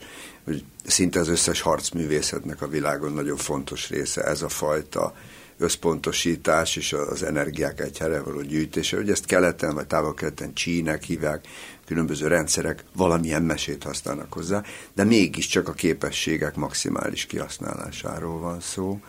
[0.51, 5.15] hogy szinte az összes harcművészetnek a világon nagyon fontos része ez a fajta
[5.59, 11.47] összpontosítás és az energiák egy helyre való gyűjtése, hogy ezt keleten vagy távol-keleten csínek hívják,
[11.87, 14.63] különböző rendszerek valamilyen mesét használnak hozzá,
[14.95, 19.01] de mégiscsak a képességek maximális kihasználásáról van szó.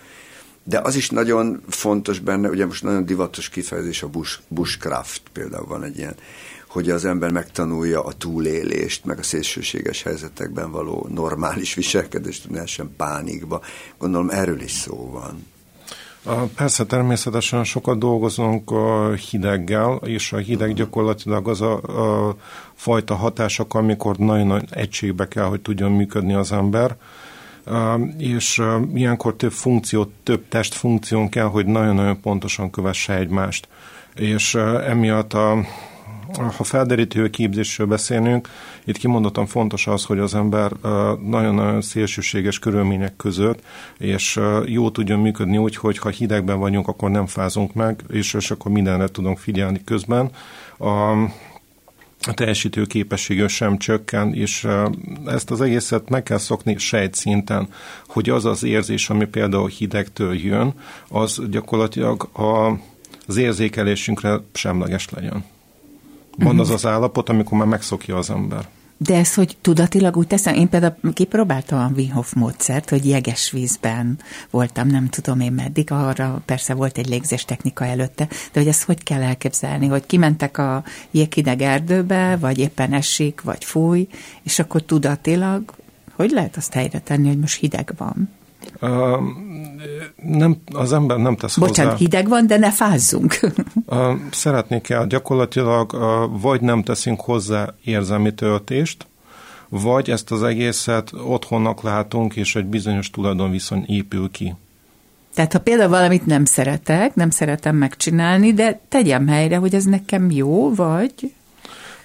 [0.63, 5.65] De az is nagyon fontos benne, ugye most nagyon divatos kifejezés a bush, bushcraft, például
[5.65, 6.15] van egy ilyen
[6.71, 12.93] hogy az ember megtanulja a túlélést, meg a szélsőséges helyzetekben való normális viselkedést, ne essen
[12.97, 13.61] pánikba.
[13.97, 15.45] Gondolom erről is szó van.
[16.55, 18.71] Persze természetesen sokat dolgozunk
[19.29, 21.73] hideggel, és a hideg gyakorlatilag az a,
[22.27, 22.35] a
[22.73, 26.95] fajta hatások, amikor nagyon-nagyon egységbe kell, hogy tudjon működni az ember,
[28.17, 28.61] és
[28.93, 33.67] ilyenkor több funkció, több testfunkción kell, hogy nagyon-nagyon pontosan kövesse egymást.
[34.15, 35.65] És emiatt a,
[36.37, 38.49] ha felderítő képzésről beszélünk,
[38.83, 40.71] itt kimondottan fontos az, hogy az ember
[41.25, 43.63] nagyon-nagyon szélsőséges körülmények között,
[43.97, 48.51] és jó tudjon működni úgy, hogy ha hidegben vagyunk, akkor nem fázunk meg, és, és
[48.51, 50.29] akkor mindenre tudunk figyelni közben.
[50.77, 51.11] A,
[52.27, 54.67] a teljesítő képessége sem csökken, és
[55.25, 56.75] ezt az egészet meg kell szokni
[57.11, 57.67] szinten,
[58.07, 60.73] hogy az az érzés, ami például hidegtől jön,
[61.07, 62.79] az gyakorlatilag a,
[63.27, 65.43] az érzékelésünkre semleges legyen
[66.37, 68.67] van az az állapot, amikor már megszokja az ember.
[68.97, 74.19] De ez, hogy tudatilag úgy teszem, én például kipróbáltam a Wim módszert, hogy jeges vízben
[74.49, 78.83] voltam, nem tudom én meddig, arra persze volt egy légzés technika előtte, de hogy ezt
[78.83, 84.07] hogy kell elképzelni, hogy kimentek a jéghideg erdőbe, vagy éppen esik, vagy fúj,
[84.43, 85.73] és akkor tudatilag,
[86.13, 88.29] hogy lehet azt helyre tenni, hogy most hideg van?
[90.15, 92.03] Nem, az ember nem tesz Bocsánat, hozzá.
[92.03, 93.39] hideg van, de ne fázzunk.
[94.31, 95.05] szeretni kell.
[95.05, 95.97] Gyakorlatilag
[96.41, 99.07] vagy nem teszünk hozzá érzelmi töltést,
[99.69, 104.55] vagy ezt az egészet otthonnak látunk, és egy bizonyos tulajdonviszony épül ki.
[105.33, 110.31] Tehát ha például valamit nem szeretek, nem szeretem megcsinálni, de tegyem helyre, hogy ez nekem
[110.31, 111.13] jó, vagy...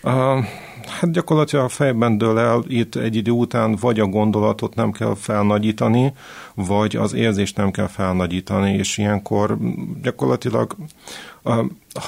[0.03, 0.45] Uh,
[0.89, 5.15] Hát gyakorlatilag a fejben dől el, itt egy idő után vagy a gondolatot nem kell
[5.15, 6.13] felnagyítani,
[6.55, 9.59] vagy az érzést nem kell felnagyítani, és ilyenkor
[10.03, 10.77] gyakorlatilag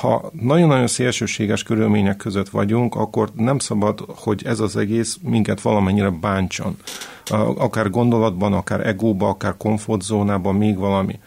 [0.01, 6.11] ha nagyon-nagyon szélsőséges körülmények között vagyunk, akkor nem szabad, hogy ez az egész minket valamennyire
[6.11, 6.77] bántson.
[7.57, 11.19] Akár gondolatban, akár egóban, akár komfortzónában, még valami.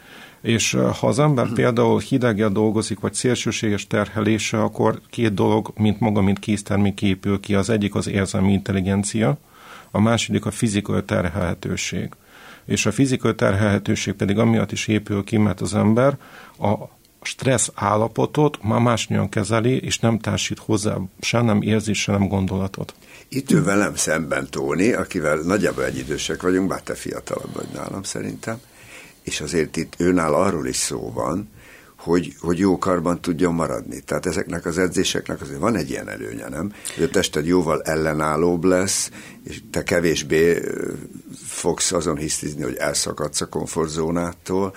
[0.42, 6.22] És ha az ember például hideggel dolgozik, vagy szélsőséges terhelése, akkor két dolog, mint maga,
[6.22, 7.56] mint késztermék épül ki.
[7.56, 9.38] Az egyik az érzelmi intelligencia,
[9.92, 12.10] a második a fizikai terhelhetőség.
[12.66, 16.18] És a fizikai terhelhetőség pedig amiatt is épül ki, mert az ember
[16.60, 16.74] a
[17.22, 22.94] stressz állapotot már másnyian kezeli, és nem társít hozzá se nem érzi, se nem gondolatot.
[23.30, 28.04] Itt ő velem szemben Tóni, akivel nagyjából egy idősek vagyunk, bár te fiatalabb vagy nálam
[28.04, 28.60] szerintem
[29.32, 31.50] és azért itt őnál arról is szó van,
[31.98, 34.00] hogy, hogy jó karban tudjon maradni.
[34.00, 36.74] Tehát ezeknek az edzéseknek azért van egy ilyen előnye, nem?
[36.96, 39.10] Hogy a tested jóval ellenállóbb lesz,
[39.44, 40.62] és te kevésbé
[41.46, 44.76] fogsz azon hisztizni, hogy elszakadsz a komfortzónától,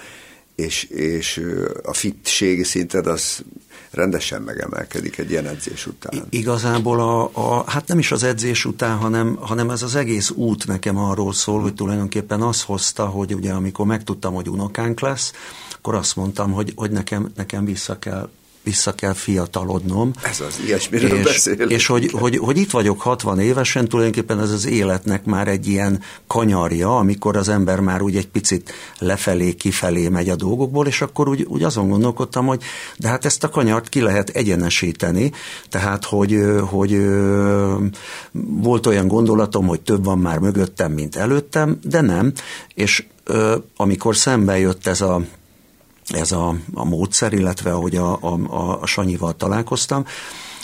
[0.55, 1.43] és, és
[1.83, 3.45] a fitségi szinted az
[3.91, 6.27] rendesen megemelkedik egy ilyen edzés után.
[6.31, 10.67] Igazából a, a, hát nem is az edzés után, hanem, hanem ez az egész út
[10.67, 15.33] nekem arról szól, hogy tulajdonképpen az hozta, hogy ugye amikor megtudtam, hogy unokánk lesz,
[15.77, 18.29] akkor azt mondtam, hogy, hogy nekem, nekem vissza kell
[18.65, 20.11] vissza kell fiatalodnom.
[20.23, 21.71] Ez az, ilyesmiről és, beszélünk.
[21.71, 26.01] És hogy, hogy, hogy itt vagyok 60 évesen, tulajdonképpen ez az életnek már egy ilyen
[26.27, 31.29] kanyarja, amikor az ember már úgy egy picit lefelé, kifelé megy a dolgokból, és akkor
[31.29, 32.63] úgy, úgy azon gondolkodtam, hogy
[32.97, 35.33] de hát ezt a kanyart ki lehet egyenesíteni,
[35.69, 37.07] tehát hogy, hogy
[38.33, 42.33] volt olyan gondolatom, hogy több van már mögöttem, mint előttem, de nem,
[42.75, 43.05] és
[43.77, 45.23] amikor szembe jött ez a
[46.09, 50.05] ez a, a módszer, illetve ahogy a, a, a Sanyival találkoztam,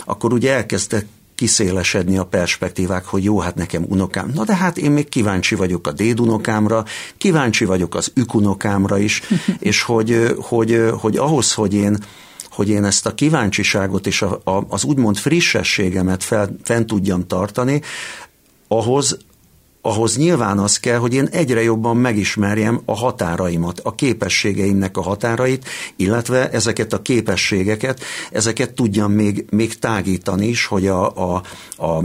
[0.04, 4.30] akkor ugye elkezdtek kiszélesedni a perspektívák, hogy jó, hát nekem unokám.
[4.34, 6.84] Na de hát én még kíváncsi vagyok a dédunokámra,
[7.18, 9.22] kíváncsi vagyok az ükunokámra is,
[9.58, 11.98] és hogy, hogy, hogy ahhoz, hogy én
[12.50, 17.82] hogy én ezt a kíváncsiságot és a, a, az úgymond frissességemet fel, fent tudjam tartani,
[18.68, 19.18] ahhoz
[19.82, 25.64] ahhoz nyilván az kell, hogy én egyre jobban megismerjem a határaimat, a képességeimnek a határait,
[25.96, 28.00] illetve ezeket a képességeket,
[28.30, 31.42] ezeket tudjam még, még tágítani is, hogy a, a,
[31.76, 32.04] a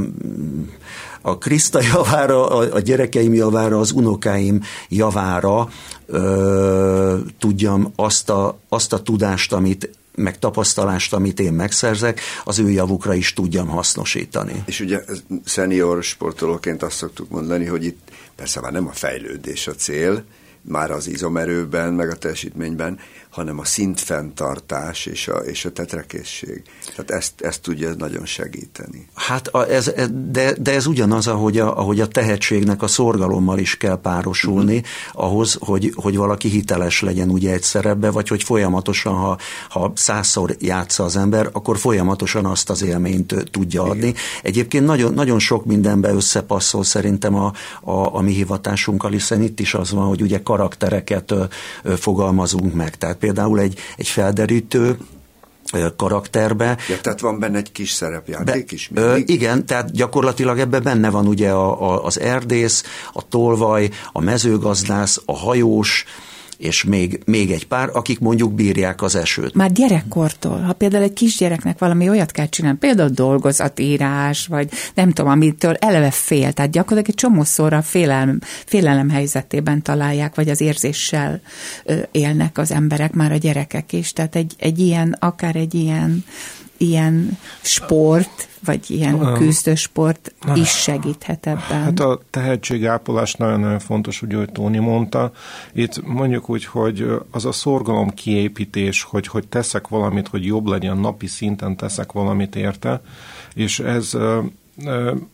[1.21, 5.69] a Kriszta javára, a, a gyerekeim javára, az unokáim javára
[6.05, 12.69] ö, tudjam azt a, azt a tudást, amit meg tapasztalást, amit én megszerzek, az ő
[12.69, 14.63] javukra is tudjam hasznosítani.
[14.65, 15.01] És ugye
[15.45, 20.23] szenior sportolóként azt szoktuk mondani, hogy itt persze már nem a fejlődés a cél,
[20.61, 22.99] már az izomerőben, meg a teljesítményben,
[23.35, 26.63] hanem a szintfenntartás és a, és a tetrekészség.
[26.95, 29.07] Tehát ezt, ezt tudja nagyon segíteni.
[29.13, 29.93] Hát a, ez,
[30.31, 35.23] de, de ez ugyanaz, ahogy a, ahogy a tehetségnek a szorgalommal is kell párosulni, uh-huh.
[35.25, 39.37] ahhoz, hogy, hogy valaki hiteles legyen ugye egy szerepbe, vagy hogy folyamatosan, ha,
[39.69, 44.07] ha százszor játsza az ember, akkor folyamatosan azt az élményt tudja adni.
[44.07, 44.21] Igen.
[44.41, 49.73] Egyébként nagyon, nagyon sok mindenbe összepasszol szerintem a, a, a mi hivatásunkkal, hiszen itt is
[49.73, 51.43] az van, hogy ugye karaktereket ö,
[51.83, 52.97] ö, fogalmazunk meg.
[52.97, 54.97] Tehát például egy, egy felderítő
[55.95, 56.77] karakterbe.
[56.89, 59.29] Ja, tehát van benne egy kis szerepjáték is mindig?
[59.29, 62.83] Ö, igen, tehát gyakorlatilag ebben benne van ugye a, a, az erdész,
[63.13, 66.05] a tolvaj, a mezőgazdász, a hajós,
[66.57, 69.53] és még, még egy pár, akik mondjuk bírják az esőt.
[69.53, 75.31] Már gyerekkortól, ha például egy kisgyereknek valami olyat kell csinálni, például dolgozatírás, vagy nem tudom,
[75.31, 81.41] amitől eleve fél, tehát gyakorlatilag egy csomószor a félelem, félelem helyzetében találják, vagy az érzéssel
[82.11, 86.23] élnek az emberek, már a gyerekek is, tehát egy, egy ilyen, akár egy ilyen
[86.77, 91.83] ilyen sport, vagy ilyen küzdősport is segíthet ebben.
[91.83, 95.31] Hát a tehetségápolás nagyon-nagyon fontos, ugye, hogy Tóni mondta.
[95.73, 100.97] Itt mondjuk úgy, hogy az a szorgalom kiépítés, hogy, hogy teszek valamit, hogy jobb legyen,
[100.97, 103.01] napi szinten teszek valamit érte,
[103.53, 104.13] és ez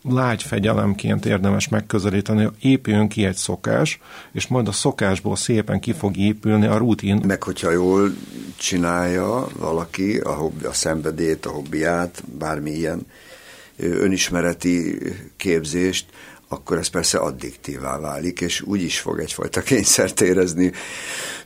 [0.10, 4.00] lágy fegyelemként érdemes megközelíteni, épüljön ki egy szokás,
[4.32, 7.22] és majd a szokásból szépen ki fog épülni a rutin.
[7.28, 8.14] Meg hogyha jól
[8.58, 13.06] csinálja valaki a, hobbi, a szenvedét, a hobbiát, bármilyen
[13.78, 14.98] önismereti
[15.38, 16.06] képzést,
[16.52, 20.72] akkor ez persze addiktívá válik, és úgy is fog egyfajta kényszert érezni.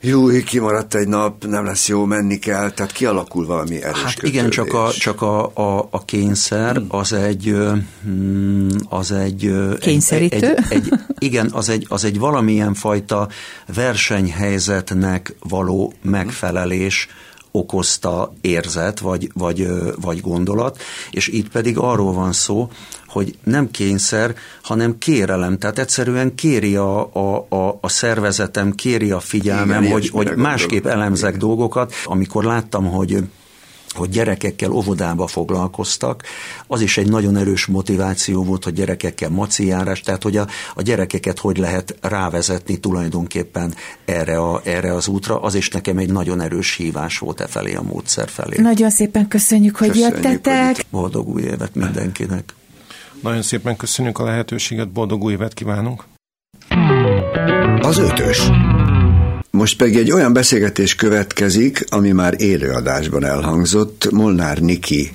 [0.02, 4.36] Jó, kimaradt egy nap, nem lesz jó, menni kell, tehát kialakul valami erős Hát kötődés.
[4.36, 6.86] igen, csak a, csak a, a, a kényszer hmm.
[6.90, 7.56] az egy
[8.04, 10.36] hmm, az egy kényszerítő?
[10.36, 13.28] Egy, egy, egy, igen, az egy, az egy valamilyen fajta
[13.74, 17.08] versenyhelyzetnek való megfelelés,
[17.56, 19.68] okozta érzet vagy, vagy,
[20.02, 22.70] vagy gondolat, és itt pedig arról van szó,
[23.16, 25.58] hogy nem kényszer, hanem kérelem.
[25.58, 30.86] Tehát egyszerűen kéri a, a, a, a szervezetem, kéri a figyelmem, Igen, hogy, hogy másképp
[30.86, 31.40] elemzek Igen.
[31.40, 31.94] dolgokat.
[32.06, 33.24] Amikor láttam, hogy
[33.94, 36.24] hogy gyerekekkel óvodába foglalkoztak,
[36.68, 41.40] az is egy nagyon erős motiváció volt, hogy gyerekekkel maciárás, tehát hogy a, a gyerekeket
[41.40, 43.74] hogy lehet rávezetni tulajdonképpen
[44.06, 47.76] erre, a, erre az útra, az is nekem egy nagyon erős hívás volt e felé
[47.76, 48.62] a módszer felé.
[48.62, 50.76] Nagyon szépen köszönjük, hogy köszönjük, jöttetek.
[50.76, 52.54] Hogy Boldog új évet mindenkinek.
[53.26, 56.04] Nagyon szépen köszönjük a lehetőséget, boldog új évet kívánunk.
[57.80, 58.50] Az ötös.
[59.52, 65.12] Most pedig egy olyan beszélgetés következik, ami már élőadásban elhangzott, Molnár Niki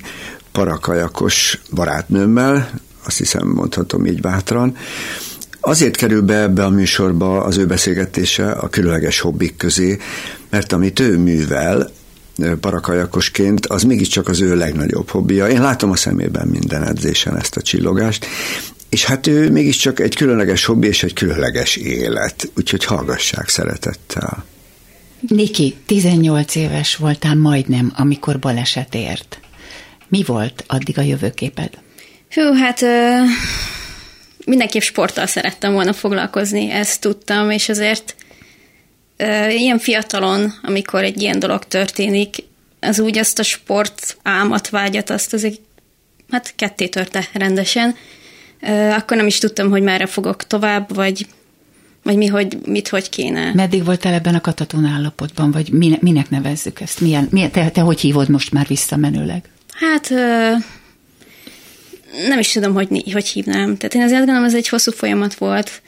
[0.51, 2.69] parakajakos barátnőmmel,
[3.05, 4.77] azt hiszem mondhatom így bátran,
[5.63, 9.97] Azért kerül be ebbe a műsorba az ő beszélgetése a különleges hobbik közé,
[10.49, 11.89] mert amit ő művel,
[12.59, 15.47] parakajakosként, az mégiscsak az ő legnagyobb hobbija.
[15.47, 18.25] Én látom a szemében minden edzésen ezt a csillogást,
[18.89, 24.45] és hát ő mégiscsak egy különleges hobbi és egy különleges élet, úgyhogy hallgassák szeretettel.
[25.27, 29.39] Niki, 18 éves voltál majdnem, amikor baleset ért.
[30.07, 31.69] Mi volt addig a jövőképed?
[32.29, 33.15] Hű, hát ö,
[34.45, 38.15] mindenképp sporttal szerettem volna foglalkozni, ezt tudtam, és azért
[39.49, 42.35] ilyen fiatalon, amikor egy ilyen dolog történik,
[42.79, 45.59] az úgy azt a sport álmat, vágyat, azt azért
[46.29, 47.95] hát ketté törte rendesen,
[48.91, 51.27] akkor nem is tudtam, hogy merre fogok tovább, vagy,
[52.03, 53.53] vagy mi, hogy, mit, hogy kéne.
[53.53, 56.99] Meddig voltál ebben a katatón állapotban, vagy minek, minek nevezzük ezt?
[56.99, 59.43] Milyen, milyen, te, te hogy hívod most már visszamenőleg?
[59.73, 60.09] Hát
[62.27, 63.77] nem is tudom, hogy, hogy hívnám.
[63.77, 65.81] Tehát én azért gondolom, ez egy hosszú folyamat volt.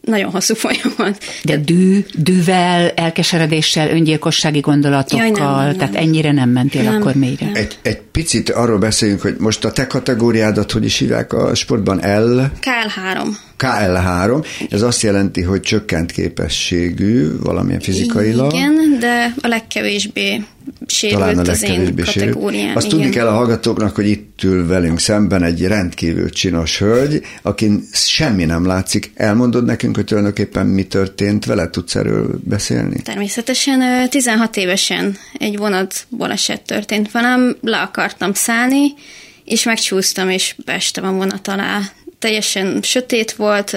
[0.00, 1.24] Nagyon hosszú folyamat.
[1.44, 5.76] De dű, dűvel, elkeseredéssel, öngyilkossági gondolatokkal, Jaj, nem, nem.
[5.76, 7.46] tehát ennyire nem mentél nem, akkor mélyre.
[7.46, 7.54] Nem.
[7.54, 11.96] Egy, egy picit arról beszéljünk, hogy most a te kategóriádat hogy is hívják a sportban?
[11.96, 12.52] L?
[12.60, 13.28] KL3.
[13.58, 18.52] KL3, ez azt jelenti, hogy csökkent képességű valamilyen fizikailag.
[18.52, 20.42] Igen, de a legkevésbé
[20.86, 22.76] sérült Talán a az én kategóriám.
[22.76, 22.98] Azt igen.
[22.98, 28.44] tudni kell a hallgatóknak, hogy itt ül velünk szemben egy rendkívül csinos hölgy, akin semmi
[28.44, 29.12] nem látszik.
[29.14, 31.70] Elmondod nekünk, hogy tulajdonképpen mi történt vele?
[31.70, 33.02] Tudsz erről beszélni?
[33.02, 38.94] Természetesen 16 évesen egy vonat baleset történt velem, le akartam szállni,
[39.44, 41.80] és megcsúsztam, és beestem a vonat alá
[42.18, 43.76] teljesen sötét volt,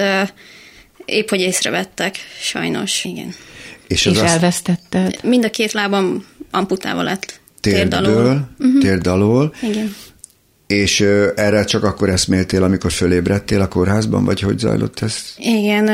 [1.04, 3.34] épp hogy észrevettek, sajnos, igen.
[3.86, 5.18] És, és elvesztetted?
[5.22, 7.40] Mind a két lábam amputával lett.
[7.60, 8.80] Térdől, uh-huh.
[8.80, 9.54] térdalól.
[9.62, 9.94] Igen.
[10.66, 11.00] És
[11.34, 15.16] erre csak akkor eszméltél, amikor fölébredtél a kórházban, vagy hogy zajlott ez?
[15.36, 15.88] Igen,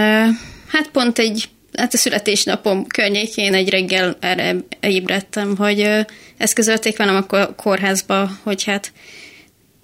[0.66, 6.00] hát pont egy, hát a születésnapom környékén egy reggel erre ébredtem, hogy uh,
[6.36, 8.92] eszközölték velem a kórházba, hogy hát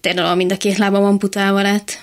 [0.01, 2.03] térdalól mind a két lábam amputálva lett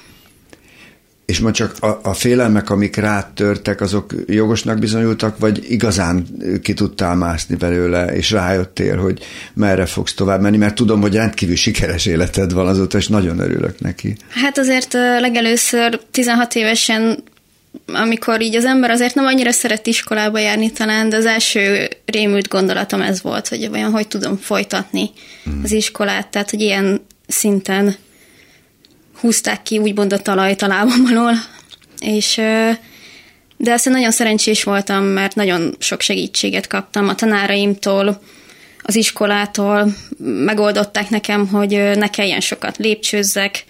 [1.26, 6.26] és ma csak a, a félelmek, amik rátörtek, azok jogosnak bizonyultak, vagy igazán
[6.61, 9.19] ki tudtál mászni belőle, és rájöttél, hogy
[9.53, 13.80] merre fogsz tovább menni, mert tudom, hogy rendkívül sikeres életed van azóta, és nagyon örülök
[13.80, 14.15] neki.
[14.30, 17.23] Hát azért legelőször 16 évesen
[17.93, 22.48] amikor így az ember azért nem annyira szeret iskolába járni talán, de az első rémült
[22.48, 25.10] gondolatom ez volt, hogy olyan, hogy tudom folytatni
[25.43, 25.61] hmm.
[25.64, 27.95] az iskolát, tehát hogy ilyen szinten
[29.22, 31.34] húzták ki úgymond a talajt a lábam alól,
[31.99, 32.35] és
[33.57, 38.22] de aztán nagyon szerencsés voltam, mert nagyon sok segítséget kaptam a tanáraimtól,
[38.81, 43.65] az iskolától, megoldották nekem, hogy ne kelljen sokat lépcsőzzek,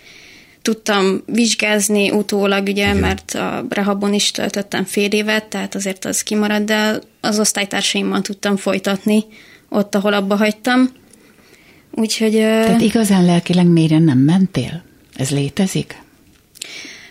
[0.61, 2.98] tudtam vizsgázni utólag, ugye, Igen.
[2.98, 8.57] mert a rehabon is töltöttem fél évet, tehát azért az kimaradt, de az osztálytársaimmal tudtam
[8.57, 9.23] folytatni
[9.69, 10.90] ott, ahol abba hagytam.
[11.91, 12.32] Úgyhogy...
[12.32, 14.84] Tehát igazán lelkileg mélyren nem mentél?
[15.15, 15.95] Ez létezik?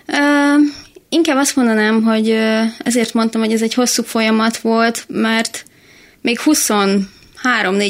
[0.07, 0.67] Uh,
[1.09, 2.37] inkább azt mondanám, hogy
[2.79, 5.65] ezért mondtam, hogy ez egy hosszú folyamat volt, mert
[6.21, 7.05] még 23-4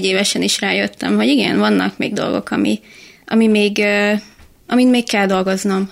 [0.00, 2.80] évesen is rájöttem, hogy igen, vannak még dolgok, ami,
[3.26, 3.82] ami még,
[4.66, 5.90] amin még kell dolgoznom.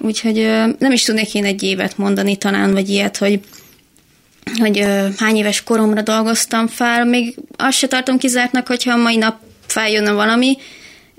[0.00, 0.36] Úgyhogy
[0.78, 3.40] nem is tudnék én egy évet mondani talán, vagy ilyet, hogy
[4.58, 4.84] hogy
[5.16, 9.36] hány éves koromra dolgoztam fel, még azt se tartom kizártnak, hogyha a mai nap
[9.66, 10.56] feljönne valami,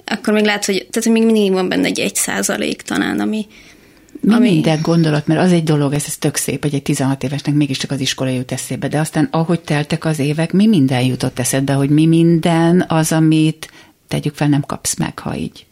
[0.06, 3.46] akkor még lehet, hogy, tehát még mindig van benne egy egy százalék talán, ami,
[4.22, 4.50] mi ami...
[4.50, 7.92] minden gondolat, mert az egy dolog, ez, ez tök szép, hogy egy 16 évesnek mégiscsak
[7.92, 11.90] az iskola jut eszébe, de aztán ahogy teltek az évek, mi minden jutott eszedbe, hogy
[11.90, 13.72] mi minden az, amit
[14.08, 15.66] tegyük fel, nem kapsz meg, ha így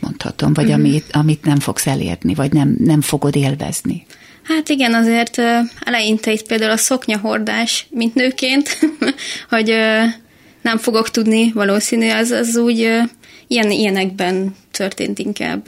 [0.00, 0.74] mondhatom, vagy mm-hmm.
[0.74, 4.06] amit, amit nem fogsz elérni, vagy nem, nem fogod élvezni.
[4.42, 5.38] Hát igen, azért
[5.84, 8.78] eleinte itt például a szoknyahordás, mint nőként,
[9.50, 9.72] hogy
[10.62, 13.00] nem fogok tudni valószínű, az, az úgy
[13.46, 15.64] ilyen, ilyenekben történt inkább,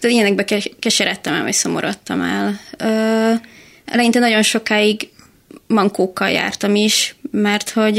[0.00, 2.60] de ilyenekben keseredtem el, vagy szomorodtam el.
[3.84, 5.08] Eleinte nagyon sokáig
[5.66, 7.98] mankókkal jártam is, mert hogy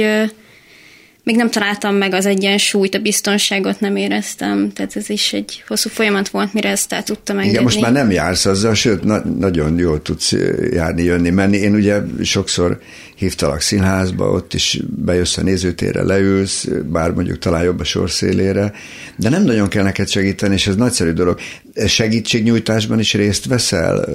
[1.23, 5.89] még nem találtam meg az egyensúlyt, a biztonságot nem éreztem, tehát ez is egy hosszú
[5.89, 7.51] folyamat volt, mire ezt el tudtam engedni.
[7.51, 10.35] Igen, most már nem jársz azzal, sőt, na- nagyon jól tudsz
[10.71, 11.57] járni, jönni, menni.
[11.57, 12.79] Én ugye sokszor
[13.15, 18.73] hívtalak színházba, ott is bejössz a nézőtérre, leülsz, bár mondjuk talán jobb a sorszálére,
[19.15, 21.39] de nem nagyon kell neked segíteni, és ez nagyszerű dolog.
[21.85, 24.05] Segítségnyújtásban is részt veszel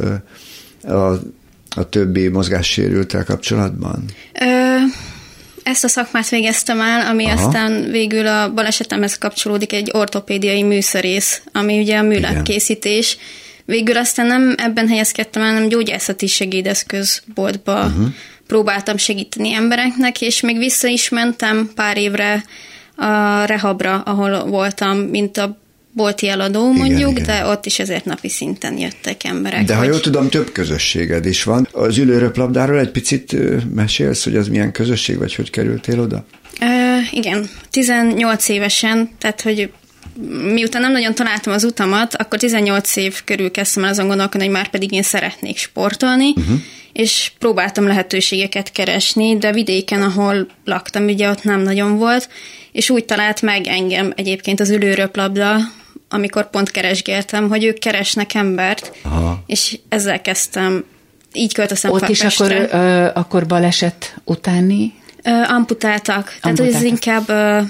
[0.83, 1.13] a,
[1.77, 4.05] a többi mozgássérültel kapcsolatban?
[4.33, 5.08] Ö-
[5.69, 7.47] ezt a szakmát végeztem el, ami Aha.
[7.47, 13.17] aztán végül a balesetemhez kapcsolódik egy ortopédiai műszerész, ami ugye a műlábkészítés.
[13.65, 18.07] Végül aztán nem ebben helyezkedtem el, hanem gyógyászati segédeszközboltba uh-huh.
[18.47, 22.45] próbáltam segíteni embereknek, és még vissza is mentem pár évre
[22.97, 25.59] a rehabra, ahol voltam, mint a
[25.99, 27.25] bolti eladó mondjuk, igen, igen.
[27.25, 29.65] de ott is ezért napi szinten jöttek emberek.
[29.65, 29.89] De ha hogy...
[29.89, 31.69] jól tudom, több közösséged is van.
[31.73, 33.37] Az ülőröplabdáról egy picit
[33.75, 36.25] mesélsz, hogy az milyen közösség, vagy hogy kerültél oda?
[36.61, 39.71] Ö, igen, 18 évesen, tehát hogy
[40.55, 44.55] miután nem nagyon találtam az utamat, akkor 18 év körül kezdtem el azon gondolkodni, hogy
[44.55, 46.59] már pedig én szeretnék sportolni, uh-huh.
[46.93, 52.29] és próbáltam lehetőségeket keresni, de vidéken, ahol laktam, ugye ott nem nagyon volt,
[52.73, 55.57] és úgy talált meg engem egyébként az ülőröplabda,
[56.09, 59.43] amikor pont keresgéltem, hogy ők keresnek embert, Aha.
[59.47, 60.85] és ezzel kezdtem,
[61.33, 64.95] így költöztem Ott is akkor, ö, akkor baleset utáni?
[65.23, 66.17] Ö, amputáltak.
[66.17, 66.41] amputáltak.
[66.41, 67.61] Tehát ez inkább ö,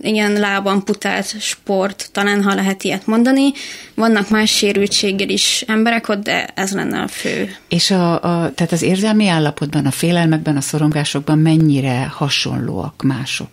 [0.00, 3.52] ilyen lában putált sport, talán ha lehet ilyet mondani.
[3.94, 7.56] Vannak más sérültséggel is emberek ott, de ez lenne a fő.
[7.68, 13.48] És a, a, tehát az érzelmi állapotban, a félelmekben, a szorongásokban mennyire hasonlóak mások?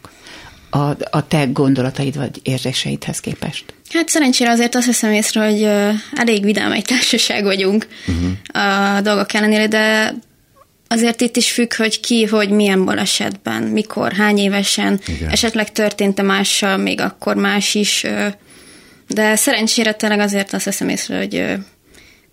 [0.69, 0.77] A,
[1.09, 3.73] a te gondolataid vagy érzéseidhez képest?
[3.89, 5.63] Hát szerencsére azért azt hiszem észre, hogy
[6.13, 8.65] elég vidám egy társaság vagyunk uh-huh.
[8.95, 10.13] a dolgok ellenére, de
[10.91, 15.29] Azért itt is függ, hogy ki, hogy milyen balesetben, mikor, hány évesen, Igen.
[15.29, 18.05] esetleg történt-e mással, még akkor más is,
[19.07, 21.43] de szerencsére tényleg azért azt hiszem észre, hogy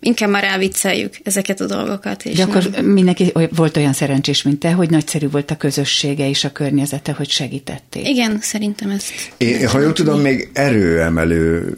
[0.00, 2.24] inkább már elvicceljük ezeket a dolgokat.
[2.24, 2.84] És De akkor nem...
[2.84, 7.28] mindenki volt olyan szerencsés, mint te, hogy nagyszerű volt a közössége és a környezete, hogy
[7.28, 8.08] segítették.
[8.08, 9.04] Igen, szerintem ez.
[9.36, 11.74] Én, ha jól tudom, még erőemelő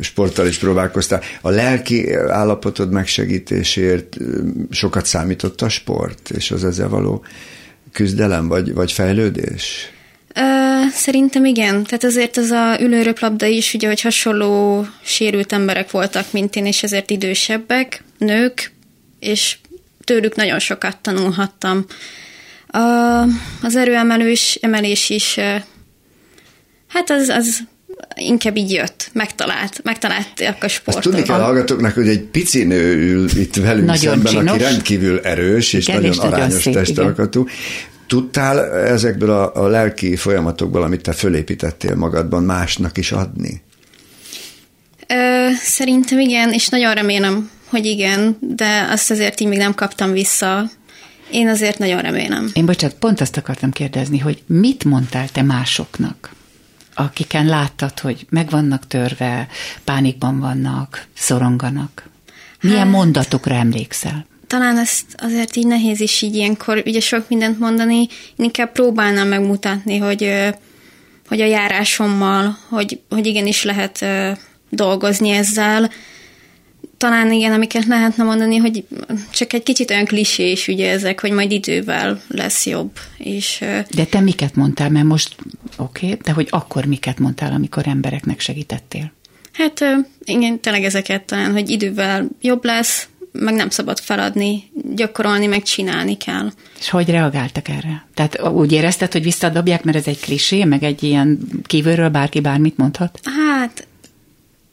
[0.00, 1.20] sporttal is próbálkoztál.
[1.40, 4.16] A lelki állapotod megsegítésért
[4.70, 7.24] sokat számított a sport, és az ezzel való
[7.92, 9.92] küzdelem vagy, vagy fejlődés?
[10.92, 11.84] Szerintem igen.
[11.84, 16.82] Tehát azért az a ülőröplabda is, ugye, hogy hasonló sérült emberek voltak, mint én, és
[16.82, 18.72] ezért idősebbek, nők,
[19.18, 19.56] és
[20.04, 21.84] tőlük nagyon sokat tanulhattam.
[22.66, 22.78] A,
[23.62, 25.36] az erőemelős emelés is,
[26.88, 27.62] hát az, az
[28.14, 31.04] inkább így jött, megtalált, megtalálták a sportot.
[31.04, 34.50] Azt tudni kell hallgatóknak, hogy egy pici nő ül itt velünk nagyon szemben, csinos.
[34.50, 37.46] aki rendkívül erős és Igen, nagyon és arányos testalkatú.
[38.10, 43.62] Tudtál ezekből a, a lelki folyamatokból, amit te fölépítettél magadban, másnak is adni?
[45.06, 50.12] Ö, szerintem igen, és nagyon remélem, hogy igen, de azt azért így még nem kaptam
[50.12, 50.70] vissza.
[51.30, 52.50] Én azért nagyon remélem.
[52.52, 56.30] Én bocsánat, pont azt akartam kérdezni, hogy mit mondtál te másoknak,
[56.94, 59.48] akiken láttad, hogy meg vannak törve,
[59.84, 62.08] pánikban vannak, szoronganak?
[62.60, 64.26] Milyen hát, mondatokra emlékszel?
[64.50, 68.06] Talán ezt azért így nehéz is így ilyenkor ugye sok mindent mondani,
[68.36, 70.32] inkább próbálnám megmutatni, hogy,
[71.28, 74.04] hogy a járásommal, hogy, hogy igenis lehet
[74.70, 75.90] dolgozni ezzel.
[76.96, 78.84] Talán igen, amiket lehetne mondani, hogy
[79.32, 82.90] csak egy kicsit olyan klisés ugye ezek, hogy majd idővel lesz jobb.
[83.18, 85.36] És, de te miket mondtál, mert most
[85.76, 89.12] oké, okay, de hogy akkor miket mondtál, amikor embereknek segítettél?
[89.52, 89.84] Hát
[90.24, 96.16] igen, tényleg ezeket talán, hogy idővel jobb lesz, meg nem szabad feladni, gyakorolni, meg csinálni
[96.16, 96.50] kell.
[96.78, 98.06] És hogy reagáltak erre?
[98.14, 102.76] Tehát úgy érezted, hogy visszadobják, mert ez egy klisé, meg egy ilyen kívülről bárki bármit
[102.76, 103.20] mondhat?
[103.24, 103.86] Hát,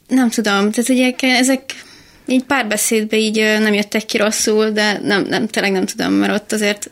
[0.08, 0.70] nem tudom.
[0.70, 1.84] Tehát ugye ezek
[2.26, 6.52] így párbeszédbe így nem jöttek ki rosszul, de nem, nem, tényleg nem tudom, mert ott
[6.52, 6.90] azért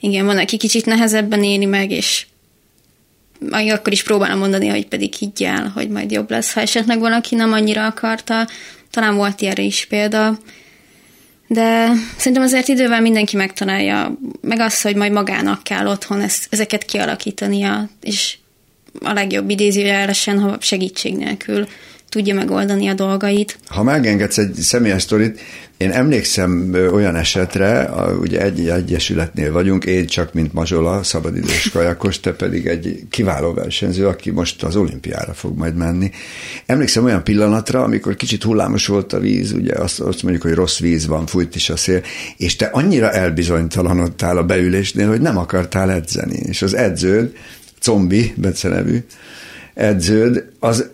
[0.00, 2.26] igen, van, aki kicsit nehezebben éli meg, és
[3.50, 6.52] majd akkor is próbálom mondani, hogy pedig higgyel, hogy majd jobb lesz.
[6.52, 8.48] Ha esetleg valaki nem annyira akarta,
[8.90, 10.38] talán volt ilyenre is példa,
[11.52, 16.84] de szerintem azért idővel mindenki megtalálja, meg azt, hogy majd magának kell otthon ezt, ezeket
[16.84, 18.36] kialakítania, és
[19.00, 21.66] a legjobb idézőjelesen, ha segítség nélkül
[22.10, 23.58] tudja megoldani a dolgait.
[23.66, 25.40] Ha megengedsz egy személyes sztorit,
[25.76, 32.20] én emlékszem olyan esetre, a, ugye egy egyesületnél vagyunk, én csak mint Mazsola, szabadidős kajakos,
[32.20, 36.10] te pedig egy kiváló versenyző, aki most az olimpiára fog majd menni.
[36.66, 40.78] Emlékszem olyan pillanatra, amikor kicsit hullámos volt a víz, ugye azt, azt mondjuk, hogy rossz
[40.78, 42.02] víz van, fújt is a szél,
[42.36, 46.36] és te annyira elbizonytalanodtál a beülésnél, hogy nem akartál edzeni.
[46.36, 47.32] És az edződ,
[47.80, 48.98] Combi, Bence nevű
[49.74, 50.90] edződ, az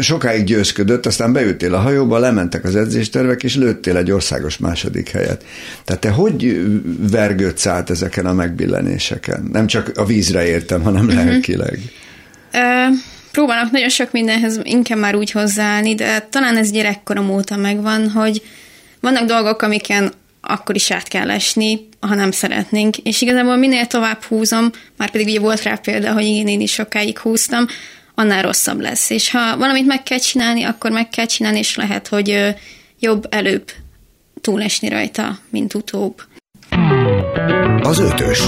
[0.00, 5.44] sokáig győzködött, aztán beültél a hajóba, lementek az edzéstervek, és lőttél egy országos második helyet.
[5.84, 6.62] Tehát te hogy
[7.10, 9.48] vergődsz át ezeken a megbillenéseken?
[9.52, 11.24] Nem csak a vízre értem, hanem uh-huh.
[11.24, 11.78] lelkileg.
[12.52, 12.96] Uh,
[13.32, 18.42] próbálok nagyon sok mindenhez inkább már úgy hozzáállni, de talán ez gyerekkorom óta megvan, hogy
[19.00, 22.96] vannak dolgok, amiken akkor is át kell esni, ha nem szeretnénk.
[22.96, 26.72] És igazából minél tovább húzom, már pedig ugye volt rá példa, hogy igen, én is
[26.72, 27.66] sokáig húztam,
[28.14, 29.10] annál rosszabb lesz.
[29.10, 32.54] És ha valamit meg kell csinálni, akkor meg kell csinálni, és lehet, hogy
[32.98, 33.70] jobb előbb
[34.40, 36.22] túlesni rajta, mint utóbb.
[37.82, 38.38] Az ötös.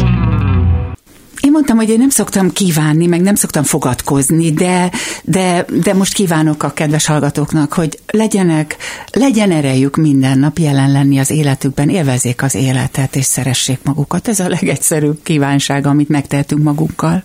[1.40, 4.90] Én mondtam, hogy én nem szoktam kívánni, meg nem szoktam fogadkozni, de,
[5.22, 8.76] de, de most kívánok a kedves hallgatóknak, hogy legyenek,
[9.12, 14.28] legyen erejük minden nap jelen lenni az életükben, élvezzék az életet, és szeressék magukat.
[14.28, 17.24] Ez a legegyszerűbb kívánság, amit megtehetünk magunkkal.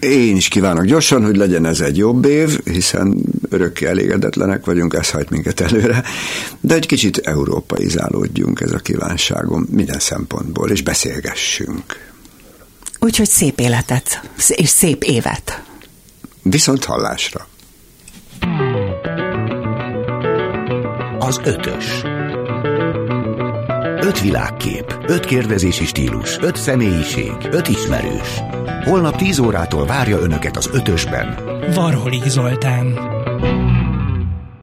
[0.00, 5.10] Én is kívánok gyorsan, hogy legyen ez egy jobb év, hiszen örökké elégedetlenek vagyunk, ez
[5.10, 6.02] hajt minket előre,
[6.60, 12.10] de egy kicsit európaizálódjunk ez a kívánságom minden szempontból, és beszélgessünk.
[12.98, 15.62] Úgyhogy szép életet, és szép évet.
[16.42, 17.48] Viszont hallásra.
[21.18, 22.17] Az ötös.
[24.00, 28.40] Öt világkép, öt kérdezési stílus, öt személyiség, öt ismerős.
[28.84, 31.38] Holnap 10 órától várja Önöket az ötösben.
[31.74, 32.98] Varholik Zoltán.